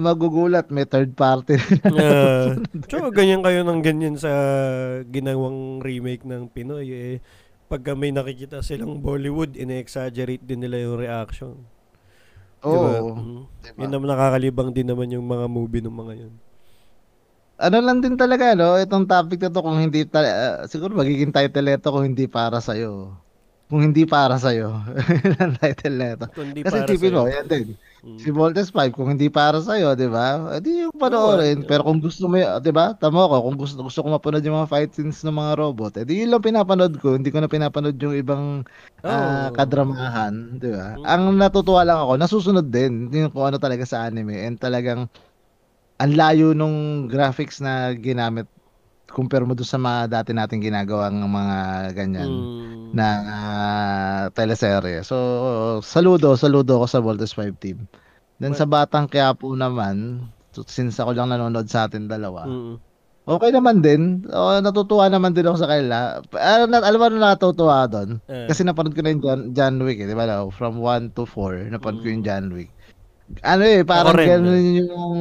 magugulat, 0.00 0.72
may 0.72 0.88
third 0.88 1.12
party. 1.12 1.60
Uh, 1.84 2.64
tsaka 2.88 3.12
ganyan 3.12 3.44
kayo 3.44 3.60
ng 3.64 3.80
ganyan 3.84 4.16
sa 4.16 4.32
ginawang 5.04 5.84
remake 5.84 6.24
ng 6.24 6.48
Pinoy 6.48 6.88
eh. 6.88 7.16
Pagka 7.68 7.92
may 7.92 8.08
nakikita 8.14 8.64
silang 8.64 9.04
Bollywood, 9.04 9.52
ine-exaggerate 9.52 10.44
din 10.48 10.64
nila 10.64 10.80
yung 10.80 10.96
reaction. 10.96 11.75
Oo. 12.66 12.74
Diba? 12.74 12.90
Diba? 13.62 13.78
Yun 13.82 13.90
naman 13.94 14.08
nakakalibang 14.10 14.70
din 14.74 14.86
naman 14.90 15.10
yung 15.14 15.26
mga 15.26 15.46
movie 15.46 15.82
ng 15.82 15.94
mga 15.94 16.14
yun. 16.26 16.34
Ano 17.56 17.80
lang 17.80 18.04
din 18.04 18.20
talaga, 18.20 18.52
no? 18.52 18.76
Itong 18.76 19.08
topic 19.08 19.40
na 19.40 19.48
to, 19.48 19.64
kung 19.64 19.80
hindi, 19.80 20.04
ta- 20.04 20.28
ah, 20.28 20.56
siguro 20.68 20.92
magiging 20.92 21.32
title 21.32 21.72
ito 21.72 21.88
kung 21.88 22.04
hindi 22.04 22.28
para 22.28 22.60
sa'yo. 22.60 23.16
Kung 23.66 23.82
hindi 23.82 24.06
para 24.06 24.38
sa'yo. 24.38 24.78
Ang 25.42 25.58
title 25.58 25.98
na 25.98 26.14
ito. 26.14 26.26
Kundi 26.30 26.62
Kasi 26.62 26.86
tipin 26.86 27.18
mo, 27.18 27.26
yan 27.26 27.50
din. 27.50 27.74
Mm. 28.06 28.18
Si 28.22 28.30
Voltes 28.30 28.70
5, 28.70 28.94
kung 28.94 29.10
hindi 29.10 29.26
para 29.26 29.58
sa'yo, 29.58 29.98
di 29.98 30.06
ba? 30.06 30.54
Edi 30.54 30.86
yung 30.86 30.94
panoorin. 30.94 31.66
Oo, 31.66 31.66
Pero 31.66 31.82
kung 31.82 31.98
gusto 31.98 32.30
mo, 32.30 32.38
di 32.38 32.70
ba? 32.70 32.94
Tama 32.94 33.26
ko, 33.26 33.42
kung 33.42 33.58
gusto, 33.58 33.82
gusto 33.82 34.06
ko 34.06 34.14
mapanood 34.14 34.46
yung 34.46 34.62
mga 34.62 34.70
fight 34.70 34.94
scenes 34.94 35.18
ng 35.26 35.34
mga 35.34 35.52
robot, 35.58 35.92
edi 35.98 36.22
yun 36.22 36.30
lang 36.30 36.46
pinapanood 36.46 36.94
ko. 37.02 37.18
Hindi 37.18 37.34
ko 37.34 37.42
na 37.42 37.50
pinapanood 37.50 37.98
yung 37.98 38.14
ibang 38.14 38.62
ah, 39.02 39.50
Oo. 39.50 39.58
kadramahan, 39.58 40.62
di 40.62 40.70
ba? 40.70 40.94
Mm. 40.94 41.02
Ang 41.02 41.22
natutuwa 41.34 41.82
lang 41.82 41.98
ako, 42.06 42.12
nasusunod 42.22 42.66
din 42.70 43.10
yung 43.10 43.34
kung 43.34 43.50
ano 43.50 43.58
talaga 43.58 43.82
sa 43.82 44.06
anime 44.06 44.46
and 44.46 44.62
talagang 44.62 45.10
ang 45.98 46.12
layo 46.14 46.54
nung 46.54 47.10
graphics 47.10 47.58
na 47.58 47.90
ginamit 47.98 48.46
compare 49.06 49.42
mo 49.42 49.54
doon 49.54 49.66
sa 49.66 49.78
mga 49.78 50.00
dati 50.10 50.30
nating 50.30 50.62
ginagawang 50.62 51.14
mga 51.20 51.56
ganyan 51.92 52.26
Mm. 52.26 52.90
na 52.92 53.06
ah, 53.24 54.24
teleserye. 54.30 55.02
So, 55.02 55.16
saludo, 55.80 56.34
saludo 56.34 56.76
ako 56.76 56.86
sa 56.86 57.00
Voltes 57.00 57.32
5 57.32 57.54
team. 57.54 57.86
Then 58.36 58.52
Well- 58.52 58.60
sa 58.60 58.66
Batang 58.66 59.06
Quiapo 59.06 59.52
naman, 59.52 60.26
since 60.66 60.96
ako 60.96 61.12
lang 61.12 61.30
nanonood 61.30 61.66
sa 61.66 61.86
atin 61.86 62.06
dalawa, 62.06 62.44
Mm. 62.44 62.76
okay 63.24 63.50
naman 63.50 63.80
din. 63.80 64.26
O, 64.28 64.58
natutuwa 64.58 65.06
naman 65.06 65.32
din 65.32 65.46
ako 65.46 65.56
sa 65.56 65.68
kanila. 65.68 65.96
Ah, 66.32 66.64
na, 66.64 66.78
alam 66.80 66.98
mo 66.98 67.06
na 67.08 67.32
natutuwa 67.32 67.86
doon? 67.86 68.20
Eh, 68.26 68.46
Kasi 68.46 68.62
napanood 68.62 68.92
ko 68.92 69.00
na 69.00 69.10
yung 69.10 69.22
John, 69.22 69.40
John 69.52 69.74
Wick, 69.80 69.98
eh, 69.98 70.06
di 70.06 70.14
ba? 70.14 70.26
no? 70.26 70.50
From 70.50 70.78
1 70.78 71.10
to 71.10 71.24
4, 71.24 71.66
napanood 71.68 72.02
ko 72.02 72.08
yung 72.10 72.22
Mm. 72.22 72.28
John 72.28 72.46
Wick. 72.52 72.70
Ano 73.42 73.66
eh, 73.66 73.82
parang 73.82 74.14
Ako 74.14 74.22
ganun 74.22 74.62
yung 74.86 75.18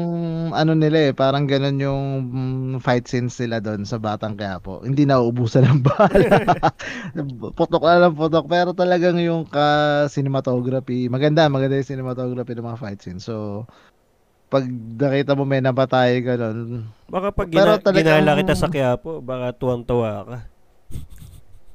ano 0.53 0.71
nila 0.77 1.09
eh, 1.09 1.13
parang 1.17 1.49
ganun 1.49 1.77
yung 1.81 2.03
fight 2.77 3.09
scenes 3.09 3.33
nila 3.41 3.57
doon 3.57 3.81
sa 3.81 3.97
Batang 3.97 4.37
Quiapo. 4.37 4.85
Hindi 4.85 5.09
na 5.09 5.17
uubusan 5.17 5.65
ng 5.65 5.81
bala. 5.81 6.37
putok 7.57 7.81
na 7.81 8.05
lang 8.05 8.13
putok. 8.13 8.45
Pero 8.45 8.77
talagang 8.77 9.17
yung 9.17 9.49
ka 9.49 9.65
cinematography, 10.05 11.09
maganda, 11.09 11.49
maganda 11.49 11.81
yung 11.81 11.89
cinematography 11.89 12.53
ng 12.53 12.67
mga 12.69 12.79
fight 12.79 13.01
scenes. 13.01 13.25
So, 13.25 13.65
pag 14.53 14.69
nakita 14.69 15.33
mo 15.33 15.41
may 15.41 15.59
nabatay 15.59 16.21
ganun, 16.21 16.85
baka 17.09 17.33
pag 17.33 17.49
Pero 17.49 17.73
gina- 17.73 17.81
talagang- 17.81 18.21
ginala 18.21 18.37
kita 18.37 18.53
sa 18.53 18.69
Quiapo, 18.69 19.17
baka 19.19 19.49
tuwang-tuwa 19.57 20.11
ka. 20.23 20.37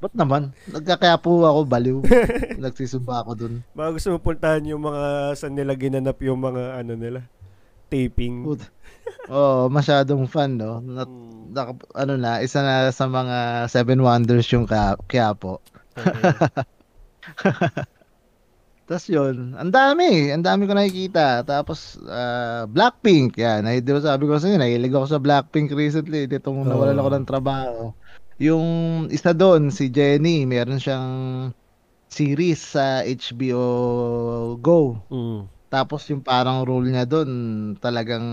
Ba't 0.00 0.12
naman? 0.12 0.56
Nagkakayapo 0.66 1.44
ako, 1.44 1.60
baliw. 1.62 1.98
Nagsisumba 2.62 3.20
ako 3.20 3.30
dun. 3.36 3.54
Baka 3.72 3.94
gusto 3.94 4.08
mo 4.10 4.18
puntahan 4.18 4.64
yung 4.64 4.80
mga 4.82 5.04
saan 5.34 5.52
nila 5.52 5.72
ginanap 5.74 6.16
yung 6.20 6.40
mga 6.40 6.80
ano 6.80 6.92
nila, 6.94 7.20
taping. 7.86 8.48
Oo, 9.28 9.68
masyadong 9.68 10.24
fun, 10.24 10.56
no? 10.56 10.80
Na, 10.80 11.04
Mm. 11.04 11.52
naka- 11.52 11.90
ano 11.92 12.14
na, 12.14 12.40
isa 12.40 12.60
na 12.60 12.88
sa 12.88 13.04
mga 13.04 13.36
seven 13.66 14.00
wonders 14.00 14.46
yung 14.48 14.64
Kia- 14.64 14.98
Quiapo. 15.04 15.60
Tapos 18.86 19.06
yun, 19.06 19.54
ang 19.54 19.70
dami, 19.70 20.34
ang 20.34 20.42
dami 20.42 20.66
ko 20.66 20.74
nakikita. 20.74 21.42
Tapos, 21.42 21.94
ah, 22.04 22.66
Blackpink, 22.66 23.38
yan. 23.38 23.62
Ay, 23.62 23.78
di 23.78 23.90
ba 23.90 24.00
sabi 24.00 24.26
ko 24.26 24.34
sa 24.34 24.46
inyo, 24.46 24.58
nahilig 24.58 24.90
ako 24.90 25.06
sa 25.06 25.22
Blackpink 25.22 25.70
recently. 25.70 26.26
Dito 26.26 26.50
nung 26.50 26.66
nawalan 26.66 26.98
ako 26.98 27.08
ng 27.12 27.28
trabaho. 27.28 27.94
Yung 28.40 28.66
isa 29.12 29.36
doon, 29.36 29.68
si 29.68 29.92
Jennie, 29.92 30.48
meron 30.48 30.80
siyang 30.80 31.08
series 32.08 32.72
sa 32.72 33.04
HBO 33.04 34.56
Go. 34.56 34.96
Mm. 35.12 35.44
Tapos 35.68 36.08
yung 36.08 36.24
parang 36.24 36.64
role 36.64 36.88
niya 36.88 37.04
doon, 37.04 37.30
talagang 37.76 38.26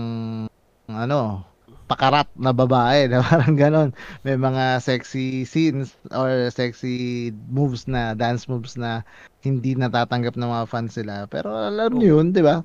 ano, 0.88 1.44
pakarat 1.84 2.24
na 2.40 2.56
babae 2.56 3.04
na 3.12 3.20
parang 3.20 3.52
ganon. 3.52 3.90
May 4.24 4.40
mga 4.40 4.80
sexy 4.80 5.44
scenes 5.44 5.92
or 6.08 6.48
sexy 6.48 7.28
moves 7.52 7.84
na, 7.84 8.16
dance 8.16 8.48
moves 8.48 8.80
na 8.80 9.04
hindi 9.44 9.76
natatanggap 9.76 10.40
ng 10.40 10.48
mga 10.48 10.66
fans 10.72 10.96
nila. 10.96 11.28
Pero 11.28 11.52
alam 11.52 11.92
niyo 11.92 12.16
yun, 12.16 12.32
di 12.32 12.40
ba? 12.40 12.64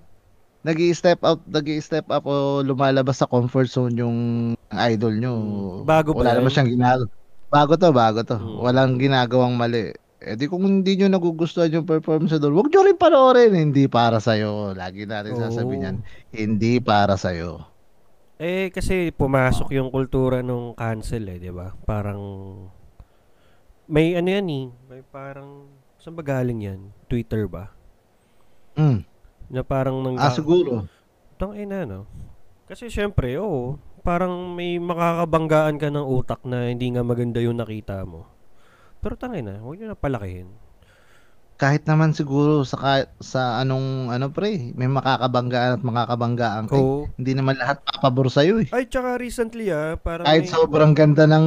nag 0.64 0.80
step 0.96 1.20
up, 1.28 1.44
nag 1.44 1.68
step 1.84 2.08
up 2.08 2.24
o 2.24 2.64
lumalabas 2.64 3.20
sa 3.20 3.28
comfort 3.28 3.68
zone 3.68 4.00
yung 4.00 4.18
idol 4.72 5.12
nyo. 5.12 5.36
Mm. 5.36 5.78
Bago 5.84 6.16
ba 6.16 6.24
Wala 6.24 6.40
naman 6.40 6.48
yan? 6.48 6.56
siyang 6.56 6.72
ginagawa. 6.72 7.12
Bago 7.54 7.78
to, 7.78 7.94
bago 7.94 8.26
to. 8.26 8.34
Mm. 8.42 8.58
Walang 8.66 8.98
ginagawang 8.98 9.54
mali. 9.54 9.94
Eh 10.18 10.34
di 10.34 10.50
kung 10.50 10.66
hindi 10.66 10.98
nyo 10.98 11.14
nagugustuhan 11.14 11.70
yung 11.70 11.86
performance 11.86 12.34
doon, 12.42 12.58
huwag 12.58 12.74
nyo 12.74 12.82
rin 12.82 12.98
panoorin. 12.98 13.54
Hindi 13.54 13.86
para 13.86 14.18
sa'yo. 14.18 14.74
Lagi 14.74 15.06
natin 15.06 15.38
sasabihin 15.38 15.78
Oo. 15.78 15.86
yan. 15.86 15.98
Hindi 16.34 16.82
para 16.82 17.14
sa'yo. 17.14 17.62
Eh 18.42 18.74
kasi 18.74 19.14
pumasok 19.14 19.70
yung 19.78 19.94
kultura 19.94 20.42
nung 20.42 20.74
cancel 20.74 21.30
eh, 21.30 21.38
'di 21.38 21.54
ba? 21.54 21.78
Parang 21.86 22.20
may 23.86 24.18
ano 24.18 24.26
yan 24.26 24.48
eh, 24.50 24.66
may 24.90 25.06
parang 25.06 25.70
saan 26.02 26.18
ba 26.18 26.26
galing 26.26 26.66
yan? 26.66 26.80
Twitter 27.06 27.46
ba? 27.46 27.70
Mm. 28.74 29.06
Na 29.54 29.62
parang 29.62 30.02
nang 30.02 30.18
Ah, 30.18 30.34
siguro. 30.34 30.90
Tang 31.38 31.54
ina 31.54 31.86
no. 31.86 32.10
Kasi 32.66 32.90
syempre, 32.90 33.38
oo, 33.38 33.78
parang 34.04 34.52
may 34.52 34.78
makakabanggaan 34.78 35.80
ka 35.80 35.88
ng 35.88 36.04
utak 36.06 36.44
na 36.44 36.68
hindi 36.68 36.92
nga 36.92 37.02
maganda 37.02 37.40
yung 37.40 37.58
nakita 37.58 38.04
mo. 38.04 38.28
Pero 39.00 39.16
tangin 39.16 39.48
na, 39.48 39.56
huwag 39.60 39.80
nyo 39.80 39.88
na 39.90 39.98
palakihin. 39.98 40.52
Kahit 41.54 41.86
naman 41.86 42.12
siguro 42.12 42.64
sa 42.64 42.76
ka- 42.76 43.12
sa 43.18 43.60
anong 43.60 44.12
ano 44.12 44.28
pre, 44.30 44.74
may 44.74 44.90
makakabanggaan 44.90 45.80
at 45.80 45.82
makakabanggaan 45.82 46.66
ka. 46.68 46.76
eh. 46.76 47.08
Hindi 47.16 47.32
naman 47.34 47.56
lahat 47.56 47.80
papabor 47.82 48.28
sa'yo 48.28 48.60
eh. 48.60 48.68
Ay, 48.70 48.86
tsaka 48.86 49.16
recently 49.16 49.72
ah, 49.72 49.96
parang 49.96 50.28
Kahit 50.28 50.44
may 50.44 50.52
sobrang 50.52 50.92
ganda 50.92 51.24
ng 51.24 51.46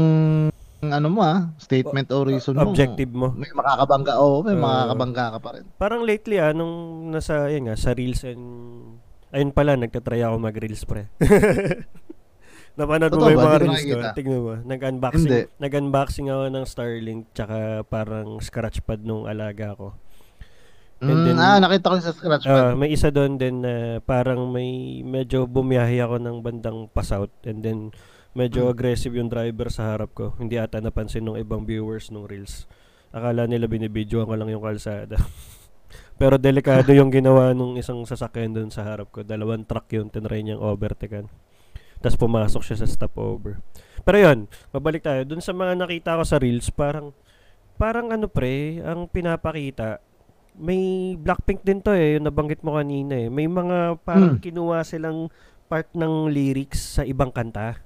ano 0.87 1.09
mo 1.11 1.21
ah, 1.21 1.51
statement 1.59 2.09
o 2.09 2.23
reason 2.23 2.55
mo. 2.55 2.71
objective 2.71 3.11
mo. 3.11 3.35
May 3.35 3.51
makakabangga, 3.51 4.17
oo, 4.17 4.41
may 4.41 4.55
Oo. 4.55 4.63
makakabangga 4.63 5.25
ka 5.37 5.39
pa 5.43 5.51
rin. 5.59 5.65
Parang 5.77 6.01
lately 6.01 6.39
ah, 6.39 6.55
nung 6.55 6.73
nasa, 7.11 7.51
yan 7.51 7.69
nga, 7.69 7.77
sa 7.77 7.93
Reels 7.93 8.25
and... 8.25 8.45
Ayun 9.35 9.51
pala, 9.51 9.75
nagtatry 9.75 10.23
ako 10.23 10.39
mag-Reels 10.39 10.87
pre. 10.87 11.11
Napanood 12.77 13.09
mo 13.09 13.17
Totoo 13.17 13.25
ba 13.25 13.33
yung 13.33 13.41
ba? 13.41 13.49
mga 13.49 13.59
Reels 13.59 13.83
ko? 13.83 13.97
Tignan 14.13 14.39
mo. 14.39 14.53
Nag-unboxing. 14.63 15.25
Hindi. 15.25 15.41
Nag-unboxing 15.57 16.27
ako 16.29 16.43
ng 16.47 16.65
Starlink 16.65 17.23
tsaka 17.33 17.57
parang 17.83 18.37
scratch 18.39 18.79
pad 18.81 19.01
nung 19.01 19.25
alaga 19.25 19.73
ko. 19.73 19.97
And 20.99 21.13
Mm, 21.13 21.25
then- 21.27 21.41
ah, 21.43 21.57
nakita 21.59 21.89
ko 21.89 21.95
yung 21.95 22.05
sa 22.05 22.13
scratch 22.13 22.45
pad. 22.45 22.53
Ah, 22.53 22.73
may 22.73 22.89
isa 22.89 23.09
doon 23.09 23.37
din 23.37 23.61
na 23.61 23.75
parang 23.99 24.45
may 24.47 24.71
medyo 25.03 25.45
bumiyahe 25.45 25.97
ako 25.99 26.17
ng 26.17 26.37
bandang 26.41 26.79
pa-south 26.87 27.33
and 27.43 27.61
then 27.61 27.93
medyo 28.33 28.65
Hmm. 28.65 28.73
aggressive 28.73 29.13
yung 29.13 29.29
driver 29.29 29.69
sa 29.69 29.91
harap 29.91 30.13
ko. 30.13 30.37
Hindi 30.37 30.57
ata 30.57 30.77
napansin 30.79 31.25
ng 31.25 31.37
ibang 31.39 31.65
viewers 31.65 32.09
nung 32.09 32.25
Reels. 32.25 32.69
Akala 33.09 33.45
nila 33.45 33.65
binibidyoan 33.65 34.25
ko 34.25 34.35
lang 34.35 34.49
yung 34.49 34.61
kalsada. 34.61 35.17
Pero 36.17 36.37
delikado 36.37 36.93
yung 36.93 37.09
ginawa 37.09 37.53
nung 37.53 37.77
isang 37.77 38.01
sasakyan 38.03 38.53
doon 38.53 38.69
sa 38.69 38.85
harap 38.85 39.09
ko. 39.11 39.21
Dalawang 39.21 39.65
truck 39.65 39.89
yun, 39.91 40.09
tinry 40.09 40.41
niyang 40.43 40.61
overtaken. 40.61 41.29
Tapos 42.07 42.23
pumasok 42.23 42.63
siya 42.63 42.79
sa 42.79 42.87
stopover. 42.87 43.59
Pero 44.07 44.15
yun, 44.23 44.39
mabalik 44.71 45.03
tayo. 45.03 45.27
Doon 45.27 45.43
sa 45.43 45.51
mga 45.51 45.75
nakita 45.75 46.15
ko 46.15 46.23
sa 46.23 46.39
reels, 46.39 46.71
parang, 46.71 47.11
parang 47.75 48.15
ano 48.15 48.31
pre, 48.31 48.79
ang 48.87 49.11
pinapakita, 49.11 49.99
may 50.55 51.13
Blackpink 51.19 51.67
din 51.67 51.83
to 51.83 51.91
eh, 51.91 52.15
yung 52.15 52.31
nabanggit 52.31 52.63
mo 52.63 52.79
kanina 52.79 53.27
eh. 53.27 53.27
May 53.27 53.51
mga 53.51 53.99
parang 54.07 54.39
Hmm. 54.39 54.41
kinuha 54.41 54.87
silang 54.87 55.27
part 55.67 55.91
ng 55.99 56.31
lyrics 56.31 56.95
sa 56.95 57.03
ibang 57.03 57.35
kanta. 57.35 57.83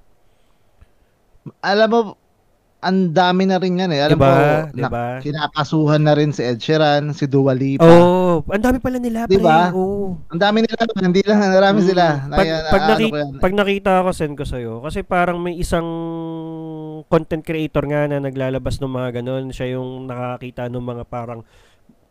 Alam 1.65 1.89
mo, 1.89 1.99
ang 2.77 3.09
dami 3.09 3.49
na 3.49 3.57
rin 3.57 3.81
yan 3.81 3.89
eh. 3.89 4.05
Alam 4.05 4.17
diba? 4.17 4.29
mo, 4.29 4.45
diba? 4.69 4.89
na- 4.89 5.21
kinakasuhan 5.21 6.01
na 6.05 6.13
rin 6.13 6.29
si 6.29 6.45
Ed 6.45 6.61
Sheeran, 6.61 7.17
si 7.17 7.25
Dua 7.25 7.57
Lipa. 7.57 7.81
Oo, 7.81 7.97
oh, 7.97 8.30
ang 8.43 8.63
dami 8.63 8.77
pala 8.77 8.97
nila, 8.97 9.25
pre. 9.25 9.37
Diba? 9.37 9.69
Oo. 9.71 10.17
Ang 10.27 10.39
dami 10.39 10.61
nila, 10.61 10.75
hindi 10.97 11.21
lang, 11.21 11.39
marami 11.39 11.79
Mm. 11.79 11.87
sila. 11.87 12.05
Pag, 12.23 12.47
Na- 12.47 12.63
pag, 12.67 12.81
na- 12.81 12.89
naki- 12.89 13.11
ano 13.11 13.39
pag 13.39 13.53
nakita 13.53 13.91
ko, 14.01 14.09
send 14.09 14.33
ko 14.33 14.43
sa'yo. 14.43 14.73
Kasi 14.79 14.99
parang 15.01 15.37
may 15.37 15.55
isang 15.55 15.87
content 17.05 17.41
creator 17.41 17.83
nga 17.83 18.05
na 18.05 18.17
naglalabas 18.17 18.77
ng 18.77 18.89
mga 18.89 19.09
ganun. 19.19 19.49
Siya 19.49 19.75
yung 19.75 20.05
nakakita 20.05 20.67
ng 20.67 20.81
mga 20.81 21.03
parang 21.05 21.41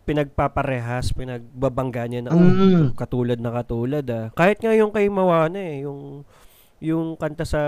pinagpaparehas, 0.02 1.12
pinagbabangga 1.12 2.04
niya 2.06 2.20
na, 2.22 2.30
oh, 2.30 2.40
Mm. 2.40 2.98
katulad 2.98 3.38
na 3.38 3.50
katulad 3.52 4.04
ah. 4.06 4.26
Kahit 4.32 4.58
nga 4.58 4.74
yung 4.74 4.90
kay 4.90 5.06
Mawana 5.06 5.56
eh, 5.56 5.84
yung 5.84 6.24
yung 6.80 7.12
kanta 7.12 7.44
sa 7.44 7.60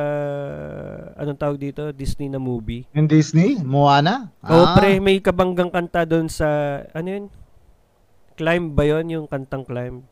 anong 1.15 1.37
tawag 1.37 1.61
dito, 1.61 1.93
Disney 1.93 2.33
na 2.33 2.41
movie. 2.41 2.89
Yung 2.97 3.05
Disney? 3.05 3.61
Moana? 3.61 4.33
Oh, 4.41 4.65
Ah, 4.65 4.73
pre, 4.73 4.97
may 4.99 5.21
kabanggang 5.21 5.69
kanta 5.69 6.09
doon 6.09 6.33
sa 6.33 6.49
ano 6.91 7.07
yun? 7.07 7.25
Climb 8.35 8.73
ba 8.73 8.85
yun? 8.87 9.07
Yung 9.09 9.27
kantang 9.29 9.65
Climb. 9.65 10.07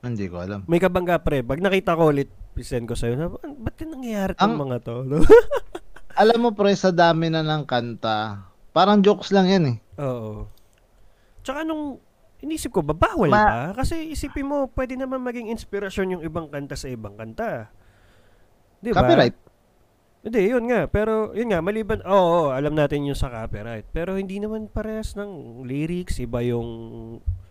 Hindi 0.00 0.26
ko 0.32 0.40
alam. 0.40 0.64
May 0.64 0.80
kabangga 0.80 1.20
pre. 1.20 1.44
Pag 1.44 1.60
nakita 1.60 1.92
ko 1.92 2.08
ulit, 2.08 2.32
send 2.60 2.88
ko 2.88 2.96
sa'yo. 2.96 3.16
Na, 3.16 3.28
ba't 3.32 3.76
yung 3.80 4.00
nangyayari 4.00 4.32
Ang- 4.40 4.56
mga 4.56 4.76
to? 4.84 4.96
No? 5.04 5.20
Alam 6.20 6.38
mo 6.44 6.50
pre, 6.52 6.76
sa 6.76 6.92
dami 6.92 7.32
na 7.32 7.40
ng 7.40 7.64
kanta, 7.64 8.44
parang 8.76 9.00
jokes 9.00 9.32
lang 9.32 9.48
yan 9.48 9.64
eh. 9.72 9.76
Oo. 9.96 10.44
Tsaka 11.40 11.64
nung 11.64 11.96
inisip 12.44 12.72
ko 12.76 12.84
ba, 12.84 12.92
bawal 12.92 13.32
Ma- 13.32 13.72
ba? 13.72 13.80
Kasi 13.80 14.12
isipin 14.12 14.44
mo, 14.44 14.68
pwede 14.76 15.00
naman 15.00 15.24
maging 15.24 15.48
inspirasyon 15.48 16.18
yung 16.18 16.22
ibang 16.24 16.52
kanta 16.52 16.76
sa 16.76 16.92
ibang 16.92 17.16
kanta. 17.16 17.72
Di 18.80 18.92
ba? 18.92 19.00
Copyright. 19.00 19.36
Hindi, 20.20 20.52
yun 20.52 20.68
nga. 20.68 20.84
Pero, 20.84 21.32
yun 21.32 21.48
nga, 21.48 21.64
maliban, 21.64 22.04
oo, 22.04 22.12
oo, 22.12 22.48
alam 22.52 22.76
natin 22.76 23.08
yung 23.08 23.16
sa 23.16 23.32
copyright. 23.32 23.88
Pero 23.88 24.20
hindi 24.20 24.36
naman 24.36 24.68
parehas 24.68 25.16
ng 25.16 25.64
lyrics, 25.64 26.20
iba 26.20 26.44
yung 26.44 26.68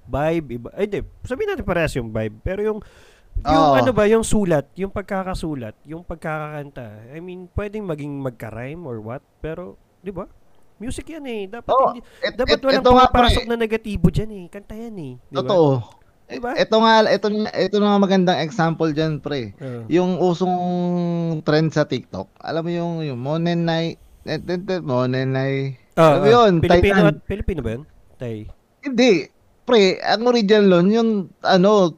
vibe, 0.05 0.47
iba, 0.57 0.69
ay 0.77 0.85
di, 0.85 1.01
sabihin 1.25 1.53
natin 1.53 1.65
parehas 1.65 1.97
yung 1.97 2.13
vibe. 2.13 2.37
Pero 2.45 2.61
yung, 2.61 2.79
yung 3.41 3.65
Oo. 3.73 3.77
ano 3.77 3.89
ba, 3.89 4.05
yung 4.05 4.21
sulat, 4.21 4.69
yung 4.77 4.93
pagkakasulat, 4.93 5.73
yung 5.85 6.05
pagkakakanta, 6.05 7.09
I 7.09 7.17
mean, 7.17 7.49
pwedeng 7.57 7.89
maging 7.89 8.13
magka-rhyme 8.21 8.85
or 8.85 9.01
what, 9.01 9.25
pero, 9.41 9.73
di 10.05 10.13
ba? 10.13 10.29
Music 10.79 11.09
yan 11.11 11.25
eh. 11.27 11.43
Dapat, 11.49 11.73
Oo. 11.73 11.89
hindi, 11.91 12.01
Et, 12.21 12.33
dapat 12.37 12.55
et- 12.55 12.63
walang 12.63 12.85
pumapasok 12.85 13.43
na 13.49 13.57
negatibo 13.59 14.07
dyan 14.07 14.31
eh. 14.31 14.45
Kanta 14.47 14.77
yan 14.77 14.95
eh. 14.95 15.13
Di 15.17 15.35
ba? 15.35 15.41
totoo. 15.43 15.98
Diba? 16.29 16.53
Ito 16.53 16.75
nga, 16.77 16.93
ito, 17.09 17.27
ito 17.33 17.75
na 17.81 17.85
nga 17.89 17.99
magandang 17.99 18.39
example 18.39 18.93
dyan 18.93 19.17
pre. 19.17 19.57
Oo. 19.57 19.89
Yung 19.89 20.21
usong 20.21 20.55
trend 21.41 21.73
sa 21.73 21.83
TikTok, 21.83 22.29
alam 22.37 22.61
mo 22.61 22.69
yung, 22.69 22.93
yung 23.01 23.17
Monenay, 23.17 23.97
eh, 24.23 24.37
eh, 24.37 24.61
eh, 24.61 24.79
Monenay, 24.79 25.73
Oo, 25.97 26.05
alam 26.05 26.21
mo 26.21 26.27
oo. 26.27 26.33
yun, 26.37 26.51
Pilipino, 26.61 26.93
Thailand. 27.01 27.07
at, 27.09 27.25
Pilipino 27.25 27.59
ba 27.59 27.71
yun? 27.73 27.83
Tay. 28.15 28.37
Hindi. 28.79 29.25
Pre, 29.65 29.81
ang 29.97 30.23
original 30.25 30.65
nun, 30.69 30.87
yung 30.89 31.09
ano, 31.41 31.97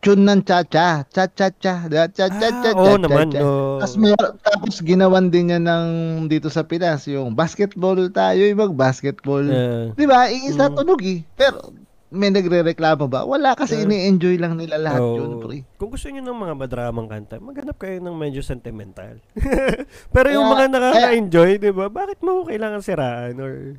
tune 0.00 0.22
ng 0.22 0.40
cha-cha. 0.42 1.04
Cha-cha-cha. 1.04 1.84
Cha-cha-cha. 1.84 2.24
Ah, 2.24 2.32
cha-cha-cha. 2.32 2.96
naman. 2.96 3.28
No. 3.34 3.76
Tapos, 3.76 3.96
may, 3.96 4.12
tapos 4.16 4.78
ginawan 4.80 5.28
din 5.28 5.50
niya 5.50 5.58
ng 5.58 5.86
dito 6.26 6.46
sa 6.46 6.62
Pinas, 6.62 7.04
yung 7.04 7.34
basketball 7.34 7.98
tayo, 8.08 8.40
yung 8.40 8.60
mag-basketball. 8.62 9.44
Uh, 9.44 9.90
Di 9.92 10.06
ba? 10.06 10.28
Iisa 10.28 10.70
Mm. 10.70 10.76
tunog 10.76 11.00
eh. 11.02 11.20
Pero, 11.34 11.74
may 12.16 12.30
nagre-reklamo 12.30 13.04
ba? 13.04 13.22
Wala 13.22 13.52
kasi 13.52 13.76
Eh. 13.76 13.84
ini-enjoy 13.84 14.36
lang 14.36 14.56
nila 14.56 14.76
lahat 14.76 14.98
Oo. 14.98 15.14
yun, 15.14 15.30
pre. 15.38 15.62
Kung 15.76 15.88
gusto 15.88 16.08
niyo 16.08 16.24
ng 16.24 16.34
mga 16.34 16.54
madramang 16.56 17.06
kanta, 17.06 17.36
maghanap 17.38 17.76
kayo 17.76 18.00
ng 18.00 18.16
medyo 18.16 18.40
sentimental. 18.40 19.20
Pero 20.14 20.26
yung 20.28 20.48
Kaya- 20.48 20.56
mga 20.56 20.72
nakaka-enjoy, 20.72 21.50
'di 21.58 21.70
ba? 21.70 21.86
Bakit 21.86 22.18
mo 22.20 22.42
kailangan 22.42 22.80
siraan 22.80 23.36
or 23.36 23.76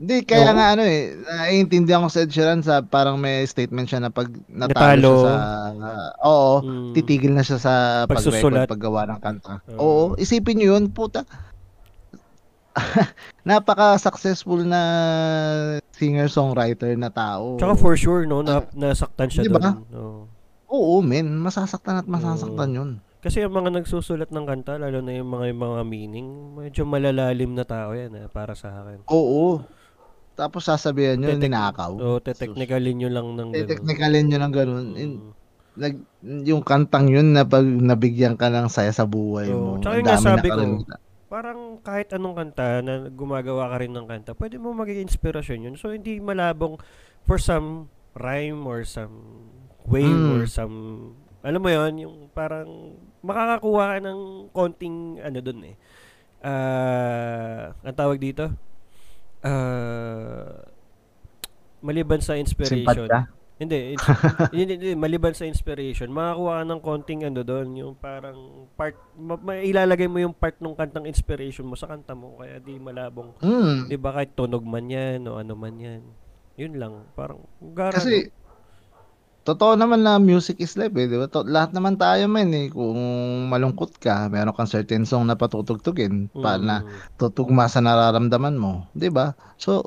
Hindi, 0.00 0.24
kaya 0.24 0.48
Oo. 0.48 0.56
nga 0.56 0.66
ano 0.72 0.82
eh, 0.82 1.12
naiintindihan 1.12 2.00
ko 2.00 2.08
sa 2.08 2.24
Ed 2.24 2.32
Sheeran 2.32 2.64
sa 2.64 2.80
parang 2.80 3.20
may 3.20 3.44
statement 3.44 3.84
siya 3.84 4.00
na 4.00 4.08
pag 4.08 4.32
natalo 4.48 4.72
Natalo. 4.72 5.12
siya 5.20 5.34
sa, 5.36 5.92
oo, 6.24 6.52
Mm. 6.58 6.92
titigil 6.96 7.32
na 7.36 7.44
siya 7.44 7.58
sa 7.60 7.74
Pagsusulat. 8.04 8.64
pag-record, 8.64 8.72
paggawa 8.72 9.00
ng 9.06 9.20
kanta. 9.20 9.60
Oo. 9.70 9.76
Oo, 9.76 10.04
isipin 10.16 10.56
niyo 10.56 10.72
yun, 10.72 10.88
puta. 10.88 11.28
Napaka-successful 13.48 14.62
na 14.62 14.82
singer-songwriter 15.92 16.92
na 16.94 17.08
tao. 17.08 17.56
Tsaka 17.56 17.74
for 17.74 17.94
sure 17.94 18.24
no 18.24 18.40
na 18.40 18.64
nasaktan 18.72 19.28
siya 19.28 19.44
Di 19.44 19.50
ba? 19.50 19.60
doon. 19.60 19.76
Oo. 19.92 20.20
Oo, 20.70 20.94
men, 21.00 21.26
masasaktan 21.36 21.98
at 21.98 22.06
masasaktan 22.06 22.70
yun. 22.70 22.90
Kasi 23.20 23.42
yung 23.42 23.52
mga 23.52 23.74
nagsusulat 23.74 24.30
ng 24.30 24.46
kanta, 24.46 24.78
lalo 24.78 25.02
na 25.02 25.12
yung 25.12 25.28
mga 25.28 25.50
yung 25.50 25.60
mga 25.60 25.82
meaning, 25.84 26.28
medyo 26.54 26.82
malalalim 26.84 27.52
na 27.52 27.64
tao 27.64 27.90
yan 27.90 28.14
eh, 28.14 28.26
para 28.26 28.54
sa 28.54 28.70
akin. 28.72 29.02
Oo. 29.06 29.60
Tapos 30.32 30.64
sasabihan 30.64 31.18
nyo, 31.18 31.28
Tetek- 31.28 31.42
ninakaw. 31.42 31.92
O, 31.92 32.16
te-technicalin 32.16 32.96
nyo 32.96 33.10
lang 33.10 33.26
ng 33.34 33.48
ganun. 33.50 33.68
technicalin 33.68 34.24
nyo 34.24 34.38
ng 34.38 34.54
ganun. 34.54 34.86
In- 34.94 35.20
Mm. 35.20 35.32
nag, 35.72 35.94
yung 36.46 36.62
kantang 36.62 37.06
yun 37.08 37.30
na 37.30 37.42
pag 37.42 37.60
nabigyan 37.62 38.34
ka 38.34 38.48
ng 38.48 38.68
saya 38.68 38.88
sa 38.90 39.04
buhay 39.04 39.50
Oo. 39.50 39.76
mo. 39.76 39.82
Tsaka 39.82 39.94
yung 39.96 40.06
nga 40.06 40.16
dami 40.16 40.24
sabi 40.24 40.48
ko. 40.48 40.60
Parang 41.30 41.78
kahit 41.78 42.10
anong 42.10 42.34
kanta 42.34 42.82
na 42.82 43.06
gumagawa 43.06 43.70
ka 43.70 43.76
rin 43.78 43.94
ng 43.94 44.10
kanta, 44.10 44.34
pwede 44.34 44.58
mo 44.58 44.74
maging 44.74 45.06
inspirasyon 45.06 45.70
yun. 45.70 45.76
So, 45.78 45.94
hindi 45.94 46.18
malabong 46.18 46.82
for 47.22 47.38
some 47.38 47.86
rhyme 48.18 48.66
or 48.66 48.82
some 48.82 49.46
wave 49.86 50.10
Mm. 50.10 50.34
or 50.34 50.42
some, 50.50 50.74
alam 51.46 51.62
mo 51.62 51.70
yon 51.70 52.02
yung 52.02 52.16
parang 52.34 52.98
makakakuha 53.22 53.96
ka 53.96 53.98
ng 54.02 54.20
konting 54.50 55.22
ano 55.22 55.38
dun 55.38 55.70
eh. 55.70 55.76
Ah, 56.42 57.78
ang 57.86 57.94
tawag 57.94 58.18
dito? 58.18 58.50
Ah, 59.40 60.66
maliban 61.80 62.18
sa 62.20 62.34
inspiration. 62.36 63.06
Simpatya? 63.06 63.39
Hindi, 63.62 63.92
hindi, 64.56 64.72
hindi, 64.72 64.88
maliban 64.96 65.36
sa 65.36 65.44
inspiration, 65.44 66.08
makakuha 66.08 66.58
ka 66.58 66.64
ng 66.64 66.80
konting 66.80 67.20
ano 67.22 67.44
doon, 67.44 67.76
yung 67.76 67.92
parang 67.92 68.64
part, 68.72 68.96
ma- 69.12 69.36
ma- 69.36 69.60
ilalagay 69.60 70.08
mo 70.08 70.16
yung 70.16 70.32
part 70.32 70.56
ng 70.56 70.72
kantang 70.72 71.04
inspiration 71.04 71.68
mo 71.68 71.76
sa 71.76 71.92
kanta 71.92 72.16
mo, 72.16 72.40
kaya 72.40 72.56
di 72.56 72.80
malabong, 72.80 73.36
Mm. 73.38 73.92
di 73.92 74.00
ba 74.00 74.16
kahit 74.16 74.32
tunog 74.32 74.64
man 74.64 74.88
yan 74.88 75.28
o 75.28 75.36
ano 75.36 75.52
man 75.52 75.76
yan. 75.76 76.00
Yun 76.56 76.72
lang, 76.74 77.04
parang, 77.12 77.44
gara, 77.60 77.92
Kasi, 77.92 78.32
totoo 79.42 79.76
naman 79.76 80.00
na 80.00 80.16
music 80.16 80.56
is 80.56 80.72
life 80.74 80.96
eh, 80.96 81.04
di 81.04 81.20
ba? 81.20 81.28
To- 81.28 81.44
lahat 81.44 81.76
naman 81.76 82.00
tayo 82.00 82.32
man 82.32 82.48
eh, 82.52 82.72
kung 82.72 82.96
malungkot 83.48 84.00
ka, 84.00 84.32
meron 84.32 84.56
kang 84.56 84.68
certain 84.68 85.04
song 85.04 85.28
na 85.28 85.36
patutugtugin, 85.36 86.32
no? 86.32 86.40
pa 86.40 86.56
Mm. 86.56 86.64
na 86.64 86.76
tutugma 87.16 87.68
sa 87.68 87.84
nararamdaman 87.84 88.56
mo, 88.56 88.88
di 88.96 89.12
ba? 89.12 89.36
So, 89.56 89.84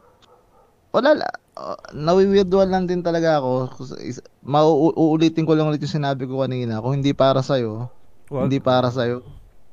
wala 0.94 1.18
la. 1.18 1.30
Uh, 1.54 1.78
nawiwirdual 1.92 2.66
lang 2.66 2.86
din 2.86 3.02
talaga 3.02 3.38
ako. 3.38 3.52
Kasi 3.76 3.94
is- 4.04 4.26
Mau- 4.40 4.94
uulitin 4.94 5.44
ko 5.44 5.54
lang 5.54 5.68
ulit 5.68 5.82
yung 5.82 5.98
sinabi 5.98 6.24
ko 6.24 6.40
kanina. 6.40 6.78
Kung 6.80 6.98
hindi 6.98 7.12
para 7.12 7.42
sa'yo, 7.42 7.90
Wag. 8.30 8.46
hindi 8.46 8.58
para 8.58 8.90
sa'yo. 8.90 9.26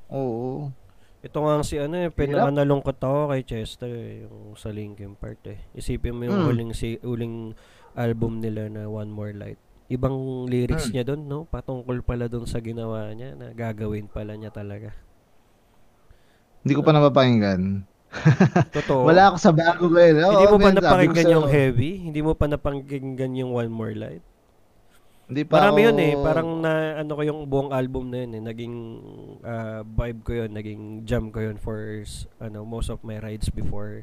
Oo. 0.09 0.73
Ito 1.21 1.37
nga 1.37 1.61
si 1.61 1.77
ano 1.77 2.01
eh, 2.01 2.09
pinakanalungkot 2.09 2.97
ako 2.97 3.29
kay 3.29 3.45
Chester 3.45 3.89
eh, 3.89 4.25
yung 4.25 4.57
sa 4.57 4.73
Linkin 4.73 5.13
Park 5.13 5.45
eh. 5.45 5.61
Isipin 5.73 6.17
mo 6.17 6.25
yung 6.25 6.41
Mm. 6.41 6.47
huling, 6.49 6.71
si, 6.73 6.97
huling 6.99 7.53
album 7.93 8.41
nila 8.41 8.73
na 8.73 8.89
One 8.89 9.13
More 9.13 9.37
Light. 9.37 9.61
Ibang 9.87 10.17
lyrics 10.47 10.89
Mm. 10.89 10.93
niya 10.93 11.05
doon, 11.05 11.23
no? 11.27 11.39
Patungkol 11.45 12.01
pala 12.01 12.25
doon 12.25 12.47
sa 12.47 12.57
ginawa 12.59 13.13
niya 13.13 13.35
na 13.35 13.53
gagawin 13.53 14.07
pala 14.07 14.33
niya 14.33 14.49
talaga. 14.49 14.97
Hindi 16.61 16.73
ko 16.73 16.81
pa 16.81 16.93
napapakinggan. 16.93 17.85
Totoo. 18.77 19.07
Wala 19.07 19.33
ako 19.33 19.37
sa 19.41 19.53
bago 19.53 19.85
ko 19.89 19.99
eh. 19.99 20.13
Oo, 20.15 20.33
Hindi 20.33 20.47
mo 20.47 20.57
pa 20.57 20.71
sabi 20.71 20.75
ko 20.75 20.81
napakinggan 20.81 21.29
yung 21.31 21.49
Heavy? 21.49 21.91
Hindi 22.01 22.21
mo 22.21 22.33
pa 22.37 22.47
napakinggan 22.47 23.33
yung 23.37 23.51
One 23.53 23.73
More 23.73 23.95
Light? 23.97 24.25
Hindi 25.31 25.47
pa 25.47 25.63
Marami 25.63 25.81
ako... 25.81 25.87
yun 25.87 25.99
eh. 26.03 26.13
Parang 26.19 26.49
na 26.59 26.73
ano 26.99 27.13
ko 27.15 27.23
yung 27.23 27.41
buong 27.47 27.71
album 27.71 28.11
na 28.11 28.27
yun 28.27 28.33
eh. 28.35 28.43
Naging 28.43 28.75
ah, 29.47 29.81
vibe 29.87 30.21
ko 30.27 30.33
yun. 30.35 30.51
Naging 30.51 30.83
jam 31.07 31.31
ko 31.31 31.39
yun 31.39 31.57
for 31.57 31.79
ano 32.43 32.67
most 32.67 32.91
of 32.91 32.99
my 33.07 33.17
rides 33.23 33.47
before 33.47 34.03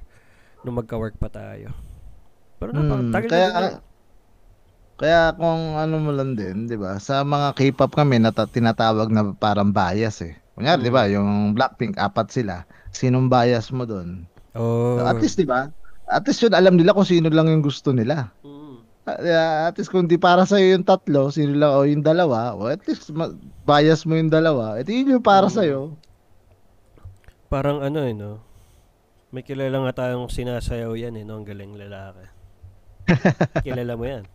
nung 0.64 0.80
magka-work 0.80 1.20
pa 1.20 1.28
tayo. 1.28 1.76
Pero 2.58 2.72
Hmm, 2.74 3.12
napakatagal 3.12 3.30
kaya, 3.30 3.48
na 3.54 3.70
kaya 4.98 5.22
kung 5.38 5.78
ano 5.78 5.96
mo 6.02 6.10
lang 6.10 6.34
din, 6.34 6.66
di 6.66 6.74
ba? 6.74 6.98
Sa 6.98 7.22
mga 7.22 7.54
K-pop 7.54 7.94
kami, 7.94 8.18
nata- 8.18 8.50
tinatawag 8.50 9.14
na 9.14 9.30
parang 9.38 9.70
bias 9.70 10.26
eh. 10.26 10.34
Kunyari, 10.58 10.82
di 10.82 10.90
ba? 10.90 11.06
Mm. 11.06 11.14
Yung 11.14 11.30
Blackpink, 11.54 12.02
apat 12.02 12.34
sila. 12.34 12.66
Sinong 12.90 13.30
bias 13.30 13.70
mo 13.70 13.86
doon? 13.86 14.26
Oh. 14.58 14.98
At 15.06 15.22
least, 15.22 15.38
di 15.38 15.46
ba? 15.46 15.70
At 16.10 16.26
least 16.26 16.42
yun, 16.42 16.58
alam 16.58 16.74
nila 16.74 16.98
kung 16.98 17.06
sino 17.06 17.30
lang 17.30 17.46
yung 17.46 17.62
gusto 17.62 17.94
nila. 17.94 18.34
Mm. 18.42 18.82
Uh, 19.08 19.70
at 19.72 19.78
least 19.80 19.88
kung 19.88 20.04
di 20.04 20.20
para 20.20 20.44
sa 20.44 20.60
yung 20.60 20.84
tatlo, 20.84 21.32
sino 21.32 21.56
lang 21.56 21.72
o 21.72 21.86
yung 21.88 22.04
dalawa, 22.04 22.58
o 22.58 22.68
at 22.68 22.84
least 22.90 23.14
ma- 23.16 23.32
bias 23.64 24.04
mo 24.04 24.18
yung 24.18 24.28
dalawa. 24.34 24.76
Ito 24.82 24.90
yun 24.92 25.16
yung 25.16 25.24
para 25.24 25.48
Mm. 25.48 25.54
sa 25.54 25.62
iyo. 25.64 25.94
Parang 27.48 27.80
ano 27.80 28.04
eh, 28.04 28.12
no? 28.12 28.44
May 29.32 29.46
kilala 29.46 29.80
nga 29.88 30.04
tayong 30.04 30.28
sinasayaw 30.28 30.92
yan 30.98 31.16
eh, 31.16 31.24
no? 31.24 31.40
Ang 31.40 31.48
galing 31.48 31.78
lalaki. 31.78 32.26
kilala 33.68 33.94
mo 33.96 34.04
yan. 34.04 34.28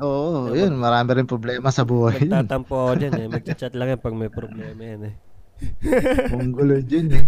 Oo, 0.00 0.48
Diba? 0.48 0.66
yun, 0.66 0.72
marami 0.80 1.10
rin 1.18 1.28
problema 1.28 1.68
sa 1.68 1.84
buhay. 1.84 2.24
Nagtatampo 2.24 2.72
ako 2.72 2.92
dyan 2.96 3.12
eh. 3.20 3.26
Magchat-chat 3.28 3.74
lang 3.76 3.92
yan 3.92 4.00
pag 4.00 4.16
may 4.16 4.32
problema 4.32 4.80
yan 4.80 5.02
eh. 5.12 5.14
Mongolo 6.32 6.80
dyan 6.80 7.22
eh. 7.22 7.24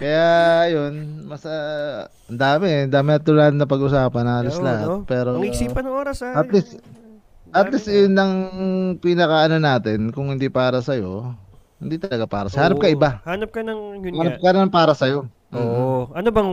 Kaya 0.00 0.28
yun, 0.70 1.26
mas 1.26 1.42
ah, 1.46 2.06
ang 2.30 2.38
dami 2.38 2.66
eh, 2.70 2.80
ang 2.86 2.92
dami 2.92 3.08
na 3.14 3.20
tulad 3.22 3.52
na 3.54 3.66
pag-usapan 3.66 4.26
halos 4.26 4.58
Oo, 4.58 4.64
lahat. 4.66 4.86
no? 4.86 4.96
Pero 5.06 5.38
Ang 5.38 5.46
isipan 5.46 5.84
ng 5.86 5.96
oras 5.96 6.22
ah. 6.22 6.38
at 6.38 6.48
least 6.54 6.78
at 7.50 7.66
least 7.74 7.90
yun 7.90 8.14
ang 8.14 8.32
pinaka 9.02 9.50
ano 9.50 9.58
natin, 9.58 10.14
kung 10.14 10.30
hindi 10.30 10.46
para 10.46 10.78
sa 10.78 10.94
hindi 11.80 11.96
talaga 11.96 12.28
para 12.28 12.46
sa. 12.52 12.68
Hanap 12.68 12.78
ka 12.78 12.92
iba. 12.92 13.24
Hanap 13.24 13.50
ka 13.50 13.64
ng 13.64 14.04
yun. 14.04 14.14
Hanap 14.20 14.36
ka 14.38 14.50
ng 14.52 14.70
para 14.70 14.92
sa 14.92 15.08
iyo. 15.08 15.26
Oo. 15.50 16.12
Ano 16.12 16.28
bang 16.30 16.50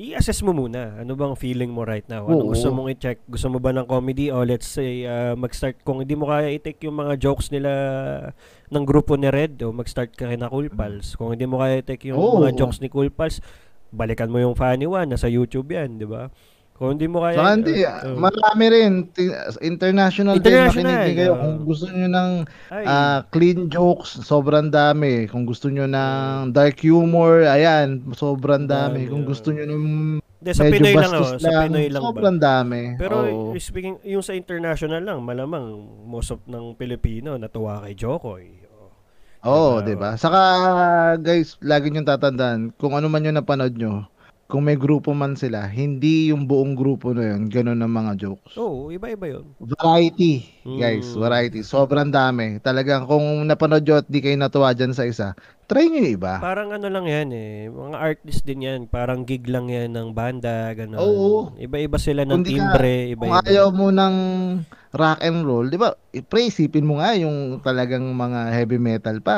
i-assess 0.00 0.40
mo 0.40 0.56
muna. 0.56 0.96
Ano 0.96 1.12
bang 1.12 1.36
feeling 1.36 1.68
mo 1.68 1.84
right 1.84 2.08
now? 2.08 2.24
Ano 2.24 2.48
Oo. 2.48 2.56
gusto 2.56 2.72
mong 2.72 2.88
i-check? 2.96 3.20
Gusto 3.28 3.52
mo 3.52 3.60
ba 3.60 3.76
ng 3.76 3.84
comedy 3.84 4.32
o 4.32 4.40
let's 4.48 4.64
say 4.64 5.04
uh, 5.04 5.36
mag-start 5.36 5.76
kung 5.84 6.00
hindi 6.00 6.16
mo 6.16 6.24
kaya 6.24 6.48
i-take 6.56 6.88
yung 6.88 6.96
mga 6.96 7.20
jokes 7.20 7.52
nila 7.52 7.70
ng 8.72 8.84
grupo 8.88 9.20
ni 9.20 9.28
Red 9.28 9.60
o 9.60 9.76
mag-start 9.76 10.16
ka 10.16 10.32
na 10.32 10.48
Cool 10.48 10.72
Pals. 10.72 11.20
Kung 11.20 11.36
hindi 11.36 11.44
mo 11.44 11.60
kaya 11.60 11.84
i-take 11.84 12.08
yung 12.08 12.16
Oo. 12.16 12.40
mga 12.40 12.56
jokes 12.56 12.80
ni 12.80 12.88
Cool 12.88 13.12
Pals, 13.12 13.44
balikan 13.92 14.32
mo 14.32 14.40
yung 14.40 14.56
Funny 14.56 14.88
One 14.88 15.12
nasa 15.12 15.28
YouTube 15.28 15.68
yan, 15.68 16.00
di 16.00 16.08
ba? 16.08 16.32
Kung 16.80 16.96
hindi 16.96 17.12
mo 17.12 17.20
kaya 17.20 17.36
Saka 17.36 17.50
hindi, 17.60 17.84
uh, 17.84 17.92
uh, 17.92 18.16
marami 18.16 18.64
rin 18.72 18.92
ti- 19.12 19.28
international, 19.60 20.40
International, 20.40 20.72
din 20.72 20.96
makinig 20.96 21.12
kayo 21.12 21.32
oo. 21.36 21.40
kung 21.44 21.56
gusto 21.68 21.86
niyo 21.92 22.08
ng 22.08 22.30
ay, 22.72 22.84
ah, 22.88 23.20
clean 23.28 23.68
jokes, 23.68 24.16
sobrang 24.24 24.72
dami. 24.72 25.28
Kung 25.28 25.44
gusto 25.44 25.68
niyo 25.68 25.84
ng 25.84 26.56
dark 26.56 26.80
humor, 26.80 27.44
ayan, 27.44 28.00
sobrang 28.16 28.64
dami. 28.64 29.12
Kung 29.12 29.28
gusto 29.28 29.52
niyo 29.52 29.68
ng 29.68 29.84
hindi, 30.40 30.56
sa 30.56 30.64
medyo 30.64 30.80
Pinoy 30.80 30.94
lang, 30.96 31.12
oh, 31.20 31.36
sa 31.36 31.50
Pinoy 31.68 31.86
lang 31.92 32.00
ba? 32.00 32.06
sobrang 32.08 32.38
dami. 32.40 32.82
Pero 32.96 33.16
Oo. 33.28 33.52
speaking 33.60 34.00
yung 34.08 34.24
sa 34.24 34.32
international 34.32 35.04
lang, 35.04 35.20
malamang 35.20 35.84
most 36.08 36.32
of 36.32 36.40
ng 36.48 36.80
Pilipino 36.80 37.36
natuwa 37.36 37.84
kay 37.84 37.92
Jokoy. 37.92 38.56
Oo, 39.44 39.84
Diba? 39.84 39.84
'di 39.84 39.94
ba? 40.00 40.10
Saka 40.16 40.40
guys, 41.20 41.60
lagi 41.60 41.92
niyo 41.92 42.08
tatandaan, 42.08 42.72
kung 42.80 42.96
ano 42.96 43.12
man 43.12 43.20
'yung 43.20 43.36
napanood 43.36 43.76
nyo, 43.76 44.08
kung 44.50 44.66
may 44.66 44.74
grupo 44.74 45.14
man 45.14 45.38
sila, 45.38 45.64
hindi 45.64 46.28
'yung 46.28 46.44
buong 46.44 46.74
grupo 46.74 47.14
na 47.14 47.30
'yun, 47.30 47.46
ganun 47.46 47.78
ang 47.78 47.94
mga 47.94 48.12
jokes. 48.18 48.58
Oo, 48.58 48.90
iba-iba 48.90 49.30
'yun. 49.30 49.46
Variety, 49.56 50.42
guys, 50.66 51.06
Mm. 51.06 51.22
variety. 51.22 51.60
Sobrang 51.62 52.10
dami. 52.10 52.58
Talagang 52.58 53.06
kung 53.06 53.22
napanood 53.46 53.86
nyo 53.86 53.96
at 53.96 54.06
di 54.06 54.18
kayo 54.18 54.34
natuwa 54.34 54.74
dyan 54.74 54.90
sa 54.90 55.06
isa, 55.06 55.38
try 55.64 55.86
nyo 55.86 56.02
'yung 56.02 56.18
iba. 56.18 56.36
Parang 56.36 56.74
ano 56.74 56.90
lang 56.90 57.06
'yan 57.06 57.30
eh, 57.30 57.70
mga 57.70 57.96
artist 57.96 58.42
din 58.42 58.66
'yan, 58.66 58.80
parang 58.86 59.22
gig 59.22 59.46
lang 59.46 59.70
'yan 59.70 59.94
ng 59.94 60.10
banda, 60.10 60.74
ganun. 60.74 60.98
Oo. 60.98 61.54
Iba-iba 61.54 61.96
sila 61.96 62.26
ng 62.26 62.32
Kung 62.32 62.42
di 62.42 62.50
ka- 62.50 62.74
timbre, 62.74 62.94
Kung 63.14 63.30
iba-iba. 63.30 63.46
ayaw 63.46 63.68
mo 63.70 63.88
ng 63.88 64.14
rock 64.90 65.18
and 65.22 65.46
roll, 65.46 65.66
'di 65.68 65.78
ba? 65.78 65.94
I-pre 66.10 66.50
isipin 66.50 66.82
mo 66.82 66.98
nga 66.98 67.14
'yung 67.14 67.62
talagang 67.62 68.02
mga 68.10 68.50
heavy 68.50 68.80
metal 68.80 69.22
pa 69.22 69.36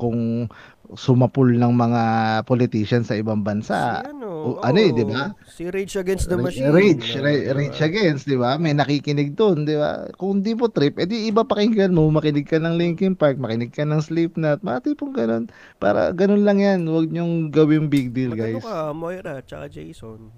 kung 0.00 0.48
sumapul 0.90 1.46
ng 1.46 1.70
mga 1.70 2.02
politicians 2.42 3.06
sa 3.06 3.14
ibang 3.14 3.44
bansa. 3.44 4.00
si 4.00 4.10
ano, 4.10 4.26
o- 4.26 4.58
ano 4.58 4.74
eh. 4.74 4.90
'di 4.90 5.04
ba? 5.04 5.30
Si 5.46 5.68
Rage 5.68 5.94
Against 5.94 6.26
the 6.26 6.34
Machine. 6.34 6.72
Rage, 6.72 7.14
Ra-? 7.14 7.52
Rage 7.52 7.78
Against, 7.78 8.24
di 8.24 8.34
ba? 8.34 8.56
May 8.56 8.72
nakikinig 8.72 9.36
doon, 9.36 9.62
di 9.62 9.76
ba? 9.76 10.10
Kung 10.16 10.40
di 10.40 10.50
mo 10.50 10.66
trip, 10.66 10.98
edi 10.98 11.28
iba 11.28 11.44
pakinggan 11.44 11.92
mo, 11.92 12.08
makinig 12.08 12.42
ka 12.42 12.56
ng 12.56 12.74
Linkin 12.74 13.14
Park, 13.14 13.38
makinig 13.38 13.70
ka 13.70 13.84
ng 13.84 14.00
Slipknot, 14.00 14.64
mga 14.64 14.80
tipong 14.82 15.12
ganun. 15.12 15.44
Para 15.76 16.10
ganun 16.10 16.42
lang 16.42 16.58
yan, 16.58 16.82
huwag 16.82 17.06
niyong 17.06 17.52
gawing 17.52 17.86
big 17.86 18.10
deal, 18.10 18.32
Magano 18.32 18.58
guys. 18.58 18.64
ka, 18.64 18.90
Moira, 18.90 19.34
tsaka 19.44 19.70
Jason. 19.70 20.32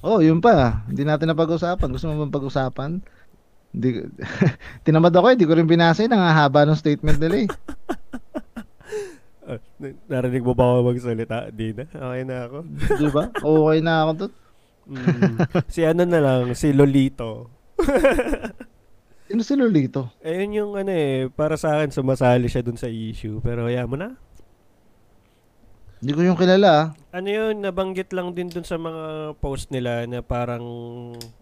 Oh, 0.00 0.18
yun 0.18 0.40
pa. 0.40 0.82
Hindi 0.88 1.04
natin 1.04 1.30
na 1.30 1.36
pag-usapan. 1.36 1.92
Gusto 1.92 2.10
mo 2.10 2.18
bang 2.18 2.34
pag-usapan? 2.34 2.98
Hindi, 3.70 4.02
tinamad 4.84 5.14
ako 5.14 5.30
eh, 5.30 5.36
di 5.38 5.46
ko 5.46 5.54
rin 5.54 5.68
binasa 5.68 6.02
yun. 6.02 6.10
Ang 6.10 6.26
haba 6.26 6.64
ng 6.64 6.74
statement 6.74 7.20
nila 7.20 7.46
eh. 7.46 7.48
N- 9.82 9.98
narinig 10.06 10.44
mo 10.46 10.54
ba 10.54 10.70
ako 10.70 10.94
magsalita? 10.94 11.50
Di 11.50 11.74
na. 11.74 11.84
Okay 11.90 12.22
na 12.22 12.36
ako. 12.46 12.58
Di 13.00 13.08
ba? 13.10 13.24
Okay 13.34 13.78
na 13.82 13.94
ako 14.06 14.12
doon. 14.14 14.32
Mm. 14.82 15.38
si 15.70 15.80
ano 15.86 16.02
na 16.02 16.18
lang, 16.18 16.42
si 16.58 16.74
Lolito. 16.74 17.50
Sino 19.30 19.42
si 19.46 19.54
Lolito? 19.54 20.12
Eh, 20.20 20.42
yun 20.42 20.58
yung 20.58 20.72
ano 20.74 20.90
eh, 20.92 21.30
para 21.32 21.54
sa 21.54 21.78
akin 21.78 21.94
sumasali 21.94 22.50
siya 22.50 22.66
dun 22.66 22.76
sa 22.76 22.90
issue. 22.90 23.38
Pero 23.40 23.70
kaya 23.70 23.86
mo 23.86 23.94
na. 23.94 24.18
Hindi 26.02 26.18
ko 26.18 26.20
yung 26.26 26.38
kilala 26.38 26.70
ah. 26.74 26.86
Ano 27.14 27.30
yun, 27.30 27.62
nabanggit 27.62 28.10
lang 28.10 28.34
din 28.34 28.50
dun 28.50 28.66
sa 28.66 28.74
mga 28.74 29.38
post 29.38 29.70
nila 29.70 30.02
na 30.10 30.18
parang 30.18 30.66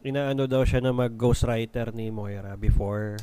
inaano 0.05 0.45
daw 0.45 0.69
siya 0.69 0.85
na 0.85 0.93
mag-ghostwriter 0.93 1.97
ni 1.97 2.13
Moira 2.13 2.61
before. 2.61 3.17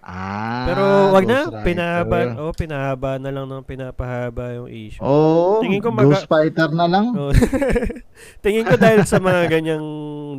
Ah, 0.00 0.64
Pero 0.64 1.12
wag 1.12 1.28
na, 1.28 1.60
pinahaba, 1.60 2.18
oh, 2.40 2.56
pinahaba 2.56 3.20
na 3.20 3.28
lang 3.28 3.44
ng 3.44 3.60
pinapahaba 3.68 4.56
yung 4.56 4.68
issue. 4.72 5.04
Oo, 5.04 5.60
Tingin 5.60 5.84
ko 5.84 5.92
maga- 5.92 6.08
Ghost 6.08 6.24
Fighter 6.24 6.72
na 6.72 6.88
lang. 6.88 7.12
Oh. 7.12 7.28
Tingin 8.44 8.64
ko 8.64 8.80
dahil 8.80 9.04
sa 9.04 9.20
mga 9.20 9.52
ganyang 9.52 9.84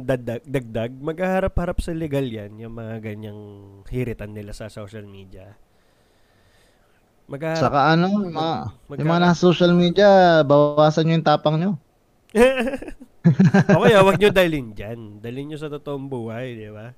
dagdag, 0.02 0.42
dagdag 0.50 0.92
maghaharap-harap 0.98 1.78
sa 1.78 1.94
legal 1.94 2.26
yan, 2.26 2.58
yung 2.58 2.74
mga 2.74 3.06
ganyang 3.06 3.38
hiritan 3.86 4.34
nila 4.34 4.50
sa 4.50 4.66
social 4.66 5.06
media. 5.06 5.54
Maghaharap. 7.30 7.62
Saka 7.62 7.80
ano, 7.94 8.10
yung 8.18 8.34
mga, 8.34 8.56
magka- 8.66 8.98
yung 8.98 9.10
mga 9.14 9.22
nasa 9.30 9.40
social 9.46 9.74
media, 9.78 10.42
bawasan 10.42 11.06
nyo 11.06 11.14
yung 11.22 11.28
tapang 11.30 11.58
nyo. 11.62 11.72
okay, 13.78 13.94
ah, 13.94 14.02
wag 14.02 14.18
nyo 14.18 14.34
dalhin 14.34 14.74
dyan. 14.74 15.22
Dalhin 15.22 15.54
nyo 15.54 15.58
sa 15.62 15.70
totoong 15.70 16.10
buhay, 16.10 16.58
di 16.58 16.74
ba? 16.74 16.98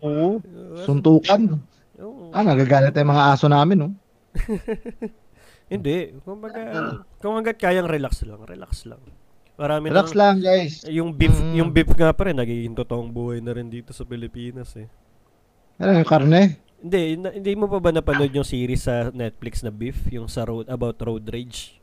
Oo. 0.00 0.40
Suntukan. 0.88 1.60
Oo. 1.98 2.30
Ah, 2.30 2.42
nagagalit 2.42 2.92
yung 2.92 3.10
mga 3.10 3.24
aso 3.30 3.46
namin, 3.46 3.76
no? 3.76 3.88
Hindi. 5.72 6.12
Kung 6.22 6.38
baga, 6.38 6.60
kung 7.18 7.34
hanggat 7.34 7.56
kayang 7.56 7.88
relax 7.88 8.20
lang, 8.22 8.42
relax 8.44 8.84
lang. 8.84 9.00
Marami 9.54 9.88
Relax 9.88 10.10
nang- 10.12 10.18
lang, 10.18 10.36
guys. 10.40 10.82
Yung 10.84 11.14
beef, 11.14 11.32
Mm. 11.32 11.54
yung 11.54 11.70
beef 11.70 11.88
nga 11.88 12.10
pa 12.10 12.26
rin, 12.26 12.36
nagiging 12.36 12.74
totoong 12.74 13.08
buhay 13.08 13.38
na 13.38 13.54
rin 13.54 13.70
dito 13.70 13.94
sa 13.94 14.02
Pilipinas 14.02 14.74
eh. 14.74 14.90
Ano 15.78 15.94
yung 15.94 16.06
karne? 16.06 16.58
Hindi, 16.78 17.16
na- 17.16 17.32
hindi 17.32 17.52
mo 17.54 17.64
pa 17.64 17.78
ba 17.78 17.88
napanood 17.88 18.34
yung 18.34 18.44
series 18.44 18.84
sa 18.84 19.08
Netflix 19.08 19.62
na 19.62 19.70
Beef, 19.70 20.04
yung 20.10 20.26
sa 20.26 20.44
road 20.44 20.66
about 20.68 20.98
road 21.00 21.24
rage? 21.26 21.78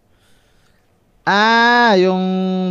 Ah, 1.21 1.93
yung 2.01 2.21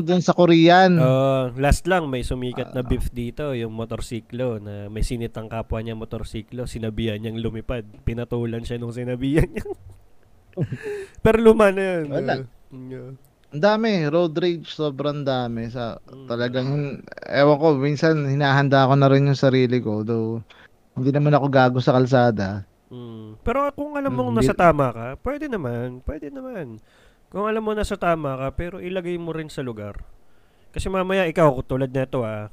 dun 0.03 0.19
sa 0.19 0.35
Korean. 0.35 0.99
Uh, 0.99 1.55
last 1.55 1.87
lang 1.87 2.11
may 2.11 2.27
sumikat 2.27 2.75
na 2.75 2.83
beef 2.83 3.07
dito, 3.15 3.55
yung 3.55 3.71
motorsiklo 3.71 4.59
na 4.59 4.91
may 4.91 5.07
sinitang 5.07 5.47
kapwa 5.47 5.79
niya 5.79 5.95
motorsiklo, 5.95 6.67
sinabihan 6.67 7.23
niyang 7.23 7.39
lumipad. 7.39 7.87
Pinatulan 8.03 8.67
siya 8.67 8.83
nung 8.83 8.91
sinabihan 8.91 9.47
niya. 9.47 9.63
Pero 11.23 11.39
luma 11.39 11.71
na 11.71 12.03
yun. 12.03 12.05
Wala. 12.11 12.35
Yeah. 12.75 13.11
Ang 13.51 13.63
dami, 13.63 13.91
road 14.07 14.35
rage, 14.35 14.67
sobrang 14.67 15.23
dami. 15.23 15.71
Sa, 15.71 15.99
Mm. 16.07 16.27
talagang, 16.27 16.69
ewan 17.27 17.59
ko, 17.59 17.67
minsan 17.75 18.27
hinahanda 18.27 18.87
ko 18.87 18.95
na 18.95 19.11
rin 19.11 19.27
yung 19.27 19.39
sarili 19.39 19.79
ko. 19.79 20.03
Though, 20.03 20.43
hindi 20.95 21.11
naman 21.11 21.35
ako 21.35 21.47
gago 21.51 21.79
sa 21.79 21.95
kalsada. 21.95 22.67
Mm. 22.91 23.39
Pero 23.43 23.71
kung 23.75 23.95
alam 23.95 24.11
mong 24.11 24.35
Mm, 24.35 24.39
nasa 24.39 24.55
tama 24.55 24.91
ka, 24.91 25.07
pwede 25.23 25.47
naman, 25.47 26.03
pwede 26.03 26.31
naman. 26.31 26.79
Kung 27.31 27.47
alam 27.47 27.63
mo 27.63 27.71
nasa 27.71 27.95
tama 27.95 28.35
ka, 28.35 28.49
pero 28.59 28.77
ilagay 28.83 29.15
mo 29.15 29.31
rin 29.31 29.47
sa 29.47 29.63
lugar. 29.63 30.03
Kasi 30.75 30.91
mamaya 30.91 31.31
ikaw, 31.31 31.63
tulad 31.63 31.95
nito 31.95 32.27
ah, 32.27 32.51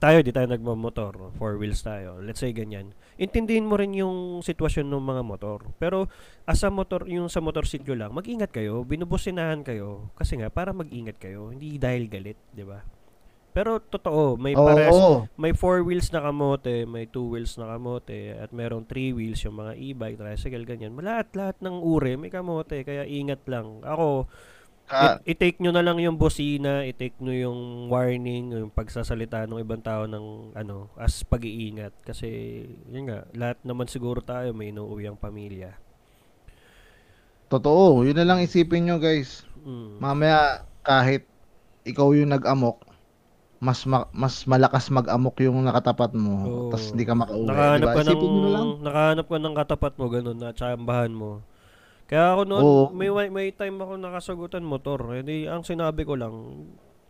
tayo, 0.00 0.24
di 0.24 0.32
tayo 0.32 0.48
nagmamotor, 0.48 1.36
four 1.36 1.60
wheels 1.60 1.84
tayo, 1.84 2.16
let's 2.24 2.40
say 2.40 2.56
ganyan. 2.56 2.96
Intindihin 3.20 3.68
mo 3.68 3.76
rin 3.76 3.92
yung 3.92 4.40
sitwasyon 4.40 4.88
ng 4.88 5.04
mga 5.04 5.22
motor. 5.28 5.68
Pero 5.76 6.08
as 6.48 6.64
a 6.64 6.72
motor, 6.72 7.04
yung 7.04 7.28
sa 7.28 7.44
motorsiklo 7.44 7.92
lang, 7.92 8.16
mag-ingat 8.16 8.48
kayo, 8.48 8.80
binubusinahan 8.88 9.60
kayo, 9.60 10.08
kasi 10.16 10.40
nga, 10.40 10.48
para 10.48 10.72
mag-ingat 10.72 11.20
kayo, 11.20 11.52
hindi 11.52 11.76
dahil 11.76 12.08
galit, 12.08 12.40
di 12.56 12.64
ba? 12.64 12.80
Pero 13.50 13.82
totoo, 13.82 14.38
may 14.38 14.54
Oo, 14.54 14.62
pares, 14.62 14.94
oo. 14.94 15.26
may 15.34 15.50
four 15.50 15.82
wheels 15.82 16.14
na 16.14 16.22
kamote, 16.22 16.86
may 16.86 17.04
two 17.04 17.26
wheels 17.26 17.58
na 17.58 17.66
kamote, 17.66 18.38
at 18.38 18.54
merong 18.54 18.86
three 18.86 19.10
wheels 19.10 19.42
yung 19.42 19.58
mga 19.58 19.74
e-bike, 19.74 20.18
tricycle, 20.18 20.62
ganyan. 20.62 20.94
Lahat-lahat 20.94 21.58
ng 21.58 21.76
uri 21.82 22.14
may 22.14 22.30
kamote, 22.30 22.86
kaya 22.86 23.02
ingat 23.02 23.42
lang. 23.50 23.82
Ako, 23.82 24.30
Ka- 24.86 25.18
i- 25.22 25.34
i-take 25.34 25.58
nyo 25.58 25.70
na 25.70 25.82
lang 25.82 25.98
yung 25.98 26.14
bosina, 26.14 26.82
i-take 26.82 27.18
nyo 27.18 27.34
yung 27.34 27.60
warning, 27.86 28.50
yung 28.50 28.70
pagsasalita 28.70 29.46
ng 29.46 29.58
ibang 29.58 29.82
tao 29.82 30.06
ng 30.06 30.54
ano, 30.54 30.90
as 30.94 31.22
pag-iingat. 31.22 31.94
Kasi, 32.02 32.26
yun 32.86 33.10
nga, 33.10 33.26
lahat 33.34 33.58
naman 33.62 33.86
siguro 33.86 34.22
tayo 34.22 34.50
may 34.50 34.70
inuuwi 34.70 35.06
ang 35.06 35.18
pamilya. 35.18 35.74
totoo, 37.50 38.06
yun 38.06 38.14
na 38.14 38.22
lang 38.22 38.38
isipin 38.38 38.86
nyo, 38.86 39.02
guys. 39.02 39.42
Mm. 39.66 39.98
Mamaya, 39.98 40.62
kahit 40.82 41.26
ikaw 41.82 42.14
yung 42.14 42.30
nag-amok, 42.30 42.86
mas 43.60 43.84
ma- 43.84 44.08
mas 44.10 44.48
malakas 44.48 44.88
mag-amok 44.88 45.36
yung 45.38 45.60
nakatapat 45.60 46.16
mo, 46.16 46.34
Oo. 46.40 46.68
tapos 46.72 46.90
hindi 46.90 47.04
ka 47.04 47.12
makauwi, 47.14 47.44
Nakahanap 47.44 47.86
ba? 47.86 47.94
ka 47.94 48.02
ng 48.02 48.20
lang. 48.48 48.68
nakahanap 48.80 49.26
ka 49.28 49.36
ng 49.36 49.54
katapat 49.54 49.92
mo 49.94 50.04
ganun 50.08 50.38
na 50.40 50.50
tsambahan 50.50 51.12
mo. 51.12 51.44
Kaya 52.08 52.34
ako 52.34 52.42
noon, 52.42 52.62
Oo. 52.64 52.84
may 52.90 53.06
may- 53.06 53.30
may 53.30 53.48
time 53.52 53.76
ako 53.78 53.94
nakasagutan 53.94 54.64
motor. 54.64 54.98
Eh 55.12 55.22
di, 55.22 55.44
ang 55.44 55.60
sinabi 55.60 56.02
ko 56.02 56.16
lang, 56.16 56.32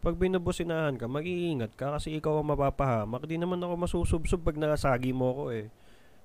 pag 0.01 0.19
binubusinahan 0.19 0.99
ka, 0.99 1.07
mag-iingat 1.07 1.73
ka 1.73 1.95
kasi 1.95 2.19
ikaw 2.19 2.37
ang 2.37 2.51
mapapahamak. 2.51 3.25
Di 3.25 3.39
naman 3.39 3.61
ako 3.61 3.79
masusubsob 3.79 4.43
pag 4.43 4.59
nasagi 4.59 5.15
mo 5.15 5.31
ako 5.31 5.45
eh. 5.55 5.67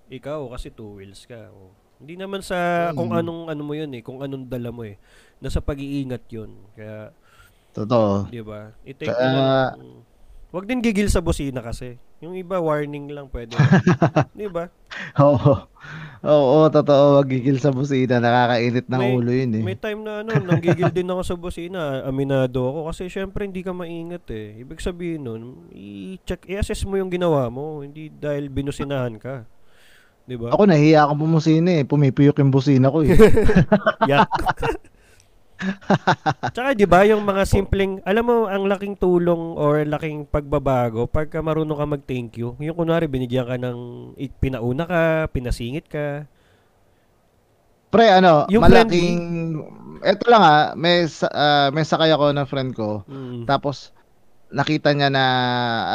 Ikaw 0.07 0.41
kasi 0.49 0.69
two 0.69 0.97
wheels 0.97 1.23
ka. 1.23 1.49
Oh. 1.49 1.69
Hindi 1.95 2.17
naman 2.17 2.41
sa 2.41 2.89
kung 2.91 3.13
Mm. 3.13 3.19
anong 3.21 3.41
ano 3.47 3.61
mo 3.61 3.73
yun 3.73 3.91
eh, 3.91 4.01
kung 4.01 4.19
anong 4.19 4.49
dala 4.49 4.73
mo 4.73 4.84
eh. 4.84 4.97
Nasa 5.38 5.59
pag-iingat 5.59 6.28
yun. 6.28 6.51
Kaya, 6.73 7.13
Totoo. 7.71 8.28
di 8.28 8.39
ba? 8.39 8.71
I-take 8.84 9.07
Kaya- 9.07 9.23
mo 9.23 9.39
lang. 9.39 9.80
Wag 10.53 10.65
din 10.69 10.79
gigil 10.79 11.09
sa 11.11 11.19
busina 11.19 11.59
kasi. 11.59 11.97
Yung 12.23 12.33
iba 12.37 12.61
warning 12.61 13.11
lang 13.11 13.27
pwede. 13.29 13.53
di 14.37 14.47
ba? 14.47 14.71
Oo. 15.19 15.67
Oo, 16.25 16.65
totoo, 16.73 17.21
magigil 17.21 17.61
sa 17.61 17.69
busina, 17.69 18.17
nakakainit 18.17 18.89
ng 18.89 18.97
May- 18.97 19.13
ulo 19.13 19.29
yun 19.29 19.61
eh. 19.61 19.63
May 19.63 19.77
time 19.77 20.01
na 20.01 20.25
ano, 20.25 20.33
nanggigil 20.41 20.89
din 20.89 21.11
ako 21.11 21.21
sa 21.21 21.35
busina, 21.37 22.01
aminado 22.01 22.65
ako 22.65 22.89
kasi 22.89 23.11
syempre 23.13 23.45
hindi 23.45 23.61
ka 23.61 23.77
maingat 23.77 24.25
eh. 24.33 24.57
Ibig 24.65 24.81
sabihin 24.81 25.29
nun, 25.29 25.69
i-check, 25.69 26.49
i-assess 26.49 26.81
mo 26.89 26.97
yung 26.97 27.13
ginawa 27.13 27.45
mo, 27.53 27.85
hindi 27.85 28.09
dahil 28.09 28.49
binusinahan 28.49 29.21
ka. 29.21 29.45
'Di 30.25 30.35
ba? 30.41 30.49
Ako 30.57 30.65
nahiya 30.65 31.05
ako 31.05 31.13
bumusina 31.21 31.69
eh, 31.77 31.83
pumipiyok 31.85 32.41
yung 32.41 32.49
busina 32.49 32.89
ko 32.89 33.05
eh. 33.05 33.13
Yak. 34.09 34.25
Tsaka 36.56 36.76
'di 36.76 36.86
ba 36.86 37.08
yung 37.08 37.24
mga 37.24 37.43
simpleng, 37.47 38.03
alam 38.03 38.28
mo 38.28 38.36
ang 38.51 38.68
laking 38.68 38.99
tulong 38.99 39.56
or 39.56 39.88
laking 39.88 40.28
pagbabago 40.28 41.08
pagka 41.08 41.39
marunong 41.39 41.78
ka 41.80 41.86
mag-thank 41.88 42.36
you. 42.36 42.60
Yung 42.60 42.76
kunwari 42.76 43.08
binigyan 43.08 43.47
ka 43.47 43.56
ng 43.56 43.80
pinauna 44.39 44.84
ka, 44.84 45.03
pinasingit 45.32 45.88
ka. 45.88 46.28
Pre, 47.89 48.06
ano, 48.12 48.43
Yung 48.51 48.64
malaking 48.66 49.20
Eto 50.06 50.28
lang 50.28 50.43
ah, 50.43 50.66
may 50.76 51.08
ah, 51.32 51.72
may 51.72 51.82
sakay 51.88 52.12
ako 52.12 52.36
ng 52.36 52.45
friend 52.45 52.72
ko. 52.76 53.01
Mm. 53.08 53.47
Tapos 53.47 53.95
nakita 54.53 54.93
niya 54.93 55.10
na 55.10 55.24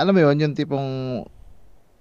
alam 0.01 0.17
mo 0.17 0.21
yun, 0.25 0.41
yung 0.41 0.55
tipong 0.57 1.23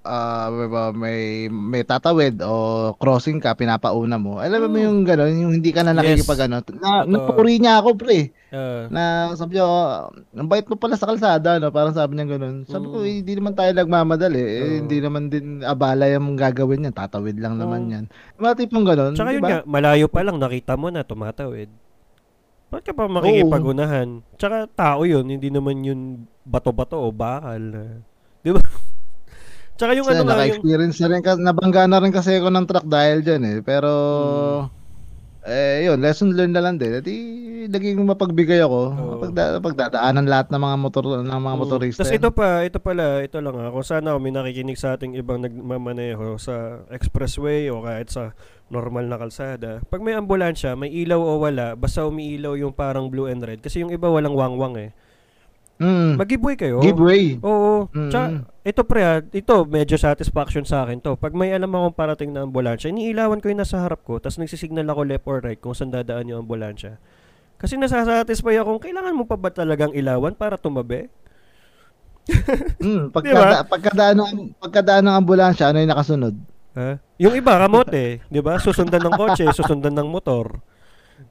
ah, 0.02 0.48
may, 0.48 0.68
may 0.94 1.20
may 1.50 1.84
tatawid 1.84 2.40
o 2.40 2.54
crossing 2.96 3.38
ka, 3.38 3.54
pinapauna 3.54 4.16
mo. 4.16 4.40
Alam 4.40 4.66
mo 4.66 4.78
Mm. 4.80 4.86
yung 4.86 5.00
gano'n, 5.04 5.32
yung 5.38 5.54
hindi 5.56 5.70
ka 5.70 5.84
na 5.84 5.92
Yes. 5.92 6.24
nakikipag 6.24 6.48
ano. 6.48 6.56
Na, 6.78 7.04
napupuri 7.04 7.60
niya 7.60 7.84
ako, 7.84 7.90
pre. 7.96 8.32
Ah, 8.50 8.88
Na 8.88 9.02
sabi 9.34 9.56
niya, 9.56 9.66
"Oh, 9.66 10.10
ang 10.10 10.50
bait 10.50 10.66
mo 10.66 10.74
pala 10.74 10.96
sa 10.96 11.06
kalsada, 11.06 11.60
no? 11.60 11.70
Parang 11.70 11.94
sabi 11.94 12.16
niya 12.16 12.26
gano'n. 12.28 12.66
Sabi 12.66 12.86
ko, 12.86 12.98
Mm. 13.00 13.06
eh, 13.06 13.16
hindi 13.22 13.34
naman 13.36 13.54
tayo 13.54 13.72
nagmamadali. 13.72 14.40
Eh, 14.40 14.60
Oo. 14.60 14.76
hindi 14.82 14.98
naman 15.00 15.24
din 15.28 15.46
abala 15.62 16.08
yung 16.08 16.34
gagawin 16.34 16.82
niyan. 16.82 16.96
Tatawid 16.96 17.38
lang 17.38 17.56
naman 17.56 17.82
Oo. 17.86 17.94
yan. 17.94 18.06
Mga 18.36 18.54
tipong 18.58 18.86
gano'n, 18.86 19.14
Tsaka 19.14 19.30
di 19.30 19.38
yun 19.38 19.44
nga, 19.46 19.62
malayo 19.64 20.08
pa 20.08 20.24
lang 20.24 20.40
nakita 20.40 20.74
mo 20.76 20.90
na 20.90 21.04
tumatawid. 21.04 21.70
Ba't 22.70 22.86
ka 22.86 22.94
pa 22.94 23.10
makikipagunahan? 23.10 24.22
Tsaka 24.38 24.70
tao 24.70 25.02
yun, 25.02 25.26
hindi 25.26 25.50
naman 25.50 25.82
yun 25.82 26.02
bato-bato 26.46 27.02
o 27.02 27.10
bakal. 27.10 27.98
Di 28.42 28.50
ba? 28.50 28.62
Tsaka 29.80 29.96
yung 29.96 30.04
Kasi 30.04 30.20
ano 30.20 30.24
nga, 30.28 30.28
yung... 30.28 30.60
naka-experience 30.60 30.98
na 31.00 31.08
rin, 31.08 31.20
nabangga 31.40 31.84
na 31.88 32.04
rin 32.04 32.12
kasi 32.12 32.36
ako 32.36 32.52
ng 32.52 32.68
truck 32.68 32.84
dahil 32.84 33.24
dyan 33.24 33.44
eh. 33.48 33.58
Pero, 33.64 33.90
Hmm. 34.68 35.48
eh, 35.48 35.88
yun, 35.88 36.04
lesson 36.04 36.36
learned 36.36 36.52
na 36.52 36.60
lang 36.60 36.76
din. 36.76 37.00
At 37.00 37.08
naging 37.72 38.04
mapagbigay 38.04 38.60
ako. 38.60 38.80
Oo. 38.92 39.16
Pagda, 39.24 39.64
pagdadaanan 39.64 40.28
lahat 40.28 40.52
ng 40.52 40.60
mga 40.60 40.76
motor 40.84 41.04
ng 41.24 41.32
mga 41.32 41.56
Oo. 41.56 41.62
motorista. 41.64 42.04
Tapos 42.04 42.12
ito 42.12 42.30
pa, 42.36 42.68
ito 42.68 42.80
pala, 42.84 43.24
ito 43.24 43.40
lang 43.40 43.56
ha. 43.56 43.72
Kung 43.72 43.88
sana 43.88 44.20
may 44.20 44.36
nakikinig 44.36 44.76
sa 44.76 45.00
ating 45.00 45.16
ibang 45.16 45.40
nagmamaneho 45.40 46.36
sa 46.36 46.84
expressway 46.92 47.72
o 47.72 47.80
kahit 47.80 48.12
sa 48.12 48.36
normal 48.68 49.08
na 49.08 49.18
kalsada. 49.18 49.80
Pag 49.88 50.04
may 50.04 50.14
ambulansya, 50.14 50.76
may 50.76 50.92
ilaw 50.92 51.18
o 51.18 51.42
wala, 51.42 51.74
basta 51.74 52.06
umiilaw 52.06 52.54
yung 52.60 52.76
parang 52.76 53.08
blue 53.08 53.26
and 53.26 53.42
red. 53.42 53.64
Kasi 53.64 53.82
yung 53.82 53.90
iba 53.90 54.12
walang 54.12 54.36
wangwang 54.36 54.78
eh. 54.78 54.92
Mm, 55.80 56.20
Mag-giveaway 56.20 56.56
kayo. 56.60 56.84
giveaway. 56.84 57.40
Oo. 57.40 57.88
Mm. 57.90 58.12
Tsaka, 58.12 58.26
ito 58.68 58.82
pre 58.84 59.00
ha, 59.00 59.14
ito 59.24 59.56
medyo 59.64 59.96
satisfaction 59.96 60.68
sa 60.68 60.84
akin 60.84 61.00
to. 61.00 61.16
Pag 61.16 61.32
may 61.32 61.56
alam 61.56 61.72
akong 61.72 61.96
parating 61.96 62.36
na 62.36 62.44
ambulansya, 62.44 62.92
iniilawan 62.92 63.40
ko 63.40 63.48
yung 63.48 63.64
nasa 63.64 63.80
harap 63.80 64.04
ko, 64.04 64.20
tapos 64.20 64.36
nagsisignal 64.38 64.84
ako 64.86 65.02
left 65.08 65.24
or 65.24 65.40
right 65.40 65.56
kung 65.56 65.72
saan 65.72 65.88
dadaan 65.88 66.28
yung 66.28 66.44
ambulansya. 66.44 67.00
Kasi 67.56 67.80
nasasatisfy 67.80 68.60
akong 68.60 68.80
kailangan 68.80 69.16
mo 69.16 69.24
pa 69.24 69.40
ba 69.40 69.50
talagang 69.50 69.96
ilawan 69.96 70.36
para 70.36 70.60
tumabi? 70.60 71.08
Mm, 72.80 73.10
Diba? 73.10 73.16
pagkada, 73.16 73.58
pagkadaan 73.66 74.16
ng 74.16 74.32
pagkadaan 74.60 75.04
ng 75.08 75.16
ambulansya, 75.18 75.72
ano 75.72 75.82
yung 75.82 75.92
nakasunod? 75.92 76.36
Ha? 76.78 77.02
Yung 77.18 77.34
iba, 77.34 77.58
kamote, 77.58 78.22
di 78.22 78.40
ba? 78.40 78.60
Susundan 78.60 79.02
ng 79.02 79.16
kotse, 79.18 79.50
susundan 79.50 79.96
ng 79.96 80.06
motor. 80.06 80.62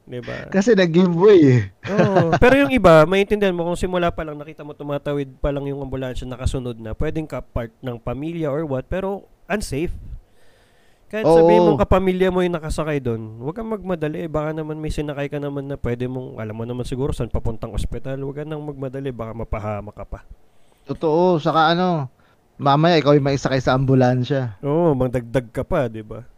Di 0.09 0.19
ba? 0.21 0.49
Kasi 0.49 0.73
nag-giveaway 0.73 1.39
eh. 1.45 1.61
Oo. 1.89 2.33
Pero 2.37 2.53
yung 2.65 2.73
iba, 2.73 3.05
maintindihan 3.05 3.53
mo 3.53 3.65
kung 3.65 3.77
simula 3.77 4.09
pa 4.09 4.25
lang 4.25 4.37
nakita 4.37 4.65
mo 4.65 4.73
tumatawid 4.73 5.37
pa 5.37 5.49
lang 5.53 5.65
yung 5.69 5.81
ambulansya 5.85 6.25
nakasunod 6.25 6.77
na, 6.77 6.97
pwedeng 6.97 7.29
ka 7.29 7.41
part 7.41 7.73
ng 7.81 7.97
pamilya 8.01 8.49
or 8.49 8.65
what, 8.65 8.85
pero 8.85 9.25
unsafe. 9.49 9.93
Kahit 11.09 11.25
Oo. 11.25 11.41
sabihin 11.41 11.65
mong 11.65 11.81
kapamilya 11.81 12.29
mo 12.29 12.45
yung 12.45 12.53
nakasakay 12.53 13.01
doon, 13.01 13.41
huwag 13.41 13.57
kang 13.57 13.73
magmadali. 13.73 14.29
Baka 14.29 14.53
naman 14.53 14.77
may 14.77 14.93
sinakay 14.93 15.25
ka 15.25 15.41
naman 15.41 15.65
na 15.65 15.73
pwede 15.73 16.05
mong, 16.05 16.37
alam 16.37 16.53
mo 16.53 16.69
naman 16.69 16.85
siguro 16.85 17.09
saan 17.09 17.33
papuntang 17.33 17.73
ospital. 17.73 18.21
Huwag 18.21 18.41
ka 18.41 18.43
nang 18.45 18.61
magmadali, 18.61 19.09
baka 19.09 19.33
mapahama 19.33 19.89
ka 19.89 20.05
pa. 20.05 20.21
Totoo, 20.85 21.41
saka 21.41 21.73
ano, 21.73 22.13
mamaya 22.61 23.01
ikaw 23.01 23.17
yung 23.17 23.25
maisakay 23.25 23.57
sa 23.57 23.73
ambulansya. 23.73 24.61
Oo, 24.61 24.93
magdagdag 24.93 25.49
ka 25.49 25.65
pa, 25.65 25.89
di 25.89 26.05
ba? 26.05 26.29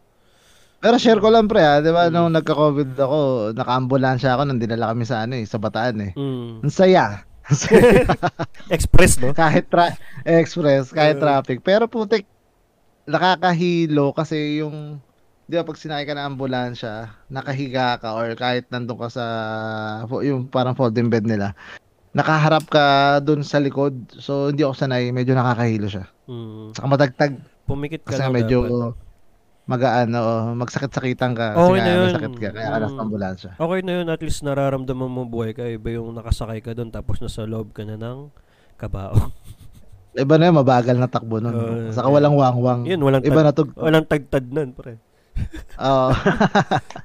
Pero 0.82 0.98
share 0.98 1.22
ko 1.22 1.30
lang 1.30 1.46
pre 1.46 1.62
ha, 1.62 1.78
'di 1.78 1.88
ba 1.88 2.10
Mm. 2.10 2.12
nung 2.12 2.34
nagka-COVID 2.34 2.98
ako, 2.98 3.18
naka-ambulansya 3.54 4.34
ako 4.34 4.42
nung 4.44 4.58
dinala 4.58 4.90
kami 4.90 5.06
sa 5.06 5.22
ano 5.22 5.38
eh, 5.38 5.46
sa 5.46 5.56
Bataan 5.56 5.96
eh. 6.02 6.12
Mm. 6.12 6.66
Ang 6.66 6.74
saya. 6.74 7.22
Express, 8.68 9.18
no? 9.18 9.30
kahit 9.32 9.66
tra- 9.66 9.98
express, 10.22 10.90
kahit 10.90 11.18
Uh. 11.18 11.22
traffic. 11.22 11.58
Pero 11.60 11.86
putik 11.86 12.26
nakakahilo 13.04 14.10
kasi 14.10 14.58
yung 14.58 14.98
'di 15.46 15.54
ba 15.54 15.66
pag 15.66 15.78
sinakay 15.78 16.06
ka 16.06 16.14
ng 16.14 16.28
ambulansya, 16.34 16.92
nakahiga 17.28 17.98
ka 17.98 18.14
or 18.14 18.34
kahit 18.34 18.66
nandun 18.68 18.96
ka 18.96 19.08
sa 19.10 19.24
yung 20.22 20.46
parang 20.46 20.74
folding 20.74 21.06
bed 21.06 21.26
nila. 21.26 21.54
Nakaharap 22.12 22.66
ka 22.66 22.84
dun 23.18 23.42
sa 23.42 23.58
likod. 23.58 23.94
So 24.12 24.50
hindi 24.50 24.62
ako 24.62 24.74
sanay, 24.76 25.10
medyo 25.10 25.34
nakakahilo 25.34 25.86
siya. 25.86 26.06
Mm. 26.26 26.74
Saka 26.74 26.86
matagtag 26.86 27.32
Pumikit 27.62 28.02
ka 28.02 28.18
kasi 28.18 28.26
medyo 28.28 28.58
dapat. 28.66 29.11
Magaan, 29.72 30.08
oo, 30.12 30.34
magsakit-sakitan 30.54 31.32
ka 31.32 31.56
Okay 31.56 31.64
kasi 31.74 31.80
na 31.80 31.90
yun. 31.90 32.04
may 32.04 32.14
sakit 32.14 32.34
ka 32.34 32.48
kaya 32.50 32.68
ka 32.68 32.78
nasa 32.78 32.92
Mm. 32.92 33.02
ambulansya. 33.02 33.50
Okay 33.56 33.80
na 33.80 33.92
yun, 33.94 34.06
at 34.06 34.20
least 34.20 34.40
nararamdaman 34.42 35.08
mo 35.08 35.22
buhay 35.24 35.50
ka. 35.50 35.64
Iba 35.64 35.88
yung 35.92 36.12
nakasakay 36.12 36.60
ka 36.60 36.72
doon 36.72 36.88
tapos 36.88 37.18
nasa 37.18 37.42
loob 37.42 37.72
ka 37.72 37.82
na 37.82 37.96
ng 37.96 38.28
kabao. 38.76 39.16
Iba 40.14 40.36
na 40.36 40.44
yun, 40.44 40.56
mabagal 40.58 40.92
na 40.94 41.08
takbo 41.08 41.40
nun. 41.40 41.56
Oo, 41.56 41.88
Saka 41.88 42.04
walang 42.06 42.36
wangwang. 42.36 42.84
Yun, 42.84 43.00
walang, 43.00 43.24
Iba 43.24 43.40
na 43.40 43.50
to. 43.50 43.64
walang 43.74 44.04
tagtad 44.04 44.44
nun, 44.44 44.76
pre. 44.76 45.00
Oo. 45.80 46.12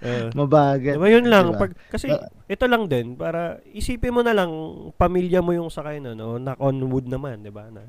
Uh, 0.03 0.27
mabagal. 0.43 0.99
diba 0.99 1.07
yun 1.07 1.31
lang. 1.31 1.55
Diba? 1.55 1.59
Pag, 1.63 1.71
kasi 1.87 2.11
ito 2.45 2.65
lang 2.67 2.91
din, 2.91 3.15
para 3.15 3.63
isipin 3.71 4.11
mo 4.11 4.19
na 4.19 4.35
lang, 4.35 4.51
pamilya 4.93 5.39
mo 5.39 5.55
yung 5.55 5.71
sakay 5.71 6.03
na, 6.03 6.11
no? 6.11 6.35
knock 6.35 6.59
on 6.59 6.75
wood 6.83 7.07
naman, 7.07 7.39
di 7.39 7.47
ba? 7.47 7.71
Na, 7.71 7.87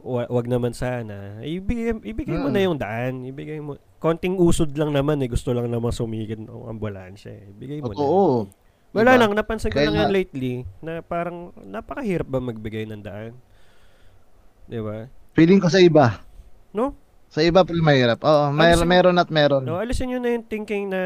wa- 0.00 0.30
wag 0.30 0.46
naman 0.46 0.72
sana. 0.72 1.38
Ibigay, 1.38 2.00
ibigay 2.02 2.36
mo 2.36 2.48
Mm. 2.48 2.54
na 2.54 2.60
yung 2.60 2.76
daan. 2.76 3.14
Ibigay 3.22 3.58
mo. 3.58 3.76
Konting 3.96 4.36
usod 4.36 4.72
lang 4.72 4.90
naman 4.90 5.20
eh. 5.20 5.28
Gusto 5.28 5.52
lang 5.52 5.66
naman 5.66 5.90
sumigid 5.90 6.40
ng 6.40 6.68
ambulansya 6.68 7.30
eh. 7.30 7.44
Ibigay 7.50 7.78
mo 7.80 7.92
na. 7.92 7.96
Oo. 7.96 8.48
Wala 8.90 9.14
Diba? 9.14 9.20
lang, 9.22 9.30
napansin 9.32 9.70
ko 9.70 9.78
Kaya 9.78 9.86
lang 9.86 10.02
yan 10.02 10.10
lately 10.10 10.54
na 10.80 10.98
parang 10.98 11.54
napakahirap 11.56 12.26
ba 12.26 12.42
magbigay 12.42 12.84
ng 12.84 13.00
daan? 13.00 13.38
'Di 14.66 14.82
ba? 14.82 15.06
Feeling 15.30 15.62
ko 15.62 15.70
sa 15.70 15.78
iba. 15.78 16.18
No? 16.70 16.94
Sa 17.30 17.38
iba 17.38 17.62
pa 17.62 17.70
mahirap. 17.70 18.18
Oo, 18.20 18.50
may, 18.50 18.74
Alisin- 18.74 18.90
meron 18.90 19.14
at 19.14 19.30
meron. 19.30 19.62
No, 19.62 19.78
alisin 19.78 20.10
niyo 20.10 20.18
na 20.18 20.34
yung 20.34 20.42
thinking 20.42 20.90
na 20.90 21.02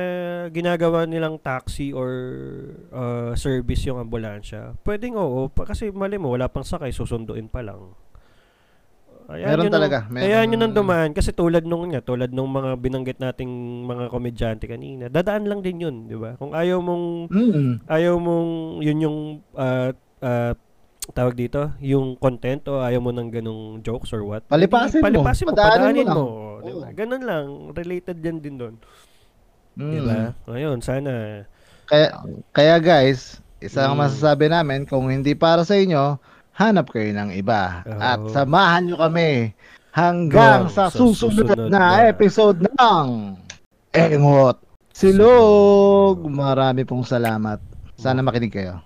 ginagawa 0.49 1.05
nilang 1.05 1.37
taxi 1.37 1.93
or 1.93 2.09
uh, 2.89 3.37
service 3.37 3.85
yung 3.85 4.01
ambulansya. 4.01 4.73
Pwedeng 4.81 5.21
oo, 5.21 5.53
pa, 5.53 5.69
kasi 5.69 5.93
mali 5.93 6.17
mo, 6.17 6.33
wala 6.33 6.49
pang 6.49 6.65
sakay, 6.65 6.89
susunduin 6.89 7.45
pa 7.45 7.61
lang. 7.61 7.93
Ayan 9.25 9.47
Meron 9.47 9.57
yun 9.57 9.67
ang- 9.67 9.75
talaga, 9.75 9.99
meron. 10.07 10.23
Kaya 10.23 10.39
nyo 10.45 10.57
nang 10.59 10.75
dumaan. 10.75 11.11
Kasi 11.11 11.31
tulad 11.31 11.65
nung 11.65 11.89
nga, 11.89 11.99
tulad 11.99 12.29
nung 12.29 12.51
mga 12.51 12.77
binanggit 12.77 13.17
nating 13.17 13.49
mga 13.83 14.05
komedyante 14.07 14.65
kanina, 14.65 15.09
dadaan 15.09 15.45
lang 15.45 15.61
din 15.61 15.81
yun, 15.81 15.97
di 16.05 16.15
ba? 16.15 16.37
Kung 16.37 16.53
ayaw 16.53 16.77
mong 16.79 17.05
Mm. 17.29 17.73
ayaw 17.87 18.15
mong 18.17 18.51
yun 18.79 18.99
yung 19.01 19.19
ah, 19.55 19.91
ah, 20.21 20.53
tawag 21.11 21.35
dito, 21.35 21.73
yung 21.81 22.15
content 22.15 22.61
o 22.67 22.81
ayaw 22.81 22.97
mo 22.99 23.11
ng 23.11 23.29
ganong 23.31 23.63
jokes 23.81 24.09
or 24.11 24.21
what? 24.23 24.45
Palipasin 24.45 25.01
mo. 25.01 25.09
Palipasin 25.25 25.45
mo, 25.45 25.53
Padaanin 25.53 25.65
mo 25.65 25.79
padaanin 25.79 26.05
lang. 26.05 26.17
mo. 26.17 26.25
di 26.59 26.73
ba? 26.75 26.81
Oo. 26.83 26.93
Ganun 26.95 27.23
lang, 27.23 27.45
related 27.71 28.17
yan 28.19 28.39
din 28.39 28.57
doon. 28.57 28.75
Mm. 29.75 29.89
Di 29.91 30.01
ba? 30.01 30.19
Ayun, 30.47 30.79
sana. 30.81 31.45
Kaya, 31.85 32.09
kaya 32.51 32.77
guys, 32.79 33.41
Isa 33.59 33.81
ang 33.83 33.97
Mm. 33.97 34.03
masasabi 34.03 34.47
namin, 34.47 34.85
kung 34.85 35.09
hindi 35.09 35.33
para 35.33 35.61
sa 35.63 35.73
inyo, 35.73 36.21
hanap 36.55 36.87
kayo 36.91 37.11
ng 37.11 37.35
iba. 37.35 37.83
Oo. 37.87 38.01
At 38.01 38.21
samahan 38.31 38.87
nyo 38.87 38.97
kami 38.99 39.55
hanggang 39.95 40.67
Hanggang 40.67 40.75
sa 40.75 40.91
sa 40.91 40.99
susunod, 40.99 41.47
susunod 41.51 41.71
na, 41.71 42.03
na- 42.03 42.11
episode 42.11 42.67
ng 42.67 43.07
Engot 43.95 44.59
Silog. 44.95 46.23
Marami 46.31 46.87
pong 46.87 47.03
salamat. 47.03 47.59
Sana 47.99 48.23
makinig 48.23 48.55
kayo. 48.55 48.79